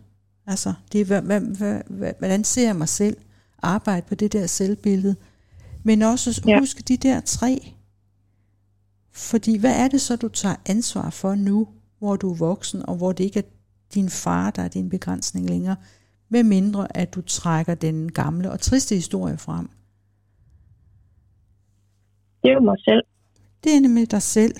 Altså, 0.46 0.74
det 0.92 1.00
er, 1.00 1.04
hvad, 1.04 1.40
hvad, 1.40 1.80
hvad, 1.90 2.12
hvordan 2.18 2.44
ser 2.44 2.66
jeg 2.66 2.76
mig 2.76 2.88
selv? 2.88 3.16
Arbejde 3.62 4.06
på 4.08 4.14
det 4.14 4.32
der 4.32 4.46
selvbillede. 4.46 5.16
Men 5.82 6.02
også 6.02 6.42
Ja. 6.46 6.58
husk 6.58 6.88
de 6.88 6.96
der 6.96 7.20
tre. 7.20 7.74
Fordi 9.12 9.58
hvad 9.58 9.76
er 9.84 9.88
det 9.88 10.00
så, 10.00 10.16
du 10.16 10.28
tager 10.28 10.56
ansvar 10.66 11.10
for 11.10 11.34
nu, 11.34 11.68
hvor 11.98 12.16
du 12.16 12.30
er 12.32 12.36
voksen, 12.36 12.86
og 12.88 12.96
hvor 12.96 13.12
det 13.12 13.24
ikke 13.24 13.38
er 13.38 13.48
din 13.94 14.08
far, 14.10 14.50
der 14.50 14.62
er 14.62 14.68
din 14.68 14.88
begrænsning 14.88 15.48
længere, 15.50 15.76
med 16.28 16.42
mindre 16.42 16.96
at 16.96 17.14
du 17.14 17.20
trækker 17.20 17.74
den 17.74 18.12
gamle 18.12 18.50
og 18.50 18.60
triste 18.60 18.94
historie 18.94 19.38
frem. 19.38 19.68
Det 22.42 22.48
er 22.48 22.54
jo 22.54 22.60
mig 22.60 22.76
selv. 22.78 23.02
Det 23.64 23.76
er 23.76 23.80
nemlig 23.80 24.10
dig 24.10 24.22
selv. 24.22 24.54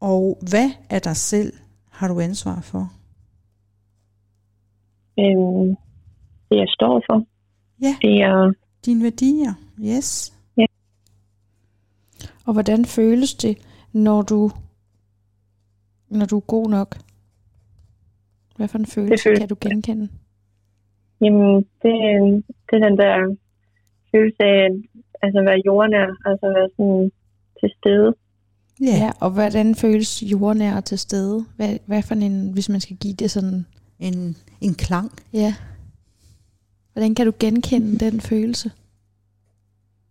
Og 0.00 0.38
hvad 0.50 0.70
er 0.90 0.98
dig 0.98 1.16
selv, 1.16 1.52
har 1.94 2.08
du 2.08 2.20
ansvar 2.20 2.60
for? 2.60 2.82
Øhm, 5.18 5.76
det 6.48 6.56
jeg 6.56 6.68
står 6.68 7.02
for. 7.10 7.26
Ja. 7.82 7.96
Det 8.02 8.22
er, 8.22 8.52
Dine 8.86 9.02
værdier, 9.04 9.52
yes. 9.80 10.30
Og 12.46 12.52
hvordan 12.52 12.84
føles 12.84 13.34
det, 13.34 13.58
når 13.92 14.22
du, 14.22 14.50
når 16.08 16.26
du 16.26 16.36
er 16.36 16.40
god 16.40 16.68
nok? 16.70 16.96
Hvad 18.56 18.68
for 18.68 18.78
en 18.78 18.86
følelse 18.86 19.22
føles- 19.28 19.38
kan 19.38 19.48
du 19.48 19.56
genkende? 19.60 20.08
jamen, 21.20 21.56
det, 21.56 21.92
det 22.66 22.74
er 22.78 22.88
den 22.88 22.98
der 22.98 23.36
følelse 24.12 24.42
af 24.42 24.64
at 24.64 24.72
altså, 25.22 25.40
være 25.42 25.60
jordnær, 25.66 26.06
altså 26.28 26.46
være 26.56 26.68
sådan 26.76 27.12
til 27.60 27.70
stede. 27.78 28.14
Ja, 28.80 28.86
Ja, 28.96 29.10
og 29.20 29.30
hvordan 29.30 29.74
føles 29.74 30.22
jordnær 30.22 30.80
til 30.80 30.98
stede? 30.98 31.44
Hvad, 31.56 31.76
hvad 31.86 32.02
for 32.02 32.14
en, 32.14 32.50
hvis 32.52 32.68
man 32.68 32.80
skal 32.80 32.96
give 32.96 33.14
det 33.14 33.30
sådan, 33.30 33.66
en, 33.98 34.36
en 34.60 34.74
klang. 34.74 35.12
ja. 35.32 35.54
Hvordan 36.92 37.14
kan 37.14 37.26
du 37.26 37.32
genkende 37.38 37.98
den 38.04 38.20
følelse? 38.20 38.70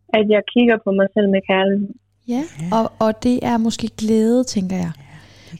At 0.10 0.26
jeg 0.30 0.42
kigger 0.54 0.78
på 0.84 0.92
mig 0.92 1.08
selv 1.14 1.30
med 1.30 1.42
kærlighed. 1.50 1.90
Ja, 2.28 2.44
Ja. 2.62 2.78
og, 2.78 2.92
og 3.00 3.24
det 3.24 3.40
er 3.46 3.58
måske 3.58 3.90
glæde, 3.98 4.44
tænker 4.44 4.76
jeg. 4.76 4.92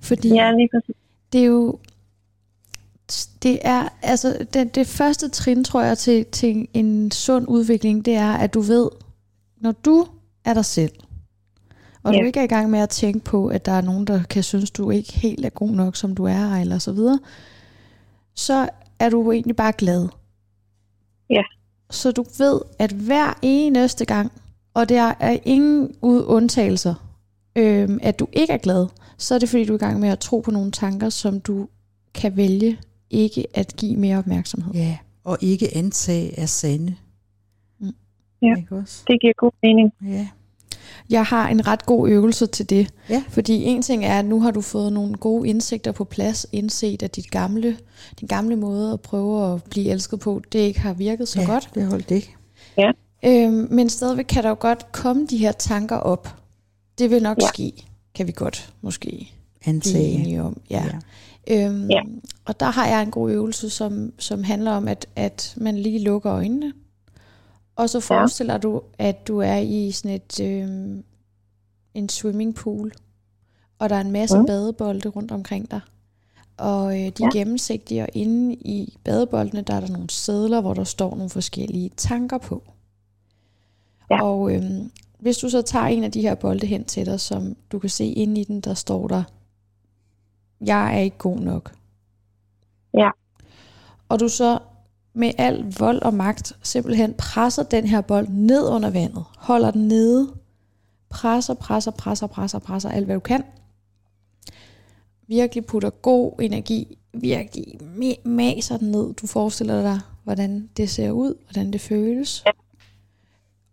Fordi 0.02 0.28
Ja, 0.34 0.52
lige 0.52 0.70
præcis. 0.74 0.96
det 1.34 1.42
er 1.42 1.46
jo 1.46 1.80
det 3.44 3.60
er 3.62 3.90
altså 4.02 4.46
det, 4.54 4.76
det 4.76 4.88
første 4.88 5.30
trin 5.30 5.64
tror 5.64 5.82
jeg 5.82 5.98
til, 5.98 6.26
til 6.26 6.68
en 6.74 7.12
sund 7.12 7.46
udvikling 7.48 8.06
det 8.06 8.14
er 8.16 8.32
at 8.34 8.54
du 8.54 8.62
ved 8.62 8.90
når 9.58 9.72
du 9.72 10.06
er 10.46 10.54
dig 10.54 10.66
selv 10.66 10.92
og 12.04 12.14
Ja. 12.14 12.20
du 12.20 12.26
ikke 12.26 12.40
er 12.40 12.44
i 12.44 12.48
gang 12.48 12.70
med 12.70 12.80
at 12.80 12.90
tænke 12.90 13.20
på 13.20 13.48
at 13.48 13.66
der 13.66 13.72
er 13.72 13.82
nogen 13.82 14.08
der 14.08 14.24
kan 14.24 14.44
synes 14.44 14.72
du 14.72 14.92
ikke 14.92 15.14
helt 15.14 15.46
er 15.46 15.50
god 15.50 15.72
nok 15.72 15.96
som 15.96 16.16
du 16.16 16.24
er 16.24 16.54
eller 16.62 16.78
så 16.78 16.92
videre 16.92 17.20
så 18.36 18.70
er 19.00 19.10
du 19.10 19.32
egentlig 19.32 19.56
bare 19.56 19.74
glad 19.78 20.08
Ja. 21.30 21.42
så 21.90 22.12
du 22.12 22.26
ved 22.38 22.60
at 22.80 22.92
hver 22.92 23.40
eneste 23.42 24.06
gang 24.06 24.32
og 24.74 24.90
der 24.90 25.14
er 25.20 25.38
ingen 25.46 25.96
ud 26.02 26.24
undtagelser 26.28 26.96
øhm, 27.56 28.00
at 28.02 28.20
du 28.20 28.28
ikke 28.34 28.54
er 28.54 28.58
glad 28.58 28.88
så 29.18 29.36
er 29.36 29.40
det 29.40 29.50
fordi 29.50 29.66
du 29.66 29.74
er 29.74 29.78
i 29.78 29.80
gang 29.80 30.00
med 30.00 30.10
at 30.10 30.20
tro 30.20 30.40
på 30.40 30.52
nogle 30.52 30.72
tanker 30.72 31.10
som 31.10 31.40
du 31.40 31.68
kan 32.14 32.38
vælge 32.38 32.80
ikke 33.10 33.46
at 33.54 33.74
give 33.78 33.98
mere 33.98 34.18
opmærksomhed. 34.18 34.74
Ja, 34.74 34.98
og 35.24 35.38
ikke 35.42 35.78
antage 35.78 36.40
er 36.40 36.46
sande. 36.46 36.96
Mm. 37.80 37.92
Ja. 38.42 38.56
Ikke 38.58 38.76
også? 38.76 39.04
Det 39.08 39.22
giver 39.22 39.34
god 39.38 39.52
mening. 39.64 39.92
Ja. 40.18 40.28
Jeg 41.14 41.24
har 41.26 41.48
en 41.50 41.68
ret 41.68 41.86
god 41.86 42.10
øvelse 42.10 42.46
til 42.46 42.70
det. 42.70 42.90
Ja. 43.10 43.24
Fordi 43.30 43.64
en 43.64 43.82
ting 43.82 44.06
er, 44.06 44.20
at 44.20 44.26
nu 44.26 44.42
har 44.42 44.52
du 44.52 44.62
fået 44.62 44.94
nogle 44.94 45.14
gode 45.16 45.50
indsigter 45.50 45.92
på 45.92 46.04
plads, 46.04 46.46
indset 46.52 47.04
at 47.04 47.16
dit 47.16 47.32
gamle, 47.32 47.78
din 48.20 48.28
gamle 48.28 48.56
måde 48.56 48.94
at 48.94 49.02
prøve 49.02 49.54
at 49.54 49.64
blive 49.64 49.90
elsket 49.92 50.20
på, 50.20 50.42
det 50.52 50.60
ikke 50.60 50.80
har 50.80 50.94
virket 50.94 51.28
så 51.28 51.42
ja, 51.42 51.46
godt. 51.46 51.70
det 51.76 51.86
holdt 51.86 52.12
ikke. 52.12 52.36
Øhm, 53.26 53.68
men 53.72 53.90
stadigvæk 53.90 54.26
kan 54.26 54.44
der 54.44 54.50
jo 54.50 54.56
godt 54.60 54.92
komme 54.92 55.28
de 55.30 55.38
her 55.38 55.52
tanker 55.52 55.96
op. 55.96 56.36
Det 56.98 57.12
vil 57.12 57.24
nok 57.24 57.38
Ja. 57.42 57.48
ske, 57.48 57.74
kan 58.16 58.28
vi 58.28 58.32
godt 58.36 58.74
måske 58.82 59.08
blive 59.10 59.26
Antage. 59.76 60.04
enige 60.12 60.42
om. 60.44 60.62
Ja. 60.70 60.86
Ja. 61.48 61.66
Øhm, 61.66 61.90
Ja. 61.90 62.02
Og 62.46 62.60
der 62.60 62.66
har 62.66 62.88
jeg 62.88 63.04
en 63.04 63.12
god 63.12 63.32
øvelse, 63.32 63.70
som, 63.70 64.14
som 64.20 64.44
handler 64.44 64.72
om, 64.72 64.88
at, 64.88 65.06
at 65.16 65.54
man 65.58 65.78
lige 65.78 66.00
lukker 66.04 66.32
øjnene, 66.34 66.74
og 67.76 67.90
så 67.90 68.00
forestiller 68.00 68.58
du, 68.58 68.82
at 68.98 69.28
du 69.28 69.38
er 69.40 69.58
i 69.58 69.92
sådan 69.92 70.12
et 70.16 70.40
øhm, 70.40 71.04
en 71.94 72.10
swimmingpool, 72.10 72.92
og 73.80 73.90
der 73.90 73.96
er 73.96 74.02
en 74.02 74.12
masse 74.12 74.38
Mm. 74.40 74.46
badebolde 74.46 75.10
rundt 75.10 75.32
omkring 75.32 75.72
dig. 75.72 75.80
Og 76.58 76.94
øh, 76.94 77.00
de 77.00 77.06
er 77.24 77.30
Ja. 77.34 77.38
gennemsigtige, 77.40 78.02
og 78.02 78.10
inde 78.14 78.54
i 78.56 78.98
badeboldene, 79.04 79.62
der 79.62 79.74
er 79.74 79.80
der 79.80 79.88
nogle 79.92 80.10
sædler, 80.10 80.62
hvor 80.62 80.74
der 80.74 80.84
står 80.84 81.16
nogle 81.16 81.30
forskellige 81.30 81.90
tanker 81.98 82.38
på. 82.38 82.64
Ja. 84.12 84.24
Og 84.24 84.56
øhm, 84.56 84.92
hvis 85.20 85.38
du 85.38 85.50
så 85.50 85.62
tager 85.62 85.86
en 85.86 86.04
af 86.04 86.12
de 86.12 86.22
her 86.22 86.36
bolde 86.36 86.68
hen 86.68 86.86
til 86.86 87.06
dig, 87.06 87.20
som 87.20 87.56
du 87.72 87.80
kan 87.80 87.90
se 87.90 88.06
inde 88.06 88.42
i 88.42 88.44
den, 88.44 88.62
der 88.62 88.74
står 88.74 89.08
der, 89.08 89.24
jeg 90.62 90.96
er 90.96 91.00
ikke 91.00 91.18
god 91.18 91.40
nok. 91.40 91.76
Ja. 92.94 93.10
Og 94.10 94.20
du 94.20 94.28
så 94.28 94.60
med 95.14 95.32
al 95.38 95.74
vold 95.80 96.02
og 96.02 96.14
magt 96.14 96.54
simpelthen 96.64 97.14
presser 97.14 97.64
den 97.64 97.88
her 97.88 98.02
bold 98.02 98.28
ned 98.28 98.70
under 98.70 98.90
vandet, 98.90 99.26
holder 99.38 99.72
den 99.72 99.88
nede, 99.88 100.34
presser, 101.10 101.54
presser, 101.54 101.92
presser, 101.92 102.28
presser, 102.28 102.60
presser 102.60 102.90
alt 102.90 103.06
hvad 103.06 103.16
du 103.16 103.20
kan. 103.20 103.44
Virkelig 105.28 105.66
putter 105.66 105.90
god 105.90 106.42
energi, 106.42 106.98
virkelig 107.14 107.66
ma- 107.82 108.28
maser 108.30 108.78
den 108.78 108.92
ned. 108.92 109.14
Du 109.14 109.28
forestiller 109.28 109.82
dig, 109.82 110.00
hvordan 110.24 110.70
det 110.78 110.90
ser 110.90 111.12
ud, 111.12 111.36
hvordan 111.44 111.74
det 111.74 111.82
føles. 111.82 112.44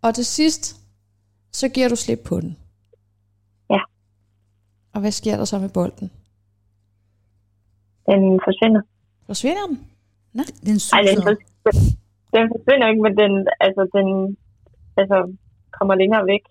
Og 0.01 0.15
til 0.15 0.25
sidst, 0.25 0.81
så 1.51 1.69
giver 1.69 1.89
du 1.89 1.95
slip 1.95 2.19
på 2.25 2.41
den. 2.41 2.57
Ja. 3.69 3.79
Og 4.93 5.01
hvad 5.01 5.11
sker 5.11 5.37
der 5.37 5.45
så 5.45 5.59
med 5.59 5.69
bolden? 5.69 6.11
Den 8.05 8.39
forsvinder. 8.45 8.81
Forsvinder 9.25 9.67
den? 9.67 9.90
Den 10.33 10.77
Ej, 10.93 11.01
den, 11.01 11.37
den 12.35 12.45
forsvinder 12.53 12.87
ikke, 12.91 13.01
men 13.01 13.17
den, 13.21 13.47
altså, 13.59 13.81
den 13.97 14.37
altså, 14.97 15.17
kommer 15.77 15.95
længere 15.95 16.25
væk. 16.25 16.43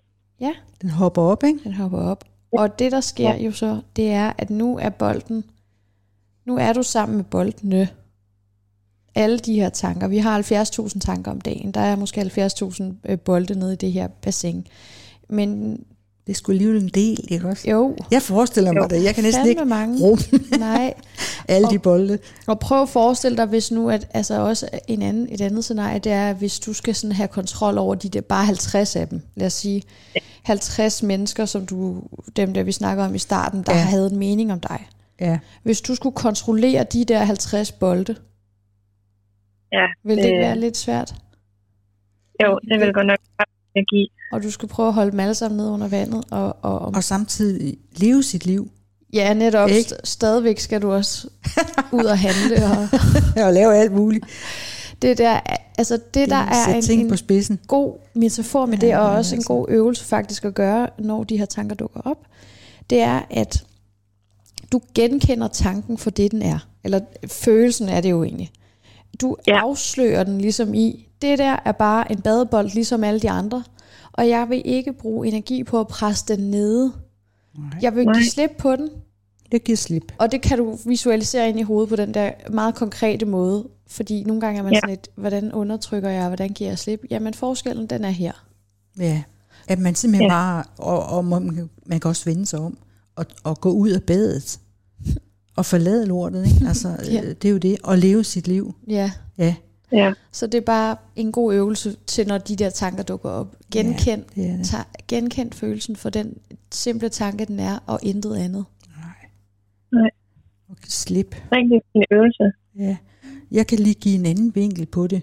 Den 0.81 0.89
hopper 0.89 1.21
op, 1.21 1.43
ikke? 1.43 1.59
Den 1.63 1.73
hopper 1.73 1.97
op. 1.97 2.23
Og 2.51 2.79
det, 2.79 2.91
der 2.91 2.99
sker 3.01 3.35
jo 3.35 3.51
så, 3.51 3.81
det 3.95 4.11
er, 4.11 4.33
at 4.37 4.49
nu 4.49 4.77
er 4.77 4.89
bolden, 4.89 5.43
nu 6.45 6.57
er 6.57 6.73
du 6.73 6.83
sammen 6.83 7.17
med 7.17 7.25
boldene. 7.25 7.89
Alle 9.15 9.39
de 9.39 9.55
her 9.55 9.69
tanker. 9.69 10.07
Vi 10.07 10.17
har 10.17 10.41
70.000 10.41 10.99
tanker 10.99 11.31
om 11.31 11.41
dagen. 11.41 11.71
Der 11.71 11.81
er 11.81 11.95
måske 11.95 12.21
70.000 12.21 12.83
øh, 13.05 13.19
bolde 13.19 13.59
nede 13.59 13.73
i 13.73 13.75
det 13.75 13.91
her 13.91 14.07
bassin. 14.07 14.67
Men 15.29 15.79
Det 16.27 16.37
skulle 16.37 16.53
alligevel 16.55 16.83
en 16.83 16.89
del, 16.89 17.25
ikke 17.29 17.47
også? 17.47 17.69
jo, 17.69 17.95
Jeg 18.11 18.21
forestiller 18.21 18.71
mig 18.71 18.81
Jo. 18.81 18.87
det. 18.89 19.03
Jeg 19.03 19.15
kan 19.15 19.23
næsten 19.23 19.47
ikke 19.47 19.65
mange. 19.65 20.01
rumme 20.03 20.23
Nej. 20.59 20.93
alle 21.47 21.67
de 21.69 21.79
bolde. 21.79 22.19
Og 22.47 22.59
prøv 22.59 22.81
at 22.81 22.89
forestille 22.89 23.37
dig, 23.37 23.45
hvis 23.45 23.71
nu, 23.71 23.89
at 23.89 24.07
altså 24.13 24.41
også 24.41 24.69
en 24.87 25.01
anden, 25.01 25.27
et 25.31 25.41
andet 25.41 25.63
scenarie, 25.63 25.99
det 25.99 26.11
er, 26.11 26.33
hvis 26.33 26.59
du 26.59 26.73
skal 26.73 26.95
sådan 26.95 27.15
have 27.15 27.27
kontrol 27.27 27.77
over 27.77 27.95
de 27.95 28.09
der, 28.09 28.21
bare 28.21 28.45
50 28.45 28.95
af 28.95 29.07
dem. 29.07 29.21
Lad 29.35 29.47
os 29.47 29.53
sige, 29.53 29.83
50 30.43 31.03
mennesker, 31.03 31.45
som 31.45 31.65
du, 31.65 32.03
dem 32.35 32.53
der 32.53 32.63
vi 32.63 32.71
snakker 32.71 33.03
om 33.05 33.15
i 33.15 33.19
starten, 33.19 33.63
der 33.63 33.73
Ja. 33.75 33.79
havde 33.81 34.07
en 34.11 34.17
mening 34.17 34.51
om 34.51 34.59
dig. 34.59 34.87
Ja. 35.19 35.39
Hvis 35.63 35.81
du 35.81 35.95
skulle 35.95 36.15
kontrollere 36.15 36.83
de 36.93 37.05
der 37.05 37.19
50 37.23 37.71
bolde, 37.71 38.15
Ja, 39.71 39.85
ville 40.03 40.23
det 40.23 40.29
ikke 40.29 40.37
det- 40.39 40.45
være 40.47 40.59
lidt 40.59 40.77
svært? 40.77 41.15
Jo, 42.43 42.59
det 42.69 42.79
vil 42.79 42.93
godt 42.93 43.07
nok 43.07 43.17
energi. 43.75 44.11
Og 44.31 44.43
du 44.43 44.51
skulle 44.51 44.69
prøve 44.71 44.87
at 44.87 44.93
holde 44.93 45.11
dem 45.11 45.19
alle 45.19 45.33
sammen 45.35 45.57
ned 45.57 45.69
under 45.69 45.87
vandet. 45.87 46.23
Og, 46.31 46.57
og, 46.61 46.79
og 46.79 46.91
Og 46.95 47.03
samtidig 47.03 47.77
leve 47.95 48.23
sit 48.23 48.45
liv. 48.45 48.69
ja, 49.13 49.33
netop. 49.33 49.69
Ikke? 49.69 49.89
St- 49.95 49.99
stadigvæk 50.03 50.59
skal 50.59 50.81
du 50.81 50.91
også 50.91 51.27
ud 51.91 52.03
og 52.03 52.19
handle. 52.19 52.65
Og 52.65 52.87
Og 53.45 53.53
lave 53.53 53.75
alt 53.75 53.91
muligt. 53.93 54.25
det 55.01 55.17
der, 55.17 55.39
altså 55.77 55.99
det 56.13 56.29
der 56.29 56.35
er 56.35 56.73
en, 56.75 56.81
ting 56.81 57.01
en 57.01 57.09
på 57.09 57.15
spidsen. 57.17 57.59
god 57.67 57.93
metafor 58.13 58.65
med 58.65 58.77
Ja, 58.77 58.87
det, 58.87 58.95
og 58.97 59.09
men 59.09 59.17
også 59.17 59.35
en 59.35 59.39
altså. 59.39 59.47
god 59.47 59.65
øvelse 59.69 60.05
faktisk 60.05 60.45
at 60.45 60.53
gøre, 60.53 60.87
når 60.99 61.23
de 61.23 61.37
her 61.37 61.45
tanker 61.45 61.75
dukker 61.75 62.01
op, 62.05 62.17
det 62.89 62.99
er, 63.01 63.21
at 63.29 63.63
du 64.71 64.81
genkender 64.95 65.47
tanken 65.47 65.97
for 65.97 66.09
det, 66.09 66.31
den 66.31 66.41
er. 66.41 66.59
Eller 66.83 66.99
følelsen 67.27 67.89
er 67.89 68.01
det 68.01 68.11
jo 68.11 68.23
egentlig. 68.23 68.51
Du 69.21 69.37
Ja. 69.47 69.53
ja. 69.53 69.59
afslører 69.61 70.23
den 70.23 70.41
ligesom 70.41 70.73
i, 70.73 71.07
det 71.21 71.39
der 71.39 71.55
er 71.65 71.71
bare 71.71 72.11
en 72.11 72.21
badebold, 72.21 72.69
ligesom 72.73 73.03
alle 73.03 73.19
de 73.19 73.29
andre. 73.29 73.63
Og 74.13 74.29
jeg 74.29 74.49
vil 74.49 74.61
ikke 74.65 74.93
bruge 74.93 75.27
energi 75.27 75.63
på 75.63 75.79
at 75.79 75.87
presse 75.87 76.25
den 76.27 76.51
nede. 76.51 76.91
Nej. 77.57 77.69
Jeg 77.81 77.95
vil 77.95 78.05
give 78.05 78.25
slip 78.25 78.51
på 78.57 78.75
den, 78.75 78.89
Det 79.51 79.63
giver 79.63 79.75
slip. 79.75 80.13
og 80.17 80.31
det 80.31 80.41
kan 80.41 80.57
du 80.57 80.77
visualisere 80.85 81.49
ind 81.49 81.59
i 81.59 81.63
hovedet 81.63 81.89
på 81.89 81.95
den 81.95 82.13
der 82.13 82.31
meget 82.51 82.75
konkrete 82.75 83.25
måde. 83.25 83.67
Fordi 83.87 84.23
nogle 84.23 84.41
gange 84.41 84.59
er 84.59 84.63
man 84.63 84.73
Ja. 84.73 84.79
sådan 84.79 84.89
lidt, 84.89 85.07
hvordan 85.15 85.53
undertrykker 85.53 86.09
jeg, 86.09 86.27
hvordan 86.27 86.49
giver 86.49 86.69
jeg 86.69 86.79
slip? 86.79 87.01
Jamen 87.09 87.33
forskellen, 87.33 87.87
den 87.87 88.05
er 88.05 88.09
her. 88.09 88.31
Ja. 88.99 89.23
At 89.67 89.79
man 89.79 89.95
simpelthen 89.95 90.27
Ja. 90.29 90.33
bare, 90.33 90.63
og, 90.77 91.05
og 91.05 91.25
man, 91.25 91.55
kan- 91.55 91.69
man 91.85 91.99
kan 91.99 92.09
også 92.09 92.25
vende 92.25 92.45
sig 92.45 92.59
om, 92.59 92.77
at, 93.17 93.27
at 93.45 93.61
gå 93.61 93.71
ud 93.71 93.89
af 93.89 94.03
badet 94.03 94.59
og 95.57 95.65
forlade 95.65 96.05
lortet. 96.05 96.45
Ikke? 96.45 96.67
Altså, 96.67 96.89
Ja. 97.05 97.11
ja. 97.13 97.29
det 97.29 97.45
er 97.45 97.49
jo 97.51 97.57
det. 97.57 97.77
Og 97.83 97.97
leve 97.97 98.23
sit 98.23 98.47
liv. 98.47 98.75
Ja, 98.87 99.11
Ja, 99.37 99.55
Ja, 99.91 100.13
så 100.31 100.47
det 100.47 100.57
er 100.57 100.61
bare 100.61 100.95
en 101.15 101.31
god 101.31 101.53
øvelse 101.53 101.95
til, 102.07 102.27
når 102.27 102.37
de 102.37 102.55
der 102.55 102.69
tanker 102.69 103.03
dukker 103.03 103.29
op. 103.29 103.55
Genkend, 103.71 104.23
det 104.35 104.49
er 104.49 104.57
det. 104.57 104.65
ta- 104.65 104.83
genkend 105.07 105.53
følelsen 105.53 105.95
for 105.95 106.09
den 106.09 106.37
simple 106.71 107.09
tanke, 107.09 107.45
den 107.45 107.59
er, 107.59 107.79
og 107.87 107.99
intet 108.03 108.35
andet. 108.35 108.65
Og 110.69 110.77
slip. 110.87 111.35
rigtig 111.51 111.81
fin 111.93 112.03
øvelse. 112.11 112.43
Ja. 112.77 112.97
Jeg 113.51 113.67
kan 113.67 113.79
lige 113.79 113.93
give 113.93 114.15
en 114.15 114.25
anden 114.25 114.55
vinkel 114.55 114.85
på 114.85 115.07
det. 115.07 115.21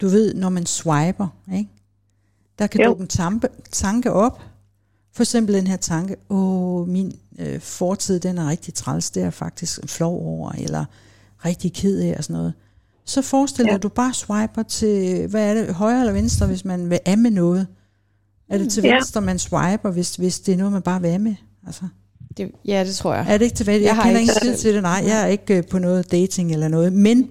Du 0.00 0.08
ved, 0.08 0.34
når 0.34 0.48
man 0.48 0.66
swiper, 0.66 1.28
ikke? 1.54 1.70
der 2.58 2.66
kan 2.66 2.80
Jo. 2.80 2.86
dukke 2.88 3.02
en 3.02 3.08
tanke, 3.08 3.48
tanke 3.72 4.12
op. 4.12 4.42
For 5.12 5.22
eksempel 5.22 5.54
den 5.54 5.66
her 5.66 5.76
tanke, 5.76 6.16
åh, 6.28 6.88
min 6.88 7.12
øh, 7.38 7.60
fortid, 7.60 8.20
den 8.20 8.38
er 8.38 8.48
rigtig 8.48 8.74
træls, 8.74 9.10
det 9.10 9.20
er 9.20 9.24
jeg 9.24 9.32
faktisk 9.34 9.80
flov 9.88 10.26
over, 10.26 10.52
eller 10.52 10.84
rigtig 11.44 11.72
ked 11.72 12.00
af 12.00 12.14
og 12.18 12.24
sådan 12.24 12.34
noget. 12.36 12.54
Så 13.06 13.22
forestil 13.22 13.64
dig, 13.64 13.70
Ja. 13.70 13.74
at 13.74 13.82
du 13.82 13.88
bare 13.88 14.14
swiper 14.14 14.62
til, 14.62 15.26
hvad 15.26 15.50
er 15.50 15.54
det, 15.54 15.74
højre 15.74 16.00
eller 16.00 16.12
venstre, 16.12 16.46
hvis 16.46 16.64
man 16.64 16.90
vil 16.90 16.98
af 17.04 17.18
med 17.18 17.30
noget. 17.30 17.66
Er 18.50 18.58
det 18.58 18.72
til 18.72 18.82
Ja. 18.84 18.94
venstre, 18.94 19.20
man 19.20 19.38
swiper, 19.38 19.90
hvis, 19.90 20.16
hvis 20.16 20.40
det 20.40 20.52
er 20.52 20.56
noget, 20.58 20.72
man 20.72 20.82
bare 20.82 21.00
vil 21.00 21.08
af 21.08 21.20
med? 21.20 21.34
Altså. 21.66 21.82
Det, 22.36 22.50
ja, 22.64 22.84
det 22.86 22.94
tror 22.94 23.14
jeg. 23.14 23.26
Er 23.28 23.38
det 23.38 23.44
ikke 23.44 23.56
til 23.56 23.66
Jeg, 23.66 23.74
Jeg 23.74 23.82
jeg 23.82 23.94
har 23.96 24.02
kender 24.02 24.20
ikke 24.20 24.32
selv- 24.32 24.56
til 24.56 24.74
det, 24.74 24.82
nej. 24.82 25.02
Jeg 25.06 25.22
er 25.22 25.26
ikke 25.26 25.56
øh, 25.56 25.62
på 25.70 25.78
noget 25.78 26.10
dating 26.10 26.52
eller 26.52 26.68
noget. 26.68 26.92
Men 26.92 27.30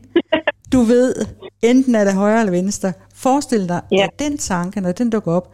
du 0.74 0.82
ved, 0.82 1.16
enten 1.62 1.96
er 1.96 2.04
det 2.04 2.14
højre 2.14 2.40
eller 2.40 2.52
venstre. 2.52 2.94
Forestil 3.14 3.70
dig, 3.70 3.82
Ja. 3.92 4.04
at 4.04 4.10
den 4.20 4.38
tanke, 4.38 4.82
når 4.82 4.92
den 4.92 5.10
dukker 5.10 5.32
op, 5.32 5.52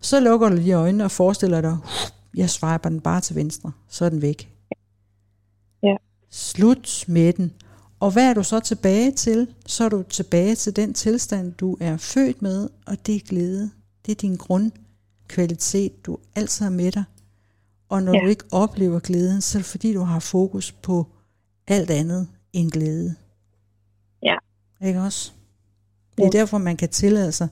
så 0.00 0.20
lukker 0.20 0.48
du 0.48 0.54
lige 0.54 0.72
øjnene 0.74 1.04
og 1.04 1.10
forestiller 1.10 1.60
dig, 1.60 1.76
jeg 2.36 2.50
swiper 2.50 2.88
den 2.88 3.00
bare 3.00 3.20
til 3.20 3.36
venstre, 3.36 3.72
så 3.88 4.04
er 4.04 4.08
den 4.08 4.22
væk. 4.22 4.48
Ja. 5.82 5.94
Slut 6.30 7.04
med 7.08 7.32
den. 7.32 7.52
Og 8.02 8.10
hvad 8.12 8.30
er 8.30 8.34
du 8.34 8.42
så 8.42 8.60
tilbage 8.60 9.12
til? 9.12 9.54
Så 9.66 9.84
er 9.84 9.88
du 9.88 10.02
tilbage 10.02 10.54
til 10.54 10.76
den 10.76 10.94
tilstand, 10.94 11.52
du 11.52 11.76
er 11.80 11.96
født 11.96 12.42
med, 12.42 12.68
og 12.86 13.06
det 13.06 13.16
er 13.16 13.20
glæde. 13.20 13.70
Det 14.06 14.12
er 14.12 14.16
din 14.16 14.36
grundkvalitet, 14.36 16.06
du 16.06 16.18
altid 16.34 16.64
har 16.64 16.70
med 16.70 16.92
dig. 16.92 17.04
Og 17.88 18.02
når 18.02 18.12
Ja. 18.12 18.18
ja. 18.18 18.24
du 18.24 18.28
ikke 18.30 18.44
oplever 18.52 19.00
glæden, 19.00 19.40
så 19.40 19.58
er 19.58 19.60
det 19.60 19.66
fordi, 19.66 19.94
du 19.94 20.00
har 20.00 20.18
fokus 20.20 20.72
på 20.72 21.06
alt 21.66 21.90
andet 21.90 22.28
end 22.52 22.70
glæde. 22.70 23.14
Ja. 24.22 24.36
Ikke 24.86 25.00
også? 25.00 25.32
Det 26.18 26.26
er 26.26 26.30
derfor, 26.30 26.58
man 26.58 26.76
kan 26.76 26.88
tillade 26.88 27.32
sig 27.32 27.48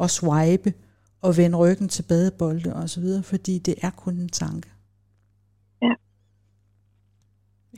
at 0.00 0.10
swipe 0.10 0.72
og 1.20 1.36
vende 1.36 1.58
ryggen 1.58 1.88
til 1.88 2.02
badebolde 2.02 2.74
og 2.74 2.90
så 2.90 3.00
videre, 3.00 3.22
fordi 3.22 3.58
det 3.58 3.74
er 3.82 3.90
kun 3.90 4.14
en 4.14 4.28
tanke. 4.28 4.68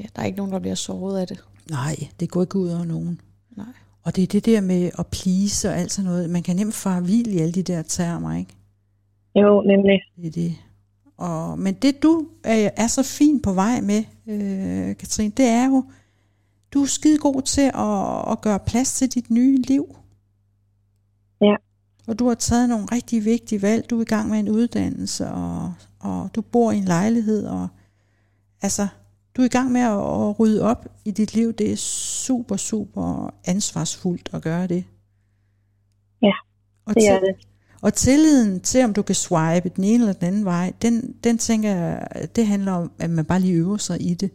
Ja, 0.01 0.07
der 0.17 0.23
er 0.23 0.27
ikke 0.27 0.37
nogen, 0.39 0.53
der 0.53 0.59
bliver 0.59 0.75
såret 0.75 1.21
af 1.21 1.27
det. 1.27 1.45
Nej, 1.71 1.97
det 2.21 2.31
går 2.31 2.43
ikke 2.43 2.59
ud 2.59 2.69
over 2.69 2.85
nogen. 2.85 3.21
Nej. 3.57 3.67
Og 4.03 4.17
det 4.17 4.23
er 4.23 4.27
det 4.27 4.45
der 4.45 4.61
med 4.61 4.91
at 4.99 5.07
please 5.07 5.69
og 5.69 5.77
alt 5.77 5.93
sådan 5.93 6.11
noget. 6.11 6.31
Man 6.31 6.43
kan 6.43 6.57
nemt 6.57 6.75
fare 6.75 7.05
vild 7.05 7.27
i 7.27 7.39
alle 7.39 7.53
de 7.53 7.63
der 7.63 7.83
termer, 7.83 8.37
ikke? 8.37 8.57
Jo, 9.35 9.63
nemlig. 9.63 10.01
Det 10.17 10.27
er 10.27 10.31
det. 10.31 10.57
Og, 11.17 11.59
men 11.59 11.75
det 11.75 12.03
du 12.03 12.29
er, 12.45 12.71
er 12.77 12.87
så 12.87 13.03
fint 13.03 13.43
på 13.43 13.53
vej 13.53 13.81
med, 13.81 14.05
øh, 14.27 14.97
Katrine, 14.97 15.33
det 15.37 15.45
er 15.45 15.67
jo, 15.67 15.85
du 16.75 16.83
er 16.83 16.87
skide 16.87 17.19
god 17.19 17.43
til 17.43 17.71
at, 17.75 18.33
at 18.33 18.41
gøre 18.41 18.59
plads 18.67 18.95
til 18.95 19.09
dit 19.09 19.31
nye 19.31 19.63
liv. 19.63 19.97
Ja. 21.41 21.57
Og 22.09 22.19
du 22.19 22.29
har 22.29 22.35
taget 22.35 22.69
nogle 22.69 22.87
rigtig 22.93 23.25
vigtige 23.25 23.63
valg. 23.63 23.91
Du 23.91 23.99
er 23.99 24.03
i 24.03 24.05
gang 24.05 24.31
med 24.31 24.39
en 24.39 24.49
uddannelse, 24.49 25.29
og, 25.29 25.75
og 26.01 26.31
du 26.35 26.43
bor 26.43 26.73
i 26.73 26.77
en 26.77 26.85
lejlighed, 26.85 27.47
og 27.47 27.69
altså, 28.63 28.89
du 29.37 29.43
er 29.43 29.47
i 29.47 29.49
gang 29.49 29.73
med 29.73 29.81
at, 29.81 29.91
at 29.93 30.41
rydde 30.41 30.63
op 30.63 30.87
i 31.05 31.11
dit 31.11 31.35
liv. 31.35 31.53
Det 31.53 31.73
er 31.73 31.77
super, 31.77 32.57
super 32.57 33.35
ansvarsfuldt 33.45 34.31
at 34.33 34.43
gøre 34.43 34.67
det. 34.67 34.85
Ja, 36.23 36.33
og 36.87 36.95
Det 36.95 37.09
er 37.09 37.19
til- 37.19 37.27
det. 37.29 37.37
og 37.83 37.95
tilliden 37.95 38.61
til, 38.61 38.85
om 38.85 38.93
du 38.95 39.03
kan 39.03 39.15
swipe 39.15 39.69
den 39.77 39.85
ene 39.85 39.95
eller 40.03 40.13
den 40.13 40.27
anden 40.27 40.45
vej, 40.45 40.73
den, 40.83 41.15
den 41.25 41.39
tænker 41.39 41.71
jeg, 41.75 42.09
det 42.37 42.47
handler 42.47 42.73
om, 42.73 42.91
at 42.99 43.11
man 43.11 43.25
bare 43.25 43.41
lige 43.41 43.53
øver 43.55 43.77
sig 43.77 44.03
i 44.11 44.15
det. 44.15 44.31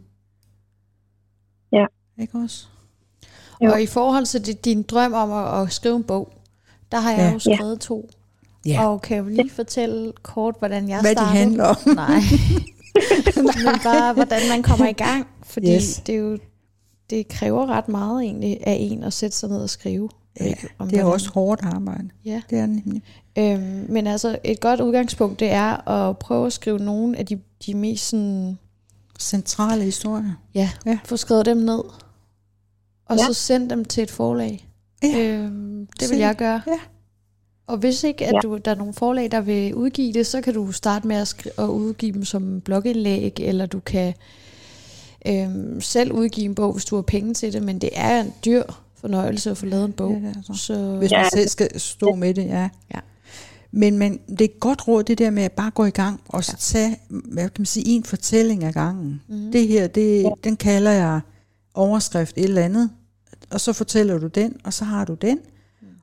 Ja. 1.72 1.86
Ikke 2.18 2.38
også? 2.38 2.66
Jo. 3.64 3.72
Og 3.72 3.82
i 3.82 3.86
forhold 3.86 4.26
til 4.26 4.46
det, 4.46 4.64
din 4.64 4.82
drøm 4.82 5.12
om 5.12 5.32
at, 5.32 5.62
at 5.62 5.72
skrive 5.72 5.96
en 5.96 6.04
bog, 6.04 6.32
der 6.92 7.00
har 7.00 7.10
jeg 7.10 7.18
Ja. 7.18 7.32
jo 7.32 7.38
skrevet 7.38 7.80
to. 7.80 8.10
Ja. 8.66 8.86
Og 8.86 9.02
kan 9.02 9.16
jeg 9.16 9.24
jo 9.24 9.28
lige 9.28 9.50
fortælle 9.50 10.12
kort, 10.22 10.54
hvordan 10.58 10.88
jeg 10.88 11.00
Hvad 11.00 11.10
de 11.10 11.16
startede? 11.16 11.36
handler 11.38 11.64
om. 11.64 11.76
Nej. 11.94 12.20
Men 13.36 13.80
bare, 13.82 14.12
hvordan 14.14 14.40
man 14.48 14.62
kommer 14.62 14.88
i 14.88 14.92
gang. 14.92 15.26
Fordi 15.42 15.74
Yes. 15.74 16.02
det 16.06 16.14
er 16.14 16.18
jo 16.18 16.38
det 17.10 17.28
kræver 17.28 17.66
ret 17.66 17.88
meget 17.88 18.22
egentlig 18.22 18.58
af 18.66 18.76
en 18.80 19.04
at 19.04 19.12
sætte 19.12 19.36
sig 19.36 19.48
ned 19.48 19.58
og 19.62 19.70
skrive. 19.70 20.08
Ja, 20.40 20.44
Ikke? 20.44 20.68
Om 20.78 20.88
det 20.88 20.96
er 20.98 21.00
hvordan- 21.02 21.12
også 21.14 21.30
hårdt 21.30 21.60
arbejde. 21.62 22.08
Ja. 22.24 22.42
Det 22.50 22.58
er 22.58 22.66
nemlig. 22.66 23.02
Øhm, 23.38 23.86
men 23.88 24.06
altså 24.06 24.38
et 24.44 24.60
godt 24.60 24.80
udgangspunkt, 24.80 25.40
det 25.40 25.50
er 25.50 25.88
at 25.88 26.18
prøve 26.18 26.46
at 26.46 26.52
skrive 26.52 26.78
nogle 26.78 27.16
af 27.18 27.26
de, 27.26 27.40
de 27.66 27.74
mest 27.74 28.08
sådan, 28.08 28.58
Centrale 29.20 29.82
historier. 29.84 30.32
ja, 30.54 30.70
Ja. 30.86 30.98
få 31.04 31.16
skrevet 31.16 31.46
dem 31.46 31.56
ned. 31.56 31.82
Og 33.08 33.16
Ja. 33.16 33.24
så 33.26 33.34
sende 33.34 33.70
dem 33.70 33.84
til 33.84 34.02
et 34.02 34.10
forlag. 34.10 34.68
Ja. 35.02 35.18
Øhm, 35.18 35.86
det 36.00 36.10
vil 36.10 36.18
jeg 36.18 36.36
gøre. 36.36 36.62
Ja. 36.66 36.78
Og 37.72 37.78
hvis 37.78 38.04
ikke 38.04 38.26
at 38.26 38.34
Ja. 38.34 38.38
du, 38.40 38.56
der 38.64 38.70
er 38.70 38.74
nogle 38.74 38.94
forlag, 38.94 39.30
der 39.30 39.40
vil 39.40 39.74
udgive 39.74 40.12
det, 40.12 40.26
så 40.26 40.40
kan 40.40 40.54
du 40.54 40.72
starte 40.72 41.08
med 41.08 41.16
at, 41.16 41.28
skri- 41.34 41.62
at 41.62 41.66
udgive 41.68 42.12
dem 42.12 42.24
som 42.24 42.60
blogindlæg, 42.60 43.32
eller 43.40 43.66
du 43.66 43.80
kan 43.80 44.14
øhm, 45.26 45.80
selv 45.80 46.12
udgive 46.12 46.44
en 46.44 46.54
bog, 46.54 46.72
hvis 46.72 46.84
du 46.84 46.94
har 46.94 47.02
penge 47.02 47.34
til 47.34 47.52
det, 47.52 47.62
men 47.62 47.78
det 47.78 47.90
er 47.92 48.20
en 48.20 48.32
dyr 48.44 48.62
fornøjelse 49.00 49.50
at 49.50 49.56
få 49.56 49.66
lavet 49.66 49.84
en 49.84 49.92
bog. 49.92 50.20
Ja, 50.22 50.28
er 50.28 50.54
så. 50.54 50.96
Hvis 50.98 51.10
man 51.10 51.26
selv 51.32 51.48
skal 51.48 51.80
stå 51.80 52.14
med 52.14 52.34
det, 52.34 52.46
ja. 52.46 52.68
Ja. 52.94 52.98
Men, 53.70 53.98
men 53.98 54.20
det 54.28 54.40
er 54.40 54.44
et 54.44 54.60
godt 54.60 54.88
råd, 54.88 55.02
det 55.02 55.18
der 55.18 55.30
med 55.30 55.42
at 55.42 55.52
bare 55.52 55.70
gå 55.70 55.84
i 55.84 55.90
gang, 55.90 56.20
og 56.28 56.44
så 56.44 56.56
tage, 56.56 56.96
hvad 57.08 57.42
kan 57.44 57.52
man 57.58 57.66
sige, 57.66 57.88
en 57.88 58.04
fortælling 58.04 58.64
ad 58.64 58.72
gangen. 58.72 59.20
Mhm. 59.28 59.52
Det 59.52 59.68
her, 59.68 59.86
det, 59.86 60.32
den 60.44 60.56
kalder 60.56 60.90
jeg 60.90 61.20
overskrift 61.74 62.38
et 62.38 62.44
eller 62.44 62.62
andet, 62.62 62.90
og 63.50 63.60
så 63.60 63.72
fortæller 63.72 64.18
du 64.18 64.26
den, 64.26 64.56
og 64.64 64.72
så 64.72 64.84
har 64.84 65.04
du 65.04 65.14
den, 65.14 65.38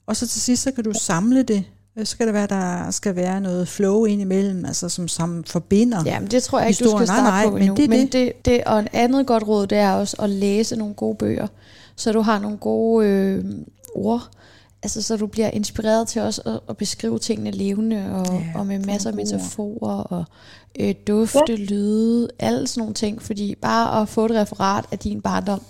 og 0.09 0.15
så 0.15 0.27
til 0.27 0.41
sidst, 0.41 0.63
så 0.63 0.71
kan 0.71 0.83
du 0.83 0.93
samle 0.93 1.43
det. 1.43 1.63
Så 2.03 2.17
kan 2.17 2.25
det 2.25 2.33
være, 2.33 2.47
der 2.47 2.91
skal 2.91 3.15
være 3.15 3.41
noget 3.41 3.67
flow 3.67 4.05
ind 4.05 4.21
imellem, 4.21 4.65
altså 4.65 4.89
som 4.89 5.07
sammen 5.07 5.45
forbinder. 5.45 6.03
Ja, 6.05 6.19
men 6.19 6.31
det 6.31 6.43
tror 6.43 6.59
jeg 6.59 6.69
ikke, 6.69 6.83
du 6.83 6.89
skal 6.89 6.99
Historien. 6.99 7.23
Nej, 7.23 7.29
starte 7.29 7.29
nej, 7.29 7.45
på 7.45 7.51
men 7.53 7.61
endnu. 7.61 7.75
det 7.75 7.83
er 7.83 7.89
men 7.89 7.99
det. 7.99 8.13
det, 8.13 8.45
det, 8.45 8.63
og 8.63 8.79
en 8.79 8.87
andet 8.93 9.27
godt 9.27 9.47
råd, 9.47 9.67
det 9.67 9.77
er 9.77 9.91
også 9.91 10.15
at 10.19 10.29
læse 10.29 10.75
nogle 10.75 10.93
gode 10.93 11.15
bøger, 11.15 11.47
så 11.95 12.11
du 12.11 12.21
har 12.21 12.39
nogle 12.39 12.57
gode 12.57 13.07
øh, 13.07 13.45
ord, 13.95 14.29
altså 14.83 15.01
så 15.01 15.17
du 15.17 15.27
bliver 15.27 15.49
inspireret 15.49 16.07
til 16.07 16.21
også 16.21 16.41
at, 16.45 16.59
at 16.69 16.77
beskrive 16.77 17.19
tingene 17.19 17.51
levende, 17.51 18.11
og, 18.11 18.25
Ja, 18.25 18.33
ja, 18.33 18.59
og 18.59 18.67
med 18.67 18.79
masser 18.79 19.09
af 19.09 19.15
metaforer, 19.15 19.97
og 19.97 20.23
øh, 20.79 20.95
dufte, 21.07 21.55
lyde, 21.55 22.27
alle 22.39 22.67
sådan 22.67 22.81
nogle 22.81 22.93
ting, 22.93 23.21
fordi 23.21 23.55
bare 23.55 24.01
at 24.01 24.09
få 24.09 24.25
et 24.25 24.31
referat 24.31 24.85
af 24.91 24.99
din 24.99 25.21
barndom, 25.21 25.61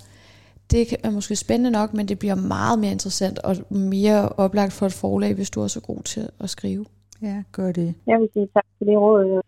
det 0.72 0.96
er 1.04 1.10
måske 1.10 1.36
spændende 1.36 1.72
nok, 1.72 1.94
men 1.94 2.08
det 2.08 2.20
bliver 2.20 2.36
meget 2.36 2.80
mere 2.80 2.92
interessant 2.92 3.40
og 3.40 3.56
mere 3.70 4.30
oplagt 4.30 4.74
for 4.74 4.86
et 4.86 4.94
forlag, 4.94 5.34
hvis 5.34 5.50
du 5.50 5.62
er 5.62 5.68
så 5.68 5.80
god 5.80 6.02
til 6.04 6.30
at 6.40 6.50
skrive. 6.50 6.86
Ja, 7.22 7.44
gør 7.52 7.72
det. 7.72 7.94
Jeg 8.08 8.20
vil 8.20 8.30
sige 8.34 8.48
tak 8.54 8.64
for 8.78 8.86
det 8.86 8.98
råd. 8.98 9.42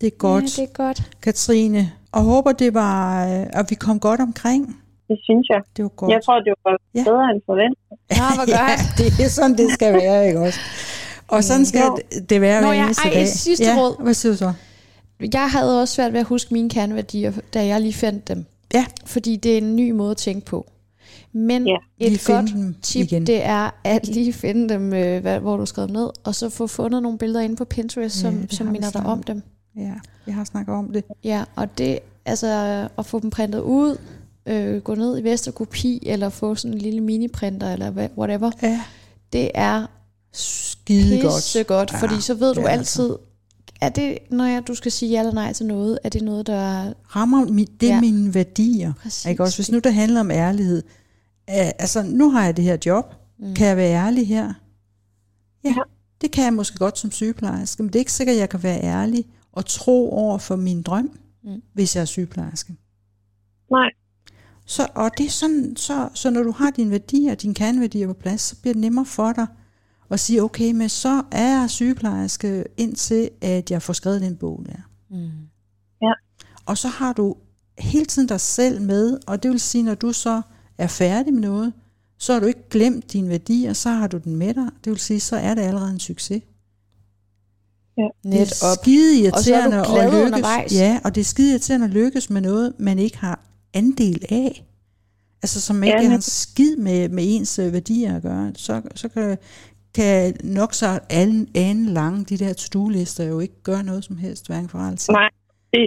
Det 0.00 0.06
er 0.06 0.10
godt, 0.18 0.58
Ja, 0.58 0.62
det 0.62 0.68
er 0.68 0.72
godt. 0.72 1.02
Katrine. 1.22 1.92
Og 2.12 2.22
håber, 2.22 2.52
det 2.52 2.74
var, 2.74 3.24
øh, 3.26 3.46
at 3.52 3.66
vi 3.70 3.74
kom 3.74 4.00
godt 4.00 4.20
omkring. 4.20 4.76
Det 5.08 5.18
synes 5.22 5.48
jeg. 5.48 5.60
Det 5.76 5.82
var 5.82 5.88
godt. 5.88 6.12
Jeg 6.12 6.20
tror, 6.24 6.40
det 6.40 6.52
var 6.64 6.76
Ja. 6.94 7.02
bedre 7.04 7.24
end 7.34 7.42
forventet. 7.46 7.78
Nå, 7.90 8.26
hvor 8.34 8.46
ja, 8.56 8.70
godt. 8.70 9.16
det 9.18 9.24
er 9.24 9.28
sådan, 9.28 9.56
det 9.56 9.70
skal 9.72 9.94
være, 9.94 10.26
ikke 10.26 10.40
også? 10.40 10.58
Og 11.28 11.44
sådan 11.44 11.66
skal 11.66 11.80
Jo. 11.80 11.98
det- 12.12 12.30
det 12.30 12.40
være 12.40 12.60
Nå 12.62 12.66
hver 12.68 12.76
ja, 12.76 12.84
eneste 12.84 13.08
ej, 13.08 13.14
dag. 13.14 13.28
sidste 13.28 13.64
ja, 13.64 13.76
råd. 13.80 14.02
Hvad 14.02 14.14
siger 14.14 14.32
du 14.32 14.36
så? 14.38 14.52
Jeg 15.32 15.50
havde 15.50 15.80
også 15.82 15.94
svært 15.94 16.12
ved 16.12 16.20
at 16.20 16.26
huske 16.26 16.54
mine 16.54 16.70
kerneværdier, 16.70 17.32
da 17.54 17.66
jeg 17.66 17.80
lige 17.80 17.92
fandt 17.94 18.28
dem. 18.28 18.44
Ja. 18.74 18.86
Fordi 19.06 19.36
det 19.36 19.52
er 19.54 19.58
en 19.58 19.76
ny 19.76 19.90
måde 19.90 20.10
at 20.10 20.16
tænke 20.16 20.46
på. 20.46 20.70
Men 21.32 21.66
Ja. 21.66 21.76
et 21.98 22.12
Lige 22.12 22.32
godt 22.32 22.50
dem 22.52 22.74
tip, 22.82 23.02
igen. 23.06 23.26
det 23.26 23.44
er 23.44 23.70
at 23.84 24.06
lige 24.08 24.32
finde 24.32 24.68
dem, 24.74 24.92
øh, 24.92 25.20
hvad, 25.20 25.40
hvor 25.40 25.52
du 25.52 25.58
har 25.60 25.64
skrevet 25.64 25.90
ned, 25.90 26.08
og 26.24 26.34
så 26.34 26.48
få 26.48 26.66
fundet 26.66 27.02
nogle 27.02 27.18
billeder 27.18 27.40
inde 27.40 27.56
på 27.56 27.64
Pinterest, 27.64 28.16
Ja, 28.16 28.20
som, 28.30 28.34
det 28.40 28.54
som 28.54 28.66
minder 28.66 28.90
dig 28.90 29.06
om 29.06 29.22
dem. 29.22 29.42
Ja, 29.76 29.92
jeg 30.26 30.34
har 30.34 30.44
snakket 30.44 30.74
om 30.74 30.92
det. 30.92 31.04
Ja, 31.24 31.44
og 31.56 31.78
det, 31.78 31.98
altså 32.24 32.46
at 32.98 33.06
få 33.06 33.20
dem 33.20 33.30
printet 33.30 33.60
ud, 33.60 33.96
øh, 34.46 34.82
gå 34.82 34.94
ned 34.94 35.18
i 35.18 35.24
Vesterkopi, 35.24 35.98
eller 36.06 36.28
få 36.28 36.54
sådan 36.54 36.74
en 36.74 36.80
lille 36.80 37.00
miniprinter, 37.00 37.72
eller 37.72 37.90
hvad- 37.90 38.08
whatever, 38.18 38.50
Ja, 38.62 38.80
det 39.32 39.50
er 39.54 39.86
skide 40.32 41.22
godt. 41.22 41.56
godt, 41.66 41.92
Ja, 41.92 41.98
fordi 41.98 42.20
så 42.20 42.34
ved 42.34 42.54
du 42.54 42.60
det 42.60 42.68
altid, 42.68 43.16
er 43.80 43.88
det, 43.88 44.18
når 44.30 44.44
jeg, 44.44 44.68
du 44.68 44.74
skal 44.74 44.92
sige 44.92 45.10
ja 45.10 45.18
eller 45.18 45.32
nej 45.32 45.52
til 45.52 45.66
noget, 45.66 45.98
er 46.04 46.08
det 46.08 46.22
noget, 46.22 46.46
der 46.46 46.54
er 46.54 46.92
Rammer 47.16 47.46
mi- 47.46 47.76
det 47.80 47.90
er 47.90 47.94
Ja. 47.94 48.00
mine 48.00 48.34
værdier. 48.34 48.92
præcis? 49.02 49.26
Ikke 49.26 49.42
også? 49.42 49.58
Hvis 49.58 49.70
nu 49.70 49.78
det 49.78 49.94
handler 49.94 50.20
om 50.20 50.30
ærlighed. 50.30 50.82
Øh, 51.50 51.56
altså, 51.78 52.02
nu 52.02 52.30
har 52.30 52.44
jeg 52.44 52.56
det 52.56 52.64
her 52.64 52.76
job. 52.86 53.14
Mm. 53.38 53.54
Kan 53.54 53.66
jeg 53.66 53.76
være 53.76 53.92
ærlig 54.06 54.28
her? 54.28 54.52
Ja, 55.64 55.68
Ja. 55.70 55.82
det 56.20 56.30
kan 56.30 56.44
jeg 56.44 56.52
måske 56.54 56.78
godt 56.78 56.98
som 56.98 57.10
sygeplejerske, 57.10 57.82
men 57.82 57.88
det 57.88 57.94
er 57.96 58.00
ikke 58.00 58.12
sikkert, 58.12 58.34
at 58.34 58.40
jeg 58.40 58.48
kan 58.48 58.62
være 58.62 58.80
ærlig 58.82 59.24
og 59.52 59.66
tro 59.66 60.12
over 60.12 60.38
for 60.38 60.56
min 60.56 60.82
drøm. 60.82 61.10
Mm. 61.44 61.50
Mm. 61.50 61.62
hvis 61.72 61.96
jeg 61.96 62.00
er 62.02 62.04
sygeplejerske. 62.04 62.76
Nej. 63.70 63.90
Så, 64.66 64.86
og 64.94 65.10
det 65.18 65.26
er 65.26 65.30
sådan, 65.30 65.76
så, 65.76 66.08
så 66.14 66.30
når 66.30 66.42
du 66.42 66.50
har 66.52 66.70
dine 66.70 66.90
værdier, 66.90 67.34
dine 67.34 67.54
kerneværdier 67.54 68.06
på 68.06 68.12
plads, 68.12 68.40
så 68.40 68.56
bliver 68.60 68.74
det 68.74 68.80
nemmere 68.80 69.04
for 69.04 69.32
dig 69.32 69.46
at 70.10 70.20
sige, 70.20 70.42
okay, 70.42 70.72
men 70.72 70.88
så 70.88 71.22
er 71.32 71.60
jeg 71.60 71.70
sygeplejerske 71.70 72.64
indtil, 72.76 73.30
at 73.40 73.70
jeg 73.70 73.82
får 73.82 73.92
skrevet 73.92 74.20
den 74.20 74.36
bog 74.36 74.64
der. 74.66 74.88
Mm. 75.10 75.30
Og 76.66 76.78
så 76.78 76.88
har 76.88 77.12
du 77.12 77.36
hele 77.78 78.04
tiden 78.06 78.28
dig 78.28 78.40
selv 78.40 78.82
med, 78.82 79.18
og 79.26 79.42
det 79.42 79.50
vil 79.50 79.60
sige, 79.60 79.82
når 79.82 79.94
du 79.94 80.12
så 80.12 80.42
er 80.78 80.86
færdig 80.86 81.32
med 81.34 81.40
noget, 81.40 81.72
så 82.18 82.32
har 82.32 82.40
du 82.40 82.46
ikke 82.46 82.68
glemt 82.70 83.12
dine 83.12 83.28
værdier, 83.28 83.72
så 83.72 83.90
har 83.90 84.06
du 84.06 84.18
den 84.18 84.36
med 84.36 84.54
dig. 84.54 84.68
Det 84.84 84.90
vil 84.90 84.98
sige, 85.00 85.20
så 85.20 85.36
er 85.36 85.54
det 85.54 85.62
allerede 85.62 85.90
en 85.90 86.00
succes. 86.00 86.42
Det 87.96 88.10
Net 88.24 88.40
er 88.62 88.66
op. 88.72 88.78
skide 88.82 89.30
Og 89.32 89.40
så 89.40 89.54
er 89.54 89.64
du 89.64 89.70
irriterende 89.70 89.84
glad 89.92 90.04
at 90.06 90.12
lykkes. 90.12 90.26
undervejs. 90.32 90.72
Ja, 90.72 91.00
og 91.04 91.14
det 91.14 91.20
er 91.20 91.24
skide 91.24 91.50
irriterende 91.50 91.86
at 91.86 91.92
lykkes 91.92 92.30
med 92.30 92.40
noget, 92.40 92.72
man 92.78 92.98
ikke 92.98 93.18
har 93.18 93.40
andel 93.74 94.24
af. 94.28 94.64
Altså 95.42 95.60
som 95.60 95.82
ikke 95.82 96.02
Ja, 96.02 96.08
har 96.08 96.20
skid 96.20 96.76
med, 96.76 97.08
med 97.08 97.24
ens 97.26 97.58
øh, 97.58 97.72
værdier 97.72 98.16
at 98.16 98.22
gøre. 98.22 98.52
Så, 98.54 98.82
så 98.94 99.08
kan, 99.08 99.38
kan 100.04 100.34
nok 100.44 100.74
så 100.74 100.98
alle 101.10 101.46
ane 101.54 101.88
lange, 101.88 102.24
de 102.24 102.36
der 102.38 102.52
to-do-lister 102.52 103.24
jo 103.24 103.40
ikke 103.40 103.62
gøre 103.62 103.82
noget 103.82 104.04
som 104.04 104.16
helst, 104.16 104.46
hverken 104.46 104.68
for 104.68 104.78
alt. 104.78 105.08
Nej. 105.08 105.28
Det, 105.72 105.86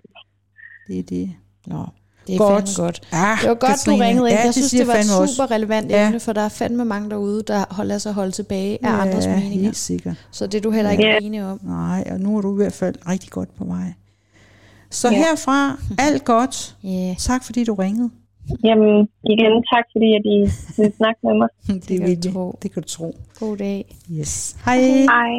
Det 0.87 0.99
er 0.99 1.03
det. 1.03 1.31
Nå, 1.67 1.85
det 2.27 2.33
er 2.35 2.37
Godt. 2.37 2.69
fandme 2.69 2.83
godt. 2.85 3.01
Ah, 3.11 3.37
Det 3.41 3.49
var 3.49 3.55
godt, 3.55 3.71
Katrine. 3.71 3.97
du 3.97 4.03
ringede 4.03 4.29
ind. 4.29 4.37
Ja, 4.39 4.45
jeg 4.45 4.53
synes, 4.53 4.71
det 4.71 4.87
var 4.87 4.93
et 4.93 5.19
også. 5.21 5.35
super 5.35 5.51
relevant 5.51 5.89
Ja. 5.91 6.07
emne, 6.07 6.19
for 6.19 6.33
der 6.33 6.41
er 6.41 6.49
fandme 6.49 6.85
mange 6.85 7.09
derude, 7.09 7.43
der 7.47 7.65
holder 7.69 7.97
sig 7.97 8.13
holdt 8.13 8.35
tilbage 8.35 8.85
af 8.85 8.89
andres 8.91 9.25
Ja, 9.25 9.35
meninger. 9.35 9.63
helt 9.63 9.77
sikkert. 9.77 10.27
Så 10.31 10.47
det 10.47 10.57
er 10.57 10.61
du 10.61 10.71
heller 10.71 10.91
ikke 10.91 11.03
Ja. 11.03 11.17
enig 11.21 11.43
om. 11.45 11.59
Nej, 11.63 12.07
og 12.11 12.19
nu 12.19 12.37
er 12.37 12.41
du 12.41 12.53
i 12.53 12.55
hvert 12.55 12.73
fald 12.73 12.95
rigtig 13.07 13.29
godt 13.29 13.55
på 13.55 13.63
vej. 13.65 13.93
Så 14.89 15.09
Ja. 15.09 15.15
herfra, 15.17 15.77
alt 15.99 16.25
godt. 16.25 16.77
Ja, 16.83 17.15
Tak 17.19 17.43
fordi 17.43 17.63
du 17.63 17.73
ringede. 17.73 18.09
Jamen, 18.63 19.07
igen, 19.23 19.53
tak 19.73 19.85
fordi, 19.91 20.09
at 20.19 20.25
I 20.25 20.37
vil 20.81 20.93
snakke 20.97 21.19
med 21.23 21.33
mig. 21.41 21.49
Det, 21.87 21.97
kan 21.99 22.07
vil 22.07 22.23
du 22.23 22.31
tro. 22.31 22.59
Det 22.63 22.73
kan 22.73 22.83
du 22.83 22.87
tro. 22.87 23.15
god 23.39 23.57
dag. 23.57 23.85
Yes. 24.11 24.57
Hej. 24.65 24.77
Hej. 25.15 25.33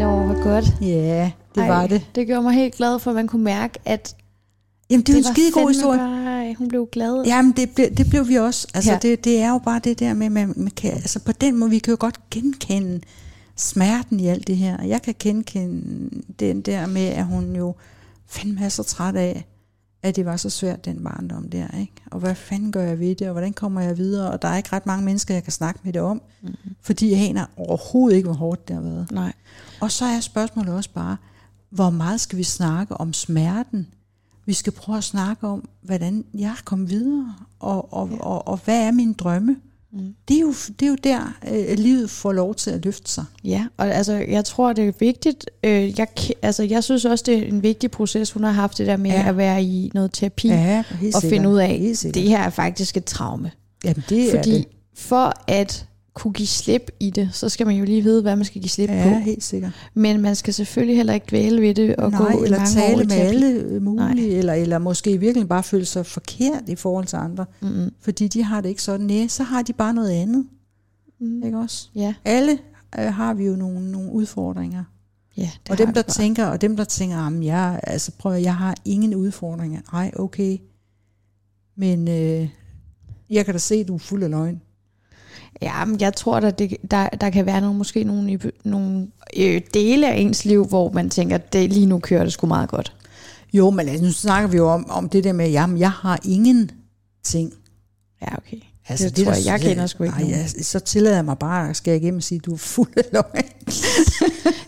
Nå, 0.00 0.10
hvor 0.26 0.42
godt. 0.44 0.64
Ja, 0.82 1.30
det 1.54 1.62
Ej, 1.62 1.68
var 1.68 1.86
det. 1.86 2.10
Det 2.14 2.26
gjorde 2.26 2.42
mig 2.42 2.54
helt 2.54 2.74
glad, 2.74 2.98
for 2.98 3.12
man 3.12 3.26
kunne 3.28 3.44
mærke, 3.44 3.78
at 3.84 4.16
Jamen, 4.90 5.02
det 5.06 5.08
er 5.08 5.12
jo 5.12 5.18
en 5.18 5.24
var 5.24 5.32
skide 5.32 5.50
god 5.52 5.60
fandme 5.60 5.72
historie. 5.72 5.98
Bare, 5.98 6.54
hun 6.54 6.68
blev 6.68 6.88
glad. 6.92 7.24
Jamen, 7.26 7.52
det, 7.52 7.70
ble, 7.70 7.88
det 7.88 8.10
blev 8.10 8.28
vi 8.28 8.34
også. 8.38 8.66
Altså, 8.74 8.92
Ja. 8.92 8.98
det, 9.02 9.24
det 9.24 9.40
er 9.40 9.50
jo 9.50 9.58
bare 9.58 9.80
det 9.84 9.98
der 9.98 10.14
med, 10.14 10.30
man, 10.30 10.52
man 10.56 10.70
kan, 10.76 10.92
altså 10.92 11.18
på 11.20 11.32
den 11.32 11.56
måde, 11.56 11.70
vi 11.70 11.78
kan 11.78 11.90
jo 11.90 11.96
godt 12.00 12.30
genkende 12.30 13.00
smerten 13.56 14.20
i 14.20 14.26
alt 14.26 14.46
det 14.46 14.56
her. 14.56 14.82
Jeg 14.82 15.02
kan 15.02 15.14
genkende 15.18 16.10
den 16.40 16.60
der 16.60 16.86
med, 16.86 17.06
at 17.06 17.24
hun 17.24 17.56
jo 17.56 17.74
fandme 18.26 18.64
er 18.64 18.68
så 18.68 18.82
træt 18.82 19.16
af, 19.16 19.46
at 20.02 20.16
det 20.16 20.24
var 20.26 20.36
så 20.36 20.50
svært, 20.50 20.84
den 20.84 21.04
barndom 21.04 21.48
der, 21.50 21.78
ikke? 21.80 21.92
Og 22.10 22.18
hvad 22.18 22.34
fanden 22.34 22.72
gør 22.72 22.82
jeg 22.82 22.98
ved 23.00 23.14
det, 23.14 23.26
og 23.26 23.32
hvordan 23.32 23.52
kommer 23.52 23.80
jeg 23.80 23.98
videre? 23.98 24.30
Og 24.30 24.42
der 24.42 24.48
er 24.48 24.56
ikke 24.56 24.68
ret 24.72 24.86
mange 24.86 25.04
mennesker, 25.04 25.34
jeg 25.34 25.42
kan 25.42 25.52
snakke 25.52 25.80
med 25.82 25.92
det 25.92 26.02
om, 26.02 26.22
mm-hmm. 26.42 26.74
fordi 26.82 27.10
jeg 27.10 27.28
aner 27.28 27.46
overhovedet 27.56 28.16
ikke, 28.16 28.26
hvor 28.26 28.36
hårdt 28.36 28.68
det 28.68 28.76
har 28.76 28.82
været. 28.82 29.10
Nej. 29.10 29.32
Og 29.80 29.90
så 29.90 30.04
er 30.04 30.20
spørgsmålet 30.20 30.74
også 30.74 30.90
bare, 30.90 31.16
hvor 31.70 31.90
meget 31.90 32.20
skal 32.20 32.38
vi 32.38 32.42
snakke 32.42 32.96
om 32.96 33.12
smerten? 33.12 33.86
Vi 34.46 34.52
skal 34.52 34.72
prøve 34.72 34.98
at 34.98 35.04
snakke 35.04 35.46
om, 35.46 35.68
hvordan 35.82 36.24
jeg 36.38 36.54
kommer 36.64 36.86
videre, 36.86 37.34
og, 37.60 37.92
og, 37.92 38.08
ja. 38.10 38.16
og, 38.20 38.48
og 38.48 38.60
hvad 38.64 38.86
er 38.86 38.90
mine 38.90 39.14
drømme? 39.14 39.56
Mm. 39.92 40.14
Det, 40.28 40.36
er 40.36 40.40
jo, 40.40 40.54
det 40.80 40.82
er 40.86 40.90
jo 40.90 40.96
der, 41.04 41.36
øh, 41.52 41.78
livet 41.78 42.10
får 42.10 42.32
lov 42.32 42.54
til 42.54 42.70
at 42.70 42.84
løfte 42.84 43.10
sig. 43.12 43.24
Ja, 43.44 43.66
og 43.76 43.86
altså, 43.94 44.12
jeg 44.12 44.44
tror, 44.44 44.72
det 44.72 44.88
er 44.88 44.92
vigtigt. 45.00 45.50
Øh, 45.64 45.98
jeg, 45.98 46.06
altså, 46.42 46.62
jeg 46.62 46.84
synes 46.84 47.04
også, 47.04 47.22
det 47.26 47.38
er 47.38 47.42
en 47.48 47.62
vigtig 47.62 47.90
proces, 47.90 48.32
hun 48.32 48.44
har 48.44 48.50
haft 48.52 48.78
det 48.78 48.86
der 48.86 48.96
med 48.96 49.10
Ja. 49.10 49.28
at 49.28 49.36
være 49.36 49.62
i 49.64 49.90
noget 49.94 50.10
terapi, 50.12 50.48
Ja, 50.48 50.84
og 51.14 51.22
finde 51.22 51.48
ud 51.48 51.58
af, 51.58 51.90
sikkert. 51.94 52.14
det 52.14 52.22
her 52.28 52.38
er 52.38 52.50
faktisk 52.50 52.96
et 52.96 53.04
traume. 53.04 53.50
Jamen, 53.84 54.02
det 54.08 54.26
er 54.34 54.38
Fordi 54.38 54.52
det. 54.52 54.66
for 54.94 55.32
at 55.48 55.86
kunne 56.16 56.32
give 56.32 56.46
slip 56.46 56.90
i 57.00 57.10
det, 57.10 57.30
så 57.32 57.48
skal 57.48 57.66
man 57.66 57.76
jo 57.76 57.84
lige 57.84 58.02
vide, 58.02 58.22
hvad 58.22 58.36
man 58.36 58.44
skal 58.44 58.60
give 58.60 58.68
slip 58.70 58.90
Ja, 58.90 59.02
på. 59.14 59.18
helt 59.24 59.42
sikkert. 59.44 59.72
Men 59.94 60.20
man 60.20 60.36
skal 60.36 60.54
selvfølgelig 60.54 60.96
heller 60.96 61.14
ikke 61.14 61.26
dvæle 61.30 61.62
ved 61.62 61.74
det 61.74 61.96
og 61.96 62.10
Nej, 62.10 62.20
gå 62.32 62.40
i 62.40 62.44
eller 62.44 62.58
mange 62.58 62.82
år 62.82 62.88
tale 62.88 63.02
i 63.02 63.06
med 63.06 63.16
alle 63.16 63.80
mulige, 63.80 64.30
eller, 64.30 64.52
eller 64.52 64.78
måske 64.78 65.18
virkelig 65.20 65.48
bare 65.48 65.62
føle 65.62 65.84
sig 65.84 66.06
forkert 66.06 66.68
i 66.68 66.74
forhold 66.76 67.06
til 67.06 67.16
andre. 67.16 67.46
Mm-hmm. 67.62 67.90
Fordi 68.00 68.28
de 68.28 68.42
har 68.42 68.60
det 68.60 68.68
ikke 68.68 68.82
sådan. 68.82 69.06
Nej, 69.06 69.26
så 69.28 69.42
har 69.42 69.62
de 69.62 69.72
bare 69.72 69.94
noget 69.94 70.10
andet. 70.10 70.46
Mm. 71.20 71.42
Ikke 71.42 71.58
også? 71.58 71.88
Ja, 71.94 72.14
Alle 72.24 72.58
øh, 72.98 73.14
har 73.14 73.34
vi 73.34 73.44
jo 73.46 73.56
nogle, 73.56 73.90
nogle 73.92 74.12
udfordringer. 74.12 74.84
ja 75.36 75.50
det 75.62 75.70
og 75.70 75.78
dem 75.78 75.86
der 75.86 76.02
bare. 76.02 76.12
tænker, 76.14 76.46
og 76.46 76.60
dem 76.60 76.76
der 76.76 76.84
tænker, 76.84 77.16
jamen 77.16 77.42
jeg, 77.42 77.80
altså 77.82 78.12
prøv 78.18 78.32
jeg 78.32 78.54
har 78.56 78.74
ingen 78.84 79.14
udfordringer. 79.14 79.80
Nej, 79.92 80.10
okay. 80.16 80.58
Men 81.76 82.08
øh, 82.08 82.48
jeg 83.30 83.44
kan 83.44 83.54
da 83.54 83.58
se, 83.58 83.74
at 83.74 83.88
du 83.88 83.94
er 83.94 83.98
fuld 83.98 84.22
af 84.22 84.30
løgn. 84.30 84.60
Ja, 85.62 85.84
men 85.84 86.00
jeg 86.00 86.14
tror, 86.14 86.36
at 86.36 86.58
det, 86.58 86.76
der, 86.90 87.08
der 87.08 87.30
kan 87.30 87.46
være 87.46 87.60
nogle, 87.60 87.78
måske 87.78 88.04
nogle, 88.04 88.38
nogle 88.64 89.08
øh, 89.36 89.60
dele 89.74 90.12
af 90.12 90.16
ens 90.16 90.44
liv, 90.44 90.64
hvor 90.64 90.92
man 90.92 91.10
tænker, 91.10 91.34
at 91.34 91.52
det, 91.52 91.72
lige 91.72 91.86
nu 91.86 91.98
kører 91.98 92.22
det 92.24 92.32
sgu 92.32 92.46
meget 92.46 92.68
godt. 92.68 92.96
Jo, 93.52 93.70
men 93.70 93.88
altså, 93.88 94.04
nu 94.04 94.12
snakker 94.12 94.48
vi 94.48 94.56
jo 94.56 94.68
om, 94.68 94.90
om 94.90 95.08
det 95.08 95.24
der 95.24 95.32
med, 95.32 95.50
jamen 95.50 95.78
jeg 95.78 95.90
har 95.90 96.18
ingen 96.24 96.70
ting. 97.22 97.52
Ja, 98.22 98.36
okay. 98.36 98.60
Altså, 98.88 99.08
det 99.10 99.24
tror 99.24 99.32
der- 99.32 99.38
jeg, 99.38 99.46
jeg 99.46 99.60
kender 99.60 99.86
sgu 99.86 100.04
ikke 100.04 100.16
nej, 100.18 100.30
jeg, 100.30 100.46
så 100.62 100.78
tillader 100.80 101.16
jeg 101.16 101.24
mig 101.24 101.38
bare 101.38 101.70
at 101.70 101.76
skære 101.76 101.96
igennem 101.96 102.16
og 102.16 102.22
sige, 102.22 102.38
at 102.38 102.46
du 102.46 102.52
er 102.52 102.58
fuld 102.58 102.88
af 102.96 103.02
løgn. 103.12 103.44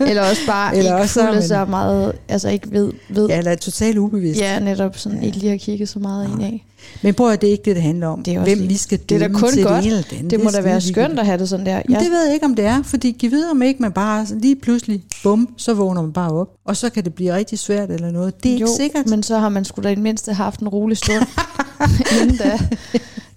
Eller 0.09 0.23
også 0.23 0.43
bare 0.47 0.77
Eller 0.77 0.91
ikke 0.93 1.03
også 1.03 1.15
fulde 1.21 1.33
man- 1.33 1.43
så 1.49 1.65
meget, 1.65 2.13
altså 2.29 2.49
ikke 2.49 2.73
ved, 2.73 2.93
ved 3.11 3.29
Ja, 3.29 3.39
eller 3.39 3.51
er 3.51 3.57
totalt 3.57 3.99
ubevidst. 3.99 4.41
ja, 4.41 4.59
netop 4.59 4.99
sådan 4.99 5.19
ja. 5.19 5.27
ikke 5.27 5.39
lige 5.39 5.51
har 5.51 5.57
kigget 5.57 5.89
så 5.89 5.99
meget 5.99 6.31
ind 6.33 6.43
af. 6.43 6.65
Men 7.03 7.15
prøv 7.15 7.31
at 7.33 7.41
det 7.41 7.47
er 7.47 7.51
ikke 7.53 7.65
det, 7.65 7.77
det 7.77 7.83
handler 7.83 8.07
om. 8.07 8.23
Det 8.23 8.35
er 8.35 8.41
også 8.41 8.51
Hvem 8.51 8.59
lige- 8.59 8.69
vi 8.69 8.77
skal 8.77 8.99
Det 9.09 9.15
er 9.15 9.19
dømme 9.19 9.35
da 9.37 9.41
kun 9.41 9.53
til 9.53 9.63
godt. 9.65 9.85
det 9.85 9.87
eller 9.91 10.03
det 10.11 10.17
andet. 10.17 10.31
Det 10.31 10.45
må 10.45 10.51
da 10.51 10.61
være 10.61 10.81
skønt 10.81 11.19
at 11.19 11.27
have 11.27 11.39
det 11.39 11.49
sådan 11.49 11.67
der. 11.67 11.83
Men 11.87 11.93
Jeg, 11.95 12.01
det 12.03 12.11
ved 12.11 12.25
jeg 12.25 12.35
ikke, 12.35 12.47
om 12.47 12.55
det 12.55 12.65
er, 12.65 12.83
fordi 12.83 13.17
giv 13.19 13.31
videre 13.31 13.51
om 13.51 13.63
ikke 13.63 13.83
man 13.83 13.93
bare 13.93 14.27
lige 14.41 14.57
pludselig, 14.57 15.03
bum, 15.23 15.49
så 15.57 15.75
vågner 15.75 16.03
man 16.03 16.13
bare 16.13 16.33
op. 16.33 16.49
Og 16.65 16.77
så 16.77 16.91
kan 16.91 17.05
det 17.05 17.15
blive 17.15 17.35
rigtig 17.35 17.59
svært 17.59 17.91
eller 17.91 18.11
noget. 18.11 18.43
Det 18.43 18.49
er 18.55 18.59
jo, 18.59 18.67
ikke 18.67 18.77
sikkert. 18.77 19.07
men 19.07 19.23
så 19.23 19.39
har 19.39 19.49
man 19.49 19.65
sgu 19.65 19.83
da 19.83 19.89
i 19.89 19.95
det 19.95 20.03
mindste 20.03 20.33
haft 20.33 20.61
en 20.61 20.69
rolig 20.69 20.97
stund 20.97 21.25
inden 22.23 22.37
da. 22.37 22.59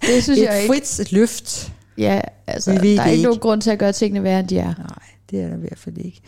Det 0.06 0.22
synes 0.22 0.38
et 0.38 0.44
jeg 0.44 0.62
ikke. 0.62 0.72
frit 0.74 1.00
et 1.00 1.12
løft. 1.12 1.72
Ja, 1.98 2.20
altså, 2.46 2.80
Vi 2.80 2.94
der 2.96 3.02
er 3.02 3.06
ikke 3.06 3.12
ikke. 3.12 3.22
nogen 3.24 3.40
grund 3.40 3.60
til 3.62 3.70
at 3.70 3.78
gøre 3.78 3.92
tingene 3.92 4.22
værre, 4.22 4.40
end 4.40 4.48
de 4.48 4.58
er. 4.58 4.74
Nej, 4.78 4.98
det 5.30 5.40
er 5.40 5.48
der 5.48 5.56
i 5.56 5.60
hvert 5.60 5.78
fald 5.78 5.98
ikke. 5.98 6.20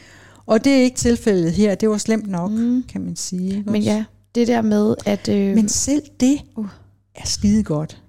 Og 0.46 0.64
det 0.64 0.72
er 0.72 0.82
ikke 0.82 0.96
tilfældet 0.96 1.52
her. 1.52 1.74
Det 1.74 1.88
var 1.88 1.98
slemt 1.98 2.26
nok, 2.30 2.50
mm. 2.50 2.82
kan 2.88 3.00
man 3.00 3.16
sige. 3.16 3.56
Ikke 3.56 3.70
Men 3.70 3.76
også? 3.76 3.90
ja, 3.90 4.04
det 4.34 4.48
der 4.48 4.62
med, 4.62 4.94
at... 5.06 5.28
Øh, 5.28 5.54
Men 5.54 5.68
selv 5.68 6.02
det 6.20 6.38
Uh. 6.56 6.68
er 7.14 7.26
skide 7.26 7.62
godt. 7.62 8.02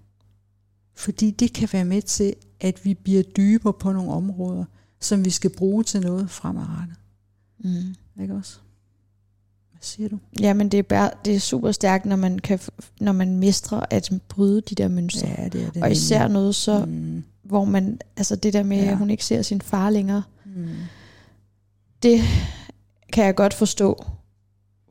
Fordi 0.96 1.32
det 1.32 1.54
kan 1.54 1.70
være 1.74 1.86
med 1.86 2.02
til, 2.02 2.34
at 2.62 2.86
vi 2.86 2.94
bliver 2.94 3.24
dybere 3.24 3.74
på 3.74 3.92
nogle 3.92 4.12
områder, 4.12 4.66
som 5.02 5.26
vi 5.26 5.30
skal 5.30 5.50
bruge 5.58 5.84
til 5.84 6.02
noget 6.02 6.30
fremadrettet. 6.30 6.96
mm. 7.64 8.22
Ikke 8.22 8.34
også? 8.34 8.58
Hvad 9.76 9.82
siger 9.82 10.10
du? 10.10 10.18
Ja, 10.40 10.54
men 10.54 10.70
det 10.70 10.78
er, 10.78 10.84
bare, 10.84 11.12
det 11.26 11.36
er 11.36 11.40
super 11.40 11.72
stærkt, 11.72 12.06
når 12.06 12.16
man, 12.16 12.40
kan, 12.40 12.60
når 13.02 13.12
man 13.12 13.40
mestrer 13.40 13.86
at 13.90 14.10
bryde 14.30 14.62
de 14.62 14.76
der 14.76 14.88
mønstre. 14.88 15.28
Ja, 15.38 15.48
det 15.50 15.64
er 15.64 15.72
det. 15.72 15.84
og 15.84 15.92
især 15.92 16.20
nemlig. 16.20 16.34
noget 16.34 16.56
så, 16.56 16.86
Mm, 16.86 17.24
hvor 17.44 17.66
man, 17.66 18.00
altså 18.18 18.36
det 18.36 18.54
der 18.54 18.64
med, 18.64 18.78
Ja. 18.78 18.92
at 18.92 18.98
hun 18.98 19.10
ikke 19.10 19.26
ser 19.26 19.42
sin 19.42 19.62
far 19.62 19.90
længere, 19.90 20.24
mm. 20.46 20.68
det 22.04 22.22
kan 23.14 23.26
jeg 23.26 23.36
godt 23.36 23.54
forstå. 23.54 24.06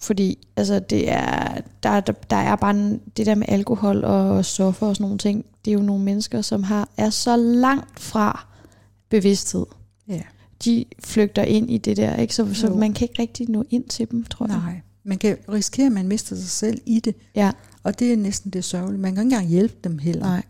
Fordi 0.01 0.39
altså 0.57 0.79
det 0.79 1.11
er, 1.13 1.61
der, 1.83 2.01
der, 2.01 2.13
der 2.13 2.37
er 2.37 2.57
bare 2.57 2.71
en, 2.71 3.01
det 3.17 3.27
der 3.27 3.35
med 3.35 3.47
alkohol 3.49 4.05
og 4.05 4.45
stoffer 4.45 4.87
og 4.87 4.97
sådan 4.97 5.05
nogle 5.05 5.19
ting, 5.19 5.45
det 5.65 5.71
er 5.71 5.75
jo 5.75 5.81
nogle 5.83 6.05
mennesker, 6.05 6.43
som 6.43 6.63
har 6.63 6.89
er 6.97 7.11
så 7.11 7.37
langt 7.37 8.01
fra 8.01 8.47
bevidsthed. 9.09 9.67
Ja. 10.67 10.71
De 10.71 10.85
flygter 11.05 11.43
ind 11.43 11.71
i 11.71 11.79
det 11.79 11.97
der, 11.97 12.17
ikke? 12.17 12.35
Så, 12.35 12.55
så 12.55 12.71
man 12.75 12.93
kan 12.93 13.09
ikke 13.09 13.23
rigtig 13.23 13.49
nå 13.49 13.65
ind 13.71 13.85
til 13.85 14.11
dem, 14.11 14.25
tror 14.25 14.47
jeg. 14.47 14.57
Nej, 14.57 14.81
man 15.05 15.19
kan 15.19 15.37
risikere, 15.49 15.87
at 15.87 15.93
man 15.93 16.09
mister 16.09 16.37
sig 16.37 16.51
selv 16.51 16.81
i 16.87 17.01
det. 17.01 17.15
Ja, 17.35 17.53
Og 17.83 17.99
det 17.99 18.13
er 18.13 18.17
næsten 18.17 18.51
det 18.51 18.65
sørgelige. 18.65 19.01
Man 19.01 19.15
kan 19.15 19.25
ikke 19.25 19.35
engang 19.35 19.51
hjælpe 19.51 19.75
dem 19.85 19.99
heller. 19.99 20.27
nej. 20.27 20.43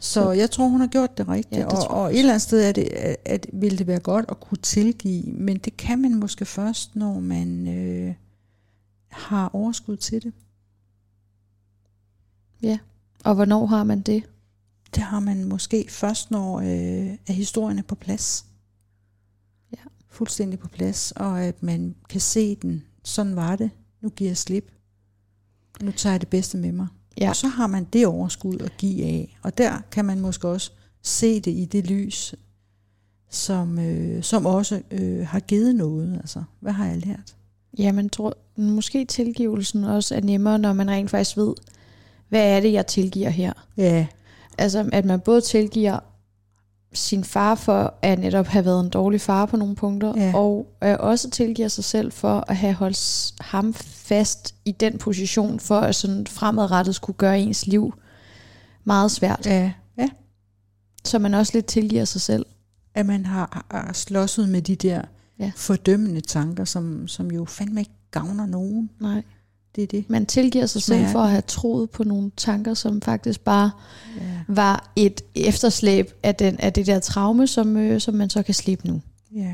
Så 0.00 0.30
jeg 0.30 0.50
tror, 0.50 0.68
hun 0.68 0.80
har 0.80 0.86
gjort 0.86 1.18
det 1.18 1.28
rigtigt. 1.28 1.56
Ja, 1.60 1.64
det 1.64 1.72
og, 1.72 1.88
og 1.88 2.12
et 2.12 2.18
eller 2.18 2.32
andet 2.32 2.42
sted 2.42 2.62
er 2.68 2.72
det, 2.72 2.82
at, 2.82 3.16
at 3.24 3.46
vil 3.52 3.78
det 3.78 3.86
være 3.86 4.00
godt 4.00 4.24
at 4.28 4.40
kunne 4.40 4.58
tilgive, 4.62 5.22
men 5.32 5.58
det 5.58 5.76
kan 5.76 5.98
man 5.98 6.14
måske 6.14 6.44
først, 6.44 6.96
når 6.96 7.20
man 7.20 7.68
øh, 7.68 8.14
har 9.08 9.50
overskud 9.52 9.96
til 9.96 10.22
det. 10.22 10.32
Og 13.24 13.34
hvornår 13.34 13.66
har 13.66 13.84
man 13.84 14.00
det? 14.00 14.22
Det 14.94 15.02
har 15.02 15.20
man 15.20 15.44
måske 15.44 15.86
først, 15.88 16.30
når 16.30 16.60
øh, 16.60 17.16
er 17.26 17.32
historien 17.32 17.78
er 17.78 17.82
på 17.82 17.94
plads. 17.94 18.44
Fuldstændig 20.12 20.58
på 20.58 20.68
plads, 20.68 21.12
og 21.16 21.42
at 21.42 21.62
man 21.62 21.94
kan 22.08 22.20
se 22.20 22.54
den. 22.54 22.82
Sådan 23.04 23.36
var 23.36 23.56
det. 23.56 23.70
Nu 24.00 24.08
giver 24.08 24.30
jeg 24.30 24.36
slip. 24.36 24.72
Nu 25.82 25.92
tager 25.92 26.12
jeg 26.12 26.20
det 26.20 26.28
bedste 26.28 26.58
med 26.58 26.72
mig. 26.72 26.86
Ja. 27.20 27.28
Og 27.28 27.36
så 27.36 27.48
har 27.48 27.66
man 27.66 27.84
det 27.92 28.06
overskud 28.06 28.58
at 28.58 28.76
give 28.78 29.04
af. 29.04 29.38
Og 29.42 29.58
der 29.58 29.78
kan 29.90 30.04
man 30.04 30.20
måske 30.20 30.48
også 30.48 30.70
se 31.02 31.40
det 31.40 31.50
i 31.50 31.64
det 31.64 31.86
lys, 31.86 32.34
som, 33.30 33.78
øh, 33.78 34.22
som 34.22 34.46
også 34.46 34.82
øh, 34.90 35.26
har 35.26 35.40
givet 35.40 35.74
noget. 35.74 36.16
Altså, 36.16 36.42
hvad 36.60 36.72
har 36.72 36.86
jeg 36.86 37.06
lært? 37.06 37.36
Ja, 37.78 37.92
man 37.92 38.08
tror, 38.08 38.36
måske 38.56 39.04
tilgivelsen 39.04 39.84
også 39.84 40.14
er 40.14 40.20
nemmere, 40.20 40.58
når 40.58 40.72
man 40.72 40.90
rent 40.90 41.10
faktisk 41.10 41.36
ved, 41.36 41.54
hvad 42.28 42.56
er 42.56 42.60
det, 42.60 42.72
jeg 42.72 42.86
tilgiver 42.86 43.30
her. 43.30 43.52
Ja, 43.76 44.06
Altså, 44.58 44.88
at 44.92 45.04
man 45.04 45.20
både 45.20 45.40
tilgiver 45.40 45.98
sin 46.94 47.24
far 47.24 47.54
for 47.54 47.94
at 48.02 48.18
netop 48.18 48.46
have 48.46 48.64
været 48.64 48.80
en 48.84 48.88
dårlig 48.90 49.20
far 49.20 49.46
på 49.46 49.56
nogle 49.56 49.74
punkter, 49.76 50.12
Ja. 50.16 50.32
og 50.36 50.66
øh, 50.84 50.96
også 50.98 51.30
tilgiver 51.30 51.68
sig 51.68 51.84
selv 51.84 52.12
for 52.12 52.44
at 52.48 52.56
have 52.56 52.72
holdt 52.74 53.32
ham 53.40 53.74
fast 53.74 54.54
i 54.64 54.72
den 54.72 54.98
position, 54.98 55.60
for 55.60 55.78
at 55.80 55.94
sådan 55.94 56.26
fremadrettet 56.26 56.94
skulle 56.94 57.16
gøre 57.16 57.40
ens 57.40 57.66
liv 57.66 57.94
meget 58.84 59.10
svært. 59.10 59.46
ja, 59.46 59.72
ja. 59.98 60.08
Så 61.04 61.18
man 61.18 61.34
også 61.34 61.52
lidt 61.54 61.66
tilgiver 61.66 62.04
sig 62.04 62.20
selv. 62.20 62.46
At 62.94 63.06
man 63.06 63.26
har, 63.26 63.66
har 63.70 63.92
slåsset 63.92 64.48
med 64.48 64.62
de 64.62 64.76
der 64.76 65.02
Ja. 65.38 65.52
fordømmende 65.56 66.20
tanker, 66.20 66.64
som, 66.64 67.08
som 67.08 67.30
jo 67.30 67.44
fandme 67.44 67.80
ikke 67.80 67.92
gavner 68.10 68.46
nogen. 68.46 68.90
Nej. 69.00 69.22
Det 69.76 69.82
er 69.82 69.86
det. 69.86 70.04
Man 70.08 70.26
tilgiver 70.26 70.66
sig 70.66 70.82
selv 70.82 71.06
for 71.06 71.18
at 71.18 71.30
have 71.30 71.42
troet 71.46 71.90
på 71.90 72.04
nogle 72.04 72.30
tanker, 72.36 72.74
som 72.74 73.02
faktisk 73.02 73.40
bare 73.40 73.70
Ja. 74.16 74.22
var 74.48 74.92
et 74.96 75.20
efterslæb 75.34 76.12
af, 76.22 76.34
den, 76.34 76.56
af 76.60 76.72
det 76.72 76.86
der 76.86 76.98
traume, 77.00 77.46
som, 77.46 77.76
øh, 77.76 78.00
som 78.00 78.14
man 78.14 78.30
så 78.30 78.42
kan 78.42 78.54
slippe 78.54 78.88
nu. 78.88 79.00
Ja. 79.36 79.52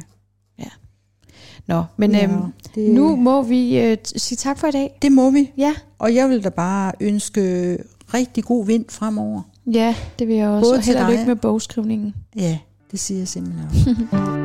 Nå, 1.66 1.84
men 1.96 2.12
ja, 2.12 2.24
øhm, 2.24 2.52
det, 2.74 2.90
nu 2.90 3.16
må 3.16 3.42
vi 3.42 3.78
øh, 3.78 3.96
sige 4.16 4.36
tak 4.36 4.58
for 4.58 4.66
i 4.66 4.70
dag. 4.70 4.98
det 5.02 5.12
må 5.12 5.30
vi. 5.30 5.50
Ja, 5.58 5.74
Og 5.98 6.14
jeg 6.14 6.28
vil 6.28 6.44
da 6.44 6.48
bare 6.48 6.92
ønske 7.00 7.78
rigtig 8.14 8.44
god 8.44 8.66
vind 8.66 8.84
fremover. 8.88 9.42
ja 9.72 9.94
det 10.18 10.28
vil 10.28 10.36
jeg 10.36 10.48
også. 10.48 10.68
Både 10.70 10.78
og 10.78 10.82
held 10.84 10.96
og 10.96 11.10
lykke 11.10 11.24
med 11.26 11.36
bogskrivningen. 11.36 12.14
Ja, 12.36 12.58
det 12.90 13.00
siger 13.00 13.18
jeg 13.18 13.28
simpelthen 13.28 13.64
også. 13.68 13.96